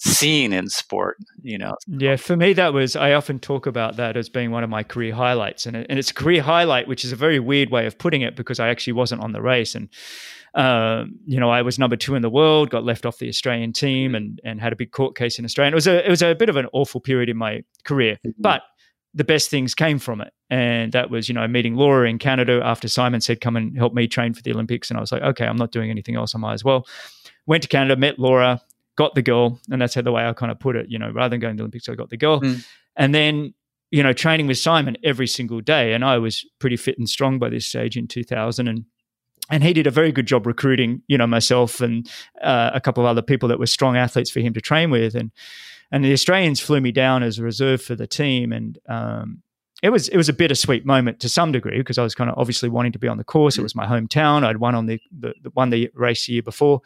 [0.04, 4.18] seen in sport you know yeah for me that was i often talk about that
[4.18, 7.12] as being one of my career highlights and, and it's a career highlight which is
[7.12, 9.90] a very weird way of putting it because i actually wasn't on the race and
[10.56, 13.72] um, you know i was number two in the world got left off the australian
[13.72, 16.10] team and and had a big court case in australia and it was a it
[16.10, 18.32] was a bit of an awful period in my career mm-hmm.
[18.40, 18.64] but
[19.14, 20.34] the best things came from it.
[20.50, 23.94] And that was, you know, meeting Laura in Canada after Simon said, come and help
[23.94, 24.90] me train for the Olympics.
[24.90, 26.36] And I was like, okay, I'm not doing anything else.
[26.36, 26.86] I might as well.
[27.46, 28.62] Went to Canada, met Laura,
[28.96, 29.60] got the girl.
[29.70, 31.56] And that's how the way I kind of put it, you know, rather than going
[31.56, 32.42] to the Olympics, I got the girl.
[32.42, 32.66] Mm.
[32.96, 33.54] And then,
[33.92, 35.94] you know, training with Simon every single day.
[35.94, 38.68] And I was pretty fit and strong by this stage in 2000.
[38.68, 38.86] And
[39.50, 42.10] and he did a very good job recruiting, you know, myself and
[42.42, 45.14] uh, a couple of other people that were strong athletes for him to train with.
[45.14, 45.32] And
[45.92, 49.44] and the Australians flew me down as a reserve for the team, and um,
[49.84, 52.38] it was it was a bittersweet moment to some degree because I was kind of
[52.38, 53.58] obviously wanting to be on the course.
[53.58, 53.64] It mm.
[53.64, 54.46] was my hometown.
[54.46, 56.82] I'd won on the, the, the won the race the year before,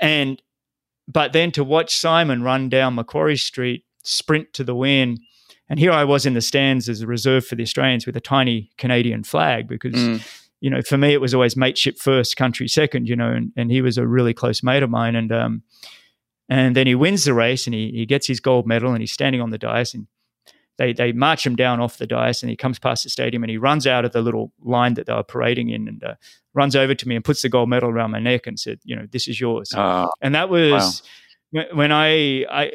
[0.00, 0.42] and
[1.06, 5.18] but then to watch Simon run down Macquarie Street, sprint to the win,
[5.68, 8.20] and here I was in the stands as a reserve for the Australians with a
[8.20, 9.94] tiny Canadian flag because.
[9.94, 10.38] Mm.
[10.64, 13.08] You know, for me, it was always mateship first, country second.
[13.08, 15.64] You know, and, and he was a really close mate of mine, and um,
[16.52, 19.10] and then he wins the race and he, he gets his gold medal and he's
[19.10, 20.06] standing on the dais and
[20.76, 23.48] they, they march him down off the dais and he comes past the stadium and
[23.48, 26.14] he runs out of the little line that they were parading in and uh,
[26.52, 28.94] runs over to me and puts the gold medal around my neck and said, you
[28.94, 29.72] know, this is yours.
[29.72, 31.02] Uh, and that was
[31.52, 31.64] wow.
[31.72, 32.70] when I, I,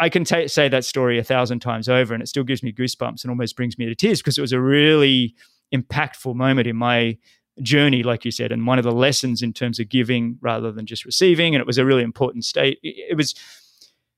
[0.00, 2.72] I can t- say that story a thousand times over and it still gives me
[2.72, 5.34] goosebumps and almost brings me to tears because it was a really
[5.74, 7.18] impactful moment in my
[7.62, 10.86] journey, like you said, and one of the lessons in terms of giving rather than
[10.86, 11.54] just receiving.
[11.54, 12.78] And it was a really important state.
[12.82, 13.34] It was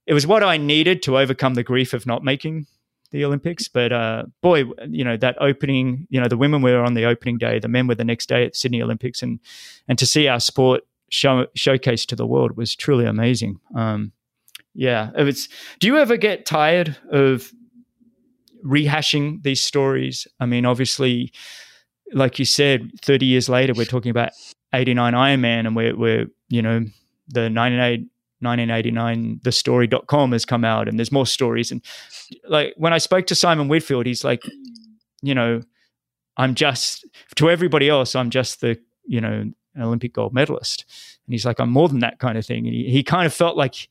[0.07, 2.67] it was what I needed to overcome the grief of not making
[3.11, 3.69] the Olympics.
[3.69, 6.07] But uh, boy, you know that opening.
[6.11, 8.45] You know the women were on the opening day, the men were the next day
[8.45, 9.41] at Sydney Olympics, and
[9.89, 13.61] and to see our sport show showcased to the world was truly amazing.
[13.75, 14.13] Um,
[14.75, 15.49] yeah, it was.
[15.79, 17.53] Do you ever get tired of
[18.65, 20.27] rehashing these stories?
[20.39, 21.33] I mean, obviously
[22.13, 24.33] like you said, 30 years later, we're talking about
[24.73, 26.81] 89 Ironman and we're, we're you know,
[27.29, 31.71] the 1989 thestory.com has come out and there's more stories.
[31.71, 31.83] And
[32.49, 34.43] like when I spoke to Simon Whitfield, he's like,
[35.23, 35.63] you know,
[36.37, 37.07] I'm just,
[37.37, 40.85] to everybody else, I'm just the, you know, Olympic gold medalist.
[41.27, 42.67] And he's like, I'm more than that kind of thing.
[42.67, 43.89] And he, he kind of felt like,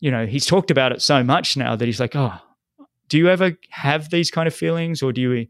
[0.00, 2.38] you know, he's talked about it so much now that he's like, oh,
[3.08, 5.46] do you ever have these kind of feelings or do you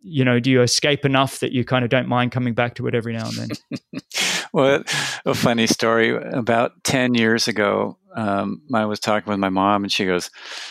[0.00, 2.86] you know, do you escape enough that you kind of don't mind coming back to
[2.86, 3.80] it every now and then?
[4.52, 4.82] well,
[5.24, 6.16] a funny story.
[6.16, 10.30] About 10 years ago, um, I was talking with my mom, and she goes,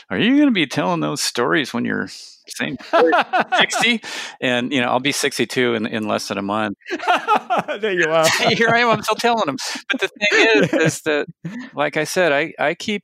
[0.10, 2.10] Are you going to be telling those stories when you're
[2.50, 2.78] same
[3.60, 4.02] 60
[4.42, 6.78] and you know i'll be 62 in, in less than a month
[7.80, 9.58] there you are here i am i'm still telling them
[9.90, 11.28] but the thing is is that
[11.76, 13.04] like i said i i keep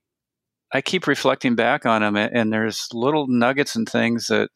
[0.74, 4.50] i keep reflecting back on them and there's little nuggets and things that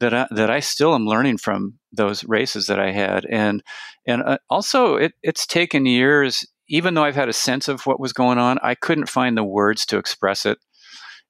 [0.00, 3.62] that I, that I still am learning from those races that I had, and
[4.06, 6.46] and uh, also it, it's taken years.
[6.68, 9.44] Even though I've had a sense of what was going on, I couldn't find the
[9.44, 10.58] words to express it.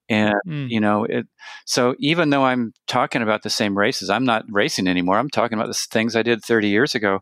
[0.09, 0.69] And mm.
[0.69, 1.27] you know, it.
[1.65, 5.17] So even though I'm talking about the same races, I'm not racing anymore.
[5.17, 7.19] I'm talking about the things I did 30 years ago.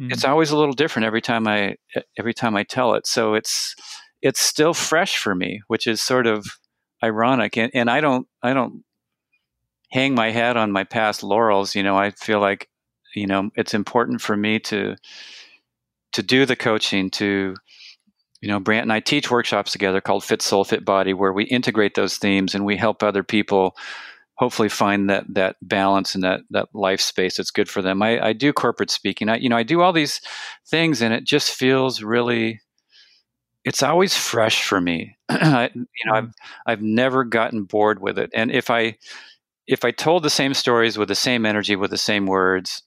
[0.00, 0.10] Mm.
[0.10, 1.76] It's always a little different every time I
[2.18, 3.06] every time I tell it.
[3.06, 3.74] So it's
[4.20, 6.46] it's still fresh for me, which is sort of
[7.02, 7.56] ironic.
[7.56, 8.84] And, and I don't I don't
[9.92, 11.74] hang my hat on my past laurels.
[11.74, 12.68] You know, I feel like,
[13.14, 14.96] you know, it's important for me to
[16.12, 17.54] to do the coaching to
[18.42, 21.44] you know brant and i teach workshops together called fit soul fit body where we
[21.44, 23.74] integrate those themes and we help other people
[24.42, 28.02] hopefully find that that balance and that that life space that's good for them.
[28.02, 29.28] I, I do corporate speaking.
[29.28, 30.20] I you know I do all these
[30.66, 32.60] things and it just feels really
[33.64, 35.16] it's always fresh for me.
[35.28, 36.14] I, you know, hmm.
[36.14, 36.32] I've
[36.66, 38.30] I've never gotten bored with it.
[38.34, 38.96] And if I
[39.66, 42.82] if I told the same stories with the same energy with the same words,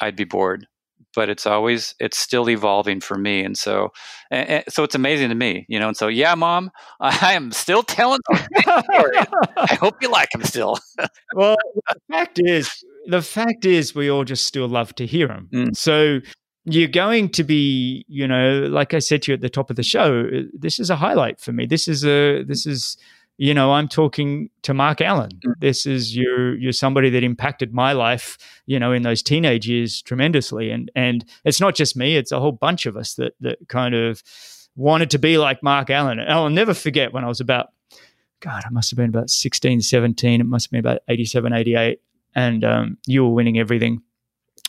[0.00, 0.66] I'd be bored.
[1.14, 3.90] But it's always it's still evolving for me and so
[4.32, 7.52] and, and so it's amazing to me you know and so yeah mom i am
[7.52, 8.18] still telling
[8.66, 10.78] i hope you like them still.
[11.34, 11.56] Well
[11.88, 15.76] the fact is the fact is we all just still love to hear them mm.
[15.76, 16.20] so
[16.64, 19.76] you're going to be you know like i said to you at the top of
[19.76, 21.66] the show this is a highlight for me.
[21.66, 22.96] This is a this is
[23.36, 25.30] you know, I'm talking to Mark Allen.
[25.44, 25.54] Mm.
[25.58, 30.02] This is you're you're somebody that impacted my life, you know, in those teenage years
[30.02, 30.70] tremendously.
[30.70, 33.94] And and it's not just me; it's a whole bunch of us that that kind
[33.94, 34.22] of
[34.76, 36.18] wanted to be like Mark Allen.
[36.18, 37.68] And I'll never forget when I was about,
[38.40, 40.40] God, I must have been about 16, 17.
[40.40, 42.00] It must have been about 87, 88.
[42.34, 44.02] And um, you were winning everything.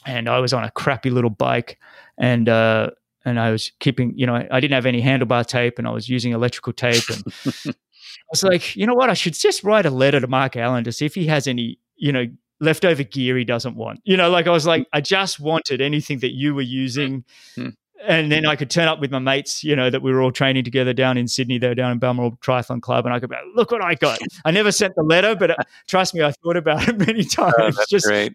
[0.05, 1.79] And I was on a crappy little bike.
[2.17, 2.91] And uh,
[3.25, 6.07] and I was keeping, you know, I didn't have any handlebar tape and I was
[6.07, 7.03] using electrical tape.
[7.09, 7.23] And
[7.65, 7.73] I
[8.31, 9.09] was like, you know what?
[9.09, 11.79] I should just write a letter to Mark Allen to see if he has any,
[11.95, 12.25] you know,
[12.59, 14.01] leftover gear he doesn't want.
[14.03, 17.23] You know, like I was like, I just wanted anything that you were using.
[17.55, 17.69] Hmm.
[18.05, 20.31] And then I could turn up with my mates, you know, that we were all
[20.31, 21.57] training together down in Sydney.
[21.57, 24.19] They were down in Balmoral Triathlon Club, and I could be, look what I got.
[24.43, 25.55] I never sent the letter, but uh,
[25.87, 27.77] trust me, I thought about it many oh, times.
[27.79, 28.33] Oh, just, great.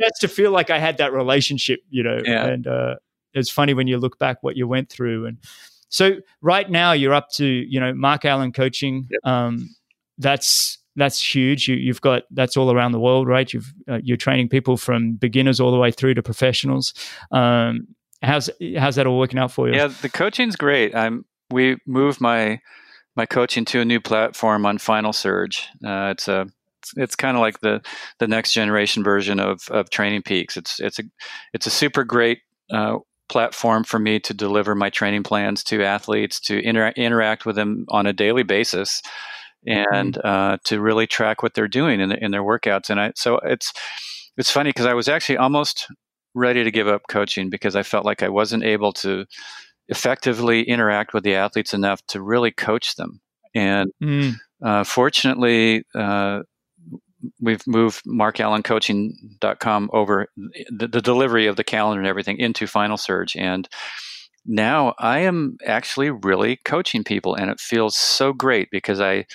[0.00, 2.22] just to feel like I had that relationship, you know.
[2.24, 2.46] Yeah.
[2.46, 2.94] And uh,
[3.34, 5.38] it's funny when you look back what you went through, and
[5.92, 9.08] so right now you're up to you know Mark Allen coaching.
[9.10, 9.20] Yep.
[9.24, 9.68] Um,
[10.18, 11.68] that's that's huge.
[11.68, 13.50] You, have got that's all around the world, right?
[13.52, 16.94] You've uh, you're training people from beginners all the way through to professionals.
[17.30, 17.88] Um,
[18.22, 19.74] how's how's that all working out for you?
[19.74, 20.94] Yeah, the coaching's great.
[20.94, 22.60] I'm we moved my
[23.14, 25.68] my coaching to a new platform on Final Surge.
[25.84, 26.46] Uh, it's a
[26.96, 27.82] it's kind of like the
[28.18, 30.56] the next generation version of of Training Peaks.
[30.56, 31.02] It's it's a
[31.52, 32.38] it's a super great
[32.70, 32.96] uh,
[33.32, 37.86] platform for me to deliver my training plans to athletes, to inter- interact with them
[37.88, 39.00] on a daily basis,
[39.66, 40.26] and mm-hmm.
[40.26, 42.90] uh, to really track what they're doing in, the, in their workouts.
[42.90, 43.72] And I, so it's
[44.36, 45.88] it's funny because I was actually almost
[46.34, 49.24] ready to give up coaching because I felt like I wasn't able to
[49.88, 53.20] effectively interact with the athletes enough to really coach them.
[53.54, 54.34] And mm.
[54.64, 56.42] uh, fortunately, uh,
[57.40, 63.36] we've moved markallencoaching.com over the, the, delivery of the calendar and everything into Final Surge.
[63.36, 63.68] And
[64.44, 69.26] now I am actually really coaching people and it feels so great because I,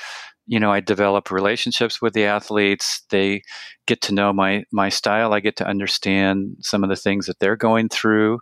[0.48, 3.04] you know, I develop relationships with the athletes.
[3.10, 3.44] They
[3.86, 5.34] get to know my, my style.
[5.34, 8.40] I get to understand some of the things that they're going through.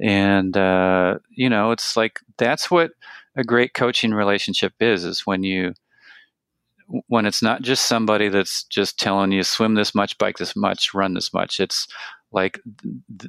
[0.00, 2.92] And, uh, you know, it's like, that's what
[3.36, 5.74] a great coaching relationship is, is when you,
[7.08, 10.92] when it's not just somebody that's just telling you swim this much, bike this much,
[10.94, 11.60] run this much.
[11.60, 11.86] It's
[12.32, 12.60] like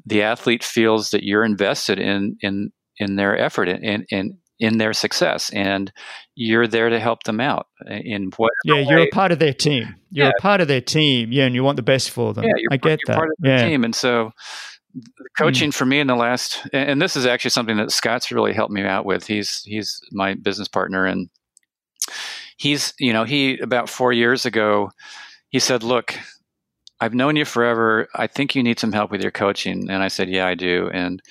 [0.06, 4.94] the athlete feels that you're invested in in in their effort and in in their
[4.94, 5.92] success and
[6.36, 9.96] you're there to help them out in what yeah you're a part of their team
[10.12, 10.32] you're yeah.
[10.38, 12.78] a part of their team yeah and you want the best for them yeah, i
[12.78, 13.68] get that part of the yeah.
[13.68, 14.32] team and so
[15.38, 15.74] coaching mm.
[15.74, 18.84] for me in the last and this is actually something that scott's really helped me
[18.84, 21.28] out with he's he's my business partner and
[22.62, 24.92] he's you know he about four years ago
[25.50, 26.16] he said look
[27.00, 28.08] i've known you forever.
[28.14, 29.90] I think you need some help with your coaching.
[29.90, 30.90] And i said yeah i do.
[30.94, 31.22] And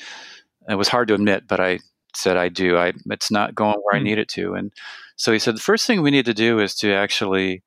[0.69, 1.79] it was hard to admit but i
[2.17, 2.77] said i do.
[2.77, 4.07] I it's not going where mm-hmm.
[4.07, 4.55] i need it to.
[4.55, 4.73] And
[5.15, 7.63] so he said the first thing we need to do is to actually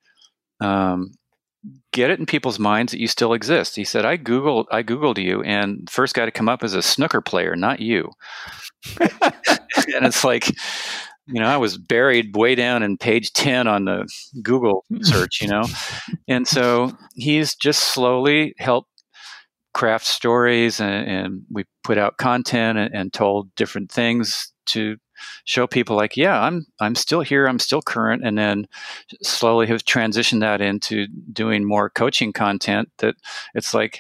[0.60, 1.11] um,
[1.94, 3.77] get it in people's minds that you still exist.
[3.77, 6.81] He said i googled i googled you and first guy to come up is a
[6.81, 8.11] snooker player not you.
[9.95, 10.52] And it's like
[11.28, 14.08] you know, I was buried way down in page 10 on the
[14.41, 15.64] Google search, you know.
[16.28, 18.90] and so he's just slowly helped
[19.74, 24.98] craft stories and, and we put out content and, and, told different things to
[25.45, 28.68] show people like, yeah, I'm I'm still here, I'm still current, and then
[29.24, 33.16] slowly have transitioned that into doing more coaching content that
[33.56, 34.00] it's like,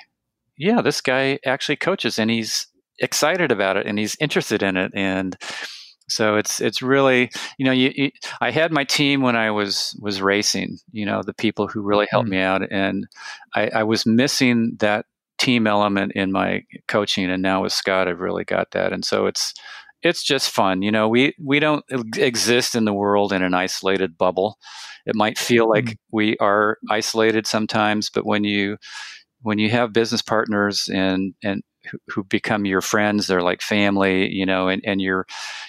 [0.57, 2.67] yeah, this guy actually coaches and he's
[2.99, 5.35] excited about it and he's interested in it and
[6.09, 8.11] so it's it's really you know you, you,
[8.41, 10.77] I had my team when I was was racing.
[10.91, 12.33] You know the people who really helped mm.
[12.33, 13.07] me out, and
[13.55, 15.05] I, I, was missing that
[15.39, 17.29] team element in my coaching.
[17.29, 18.93] And now with Scott, I've really got that.
[18.93, 19.53] And so it's
[20.01, 20.81] it's just fun.
[20.81, 21.83] You know, we we don't
[22.17, 24.57] exist in the world in an isolated bubble.
[25.05, 25.95] It might feel like mm.
[26.11, 28.77] we are isolated sometimes, but when you
[29.41, 31.63] when you have business partners and and
[32.07, 35.25] who become your friends they're like family you know and, and you're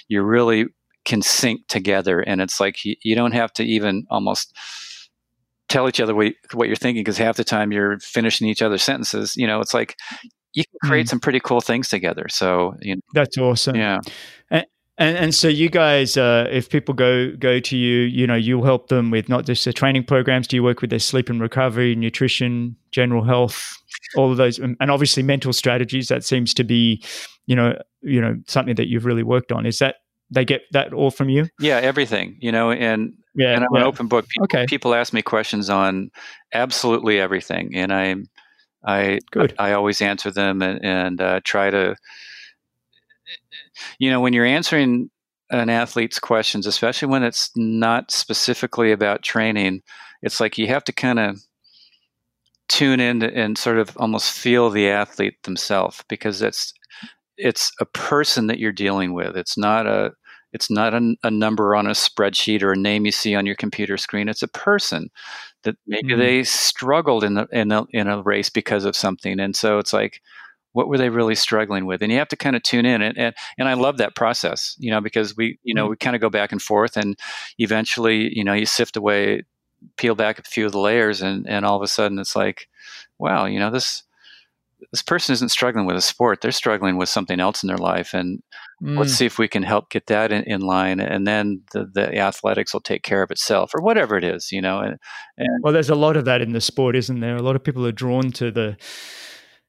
[0.08, 0.66] you really
[1.04, 4.54] can sync together and it's like you, you don't have to even almost
[5.68, 8.82] tell each other what, what you're thinking because half the time you're finishing each other's
[8.82, 9.36] sentences.
[9.36, 9.96] You know, it's like
[10.52, 11.10] you can create mm.
[11.10, 12.26] some pretty cool things together.
[12.28, 13.76] So you know, that's awesome.
[13.76, 14.00] Yeah.
[14.50, 14.66] And,
[14.96, 18.64] and, and so you guys, uh, if people go go to you, you know, you'll
[18.64, 20.46] help them with not just the training programs.
[20.46, 23.76] Do you work with their sleep and recovery, nutrition, general health,
[24.16, 26.08] all of those, and obviously mental strategies?
[26.08, 27.02] That seems to be,
[27.46, 29.66] you know, you know, something that you've really worked on.
[29.66, 29.96] Is that
[30.30, 31.48] they get that all from you?
[31.58, 32.36] Yeah, everything.
[32.40, 33.80] You know, and yeah, and I'm yeah.
[33.80, 34.28] an open book.
[34.28, 34.66] People, okay.
[34.66, 36.12] people ask me questions on
[36.52, 38.14] absolutely everything, and I,
[38.84, 39.56] I, Good.
[39.58, 41.96] I, I always answer them and, and uh, try to.
[43.98, 45.10] You know, when you're answering
[45.50, 49.82] an athlete's questions, especially when it's not specifically about training,
[50.22, 51.40] it's like you have to kind of
[52.68, 56.72] tune in and sort of almost feel the athlete themselves because it's
[57.36, 59.36] it's a person that you're dealing with.
[59.36, 60.12] It's not a
[60.52, 63.56] it's not a, a, number on a spreadsheet or a name you see on your
[63.56, 64.28] computer screen.
[64.28, 65.10] It's a person
[65.64, 66.20] that maybe mm-hmm.
[66.20, 69.92] they struggled in the in a, in a race because of something, and so it's
[69.92, 70.20] like,
[70.74, 72.02] what were they really struggling with?
[72.02, 74.76] And you have to kind of tune in, and and, and I love that process,
[74.78, 75.90] you know, because we you know mm-hmm.
[75.90, 77.18] we kind of go back and forth, and
[77.58, 79.44] eventually, you know, you sift away,
[79.96, 82.68] peel back a few of the layers, and and all of a sudden, it's like,
[83.18, 84.02] wow, you know, this
[84.90, 88.12] this person isn't struggling with a sport they're struggling with something else in their life
[88.12, 88.42] and
[88.82, 88.98] mm.
[88.98, 92.18] let's see if we can help get that in, in line and then the, the,
[92.18, 94.98] athletics will take care of itself or whatever it is you know and,
[95.38, 97.64] and well there's a lot of that in the sport isn't there a lot of
[97.64, 98.76] people are drawn to the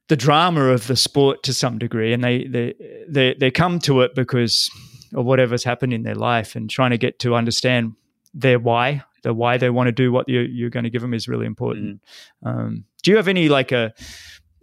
[0.08, 2.74] the drama of the sport to some degree and they they
[3.08, 4.70] they, they come to it because
[5.14, 7.94] of whatever's happened in their life and trying to get to understand
[8.34, 11.14] their why the why they want to do what you're, you're going to give them
[11.14, 12.02] is really important
[12.44, 12.50] mm.
[12.50, 13.94] um, do you have any like a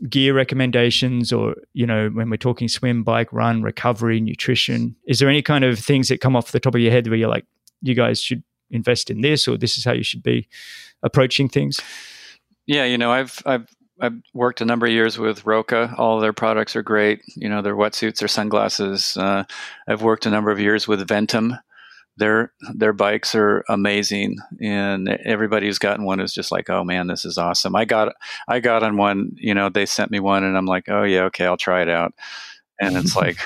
[0.08, 5.28] gear recommendations or you know when we're talking swim bike run recovery nutrition is there
[5.28, 7.46] any kind of things that come off the top of your head where you're like
[7.82, 10.48] you guys should invest in this or this is how you should be
[11.02, 11.78] approaching things
[12.66, 13.68] yeah you know i've i've
[14.02, 15.94] I've worked a number of years with Roka.
[15.96, 17.22] All their products are great.
[17.36, 19.16] You know, their wetsuits, their sunglasses.
[19.16, 19.44] Uh,
[19.88, 21.58] I've worked a number of years with Ventum
[22.16, 27.06] their their bikes are amazing and everybody who's gotten one is just like oh man
[27.06, 28.12] this is awesome i got
[28.48, 31.22] i got on one you know they sent me one and i'm like oh yeah
[31.22, 32.12] okay i'll try it out
[32.80, 33.38] and it's like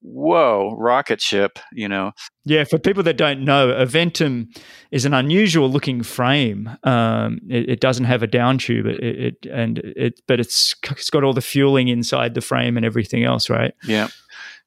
[0.00, 2.12] whoa rocket ship you know
[2.44, 4.46] yeah for people that don't know a ventum
[4.90, 9.46] is an unusual looking frame um, it, it, doesn't have a down tube it, it,
[9.50, 13.50] and it but it's it's got all the fueling inside the frame and everything else
[13.50, 14.08] right yeah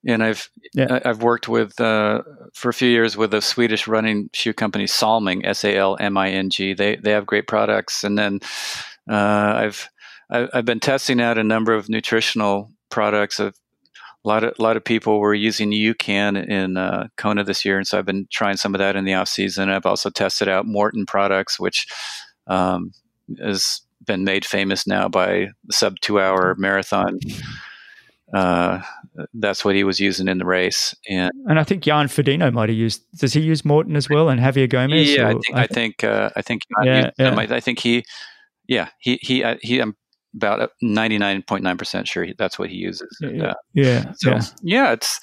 [0.05, 0.99] and I've yeah.
[1.05, 5.45] I've worked with uh, for a few years with a Swedish running shoe company Salming
[5.45, 6.73] S A L M I N G.
[6.73, 8.39] They they have great products, and then
[9.09, 9.89] uh, I've
[10.29, 13.39] I've been testing out a number of nutritional products.
[13.39, 13.55] Of
[14.23, 17.77] a lot of a lot of people were using UCAN in uh, Kona this year,
[17.77, 19.69] and so I've been trying some of that in the off season.
[19.69, 21.87] I've also tested out Maurten products, which
[22.47, 22.91] um,
[23.41, 27.19] has been made famous now by the sub two hour marathon
[28.33, 28.81] uh,
[29.33, 30.95] that's what he was using in the race.
[31.09, 33.03] And and I think Jan Frodeno might have used.
[33.17, 35.13] Does he use Maurten as well and Javier Gomez?
[35.13, 37.35] Yeah, I think I think uh, I think yeah, yeah.
[37.35, 38.03] I think he,
[38.67, 39.79] yeah, he he uh, he.
[39.79, 39.95] I'm
[40.35, 43.17] about ninety nine point nine percent sure he, that's what he uses.
[43.21, 44.41] And, uh, yeah, so yeah.
[44.63, 45.19] yeah, it's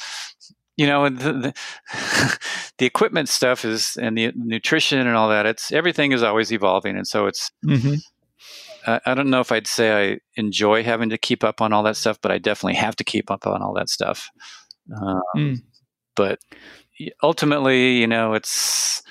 [0.77, 2.39] you know the, the,
[2.79, 5.47] the, equipment stuff is and the nutrition and all that.
[5.47, 7.51] It's everything is always evolving, and so it's.
[7.65, 7.95] Mm-hmm
[9.05, 11.97] I don't know if I'd say I enjoy having to keep up on all that
[11.97, 14.31] stuff, but I definitely have to keep up on all that stuff.
[14.97, 15.63] Um, mm.
[16.15, 16.41] But
[17.23, 19.03] ultimately, you know, it's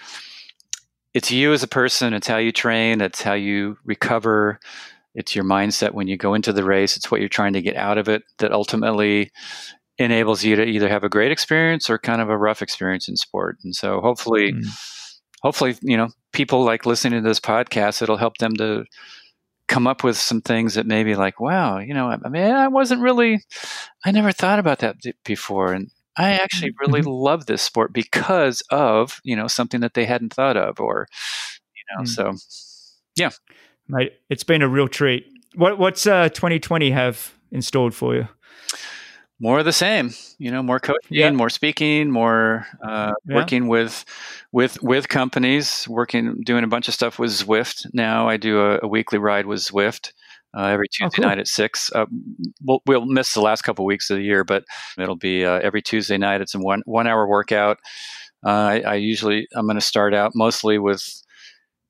[1.14, 2.14] it's you as a person.
[2.14, 3.02] It's how you train.
[3.02, 4.60] It's how you recover.
[5.18, 6.96] It's your mindset when you go into the race.
[6.96, 9.32] It's what you're trying to get out of it that ultimately
[9.98, 13.18] enables you to either have a great experience or kind of a rough experience in
[13.18, 13.58] sport.
[13.64, 14.64] And so, hopefully, mm.
[15.42, 18.86] hopefully, you know, people like listening to this podcast, it'll help them to
[19.68, 23.02] come up with some things that maybe like, wow, you know, I mean, I wasn't
[23.02, 23.42] really,
[24.06, 25.74] I never thought about that before.
[25.74, 27.10] And I actually really mm-hmm.
[27.10, 31.08] love this sport because of, you know, something that they hadn't thought of or,
[31.76, 32.08] you know, mm.
[32.08, 32.34] so
[33.18, 33.32] yeah.
[33.88, 35.26] Mate, it's been a real treat.
[35.56, 38.28] What, what's uh, 2020 have installed for you?
[39.40, 41.32] more of the same you know more coaching yeah.
[41.32, 43.36] more speaking more uh, yeah.
[43.36, 44.06] working with
[44.52, 48.80] with with companies working doing a bunch of stuff with zwift now i do a,
[48.82, 50.12] a weekly ride with zwift
[50.58, 51.30] uh, every oh, tuesday oh, cool.
[51.30, 52.06] night at six uh,
[52.64, 54.64] we'll, we'll, miss the last couple of weeks of the year but
[54.98, 57.78] it'll be uh, every tuesday night it's a one one hour workout
[58.46, 61.04] uh, I, I, usually i'm going to start out mostly with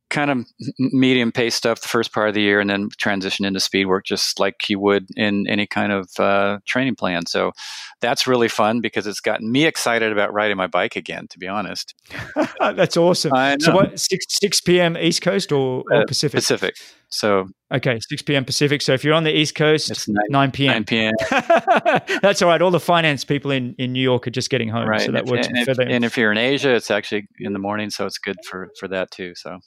[0.10, 0.46] kind of
[0.78, 4.06] medium pace stuff the first part of the year and then transition into speed work
[4.06, 7.26] just like you would in any kind of uh, training plan.
[7.26, 7.52] So
[8.00, 11.48] that's really fun because it's gotten me excited about riding my bike again, to be
[11.48, 11.94] honest.
[12.60, 13.32] that's awesome.
[13.60, 14.98] So what, 6, 6 p.m.
[14.98, 16.38] East Coast or, or uh, Pacific?
[16.38, 16.76] Pacific.
[17.10, 18.44] So okay, 6 p.m.
[18.44, 18.82] Pacific.
[18.82, 20.74] So if you're on the East Coast, it's 9, 9 p.m.
[20.74, 21.14] 9 p.m.
[22.22, 22.62] That's all right.
[22.62, 25.02] All the finance people in, in New York are just getting home, right.
[25.02, 25.88] so that and works if, for them.
[25.90, 28.88] And if you're in Asia, it's actually in the morning, so it's good for for
[28.90, 29.34] that too.
[29.36, 29.60] So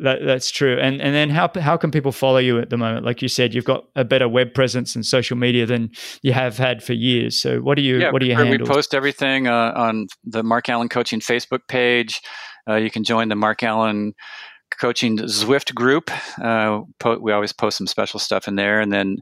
[0.00, 0.78] that, that's true.
[0.78, 3.04] And and then how how can people follow you at the moment?
[3.04, 5.90] Like you said, you've got a better web presence and social media than
[6.22, 7.40] you have had for years.
[7.40, 8.58] So what do you yeah, what do you handle?
[8.58, 12.20] We post everything uh, on the Mark Allen Coaching Facebook page.
[12.68, 14.14] Uh, you can join the Mark Allen
[14.78, 16.10] Coaching Zwift group.
[16.40, 19.16] Uh, po- we always post some special stuff in there, and then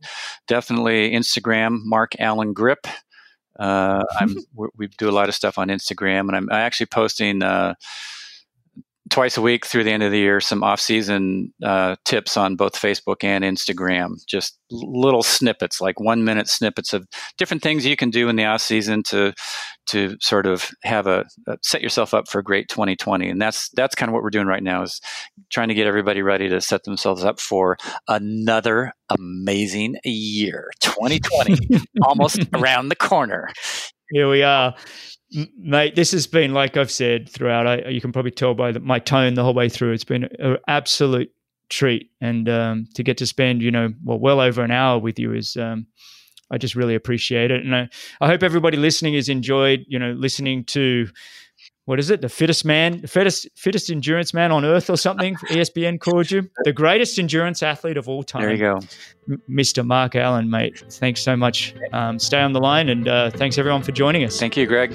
[0.48, 2.86] definitely Instagram Mark Allen Grip.
[3.58, 4.34] Uh, I'm
[4.76, 7.74] we do a lot of stuff on Instagram, and I'm, I'm actually posting uh,
[9.10, 12.74] twice a week through the end of the year some off-season uh, tips on both
[12.74, 14.14] facebook and instagram.
[14.26, 17.06] Just little snippets like one minute snippets of
[17.38, 19.32] different things you can do in the off-season to
[19.86, 23.68] to sort of have a, a, set yourself up for a great 2020 and that's
[23.70, 25.00] that's kind of what we're doing right now is
[25.50, 27.76] trying to get everybody ready to set themselves up for
[28.08, 30.70] another amazing year.
[30.80, 31.56] 2020
[32.02, 33.48] almost around the corner.
[34.10, 34.74] Here we are
[35.56, 37.66] mate, this has been like I've said throughout.
[37.66, 39.92] I, you can probably tell by the, my tone the whole way through.
[39.92, 41.32] It's been an absolute
[41.68, 45.18] treat, and um, to get to spend you know well well over an hour with
[45.18, 45.56] you is.
[45.56, 45.86] Um,
[46.48, 47.88] I just really appreciate it, and I,
[48.20, 51.08] I hope everybody listening has enjoyed, you know, listening to
[51.86, 52.20] what is it?
[52.20, 55.34] The fittest man, the fittest, fittest endurance man on earth, or something?
[55.50, 58.42] ESPN called you the greatest endurance athlete of all time.
[58.42, 58.80] There you go,
[59.30, 59.86] M- Mr.
[59.86, 60.84] Mark Allen, mate.
[60.90, 61.74] Thanks so much.
[61.92, 64.38] Um, stay on the line, and uh, thanks everyone for joining us.
[64.38, 64.94] Thank you, Greg.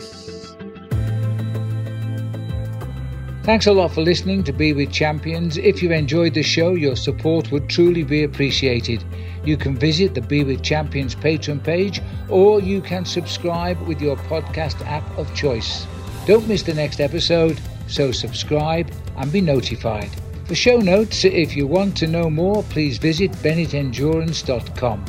[3.43, 5.57] Thanks a lot for listening to Be With Champions.
[5.57, 9.03] If you enjoyed the show, your support would truly be appreciated.
[9.45, 14.17] You can visit the Be With Champions Patreon page, or you can subscribe with your
[14.17, 15.87] podcast app of choice.
[16.31, 20.09] Don't miss the next episode, so subscribe and be notified.
[20.45, 25.03] For show notes, if you want to know more, please visit bennettendurance.com.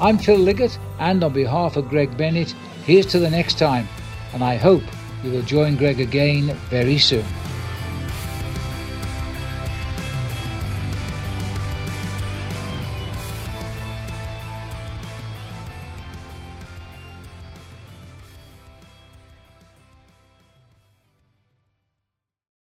[0.00, 2.54] I'm Phil Liggett, and on behalf of Greg Bennett,
[2.86, 3.86] here's to the next time,
[4.32, 4.84] and I hope
[5.22, 7.26] you will join Greg again very soon.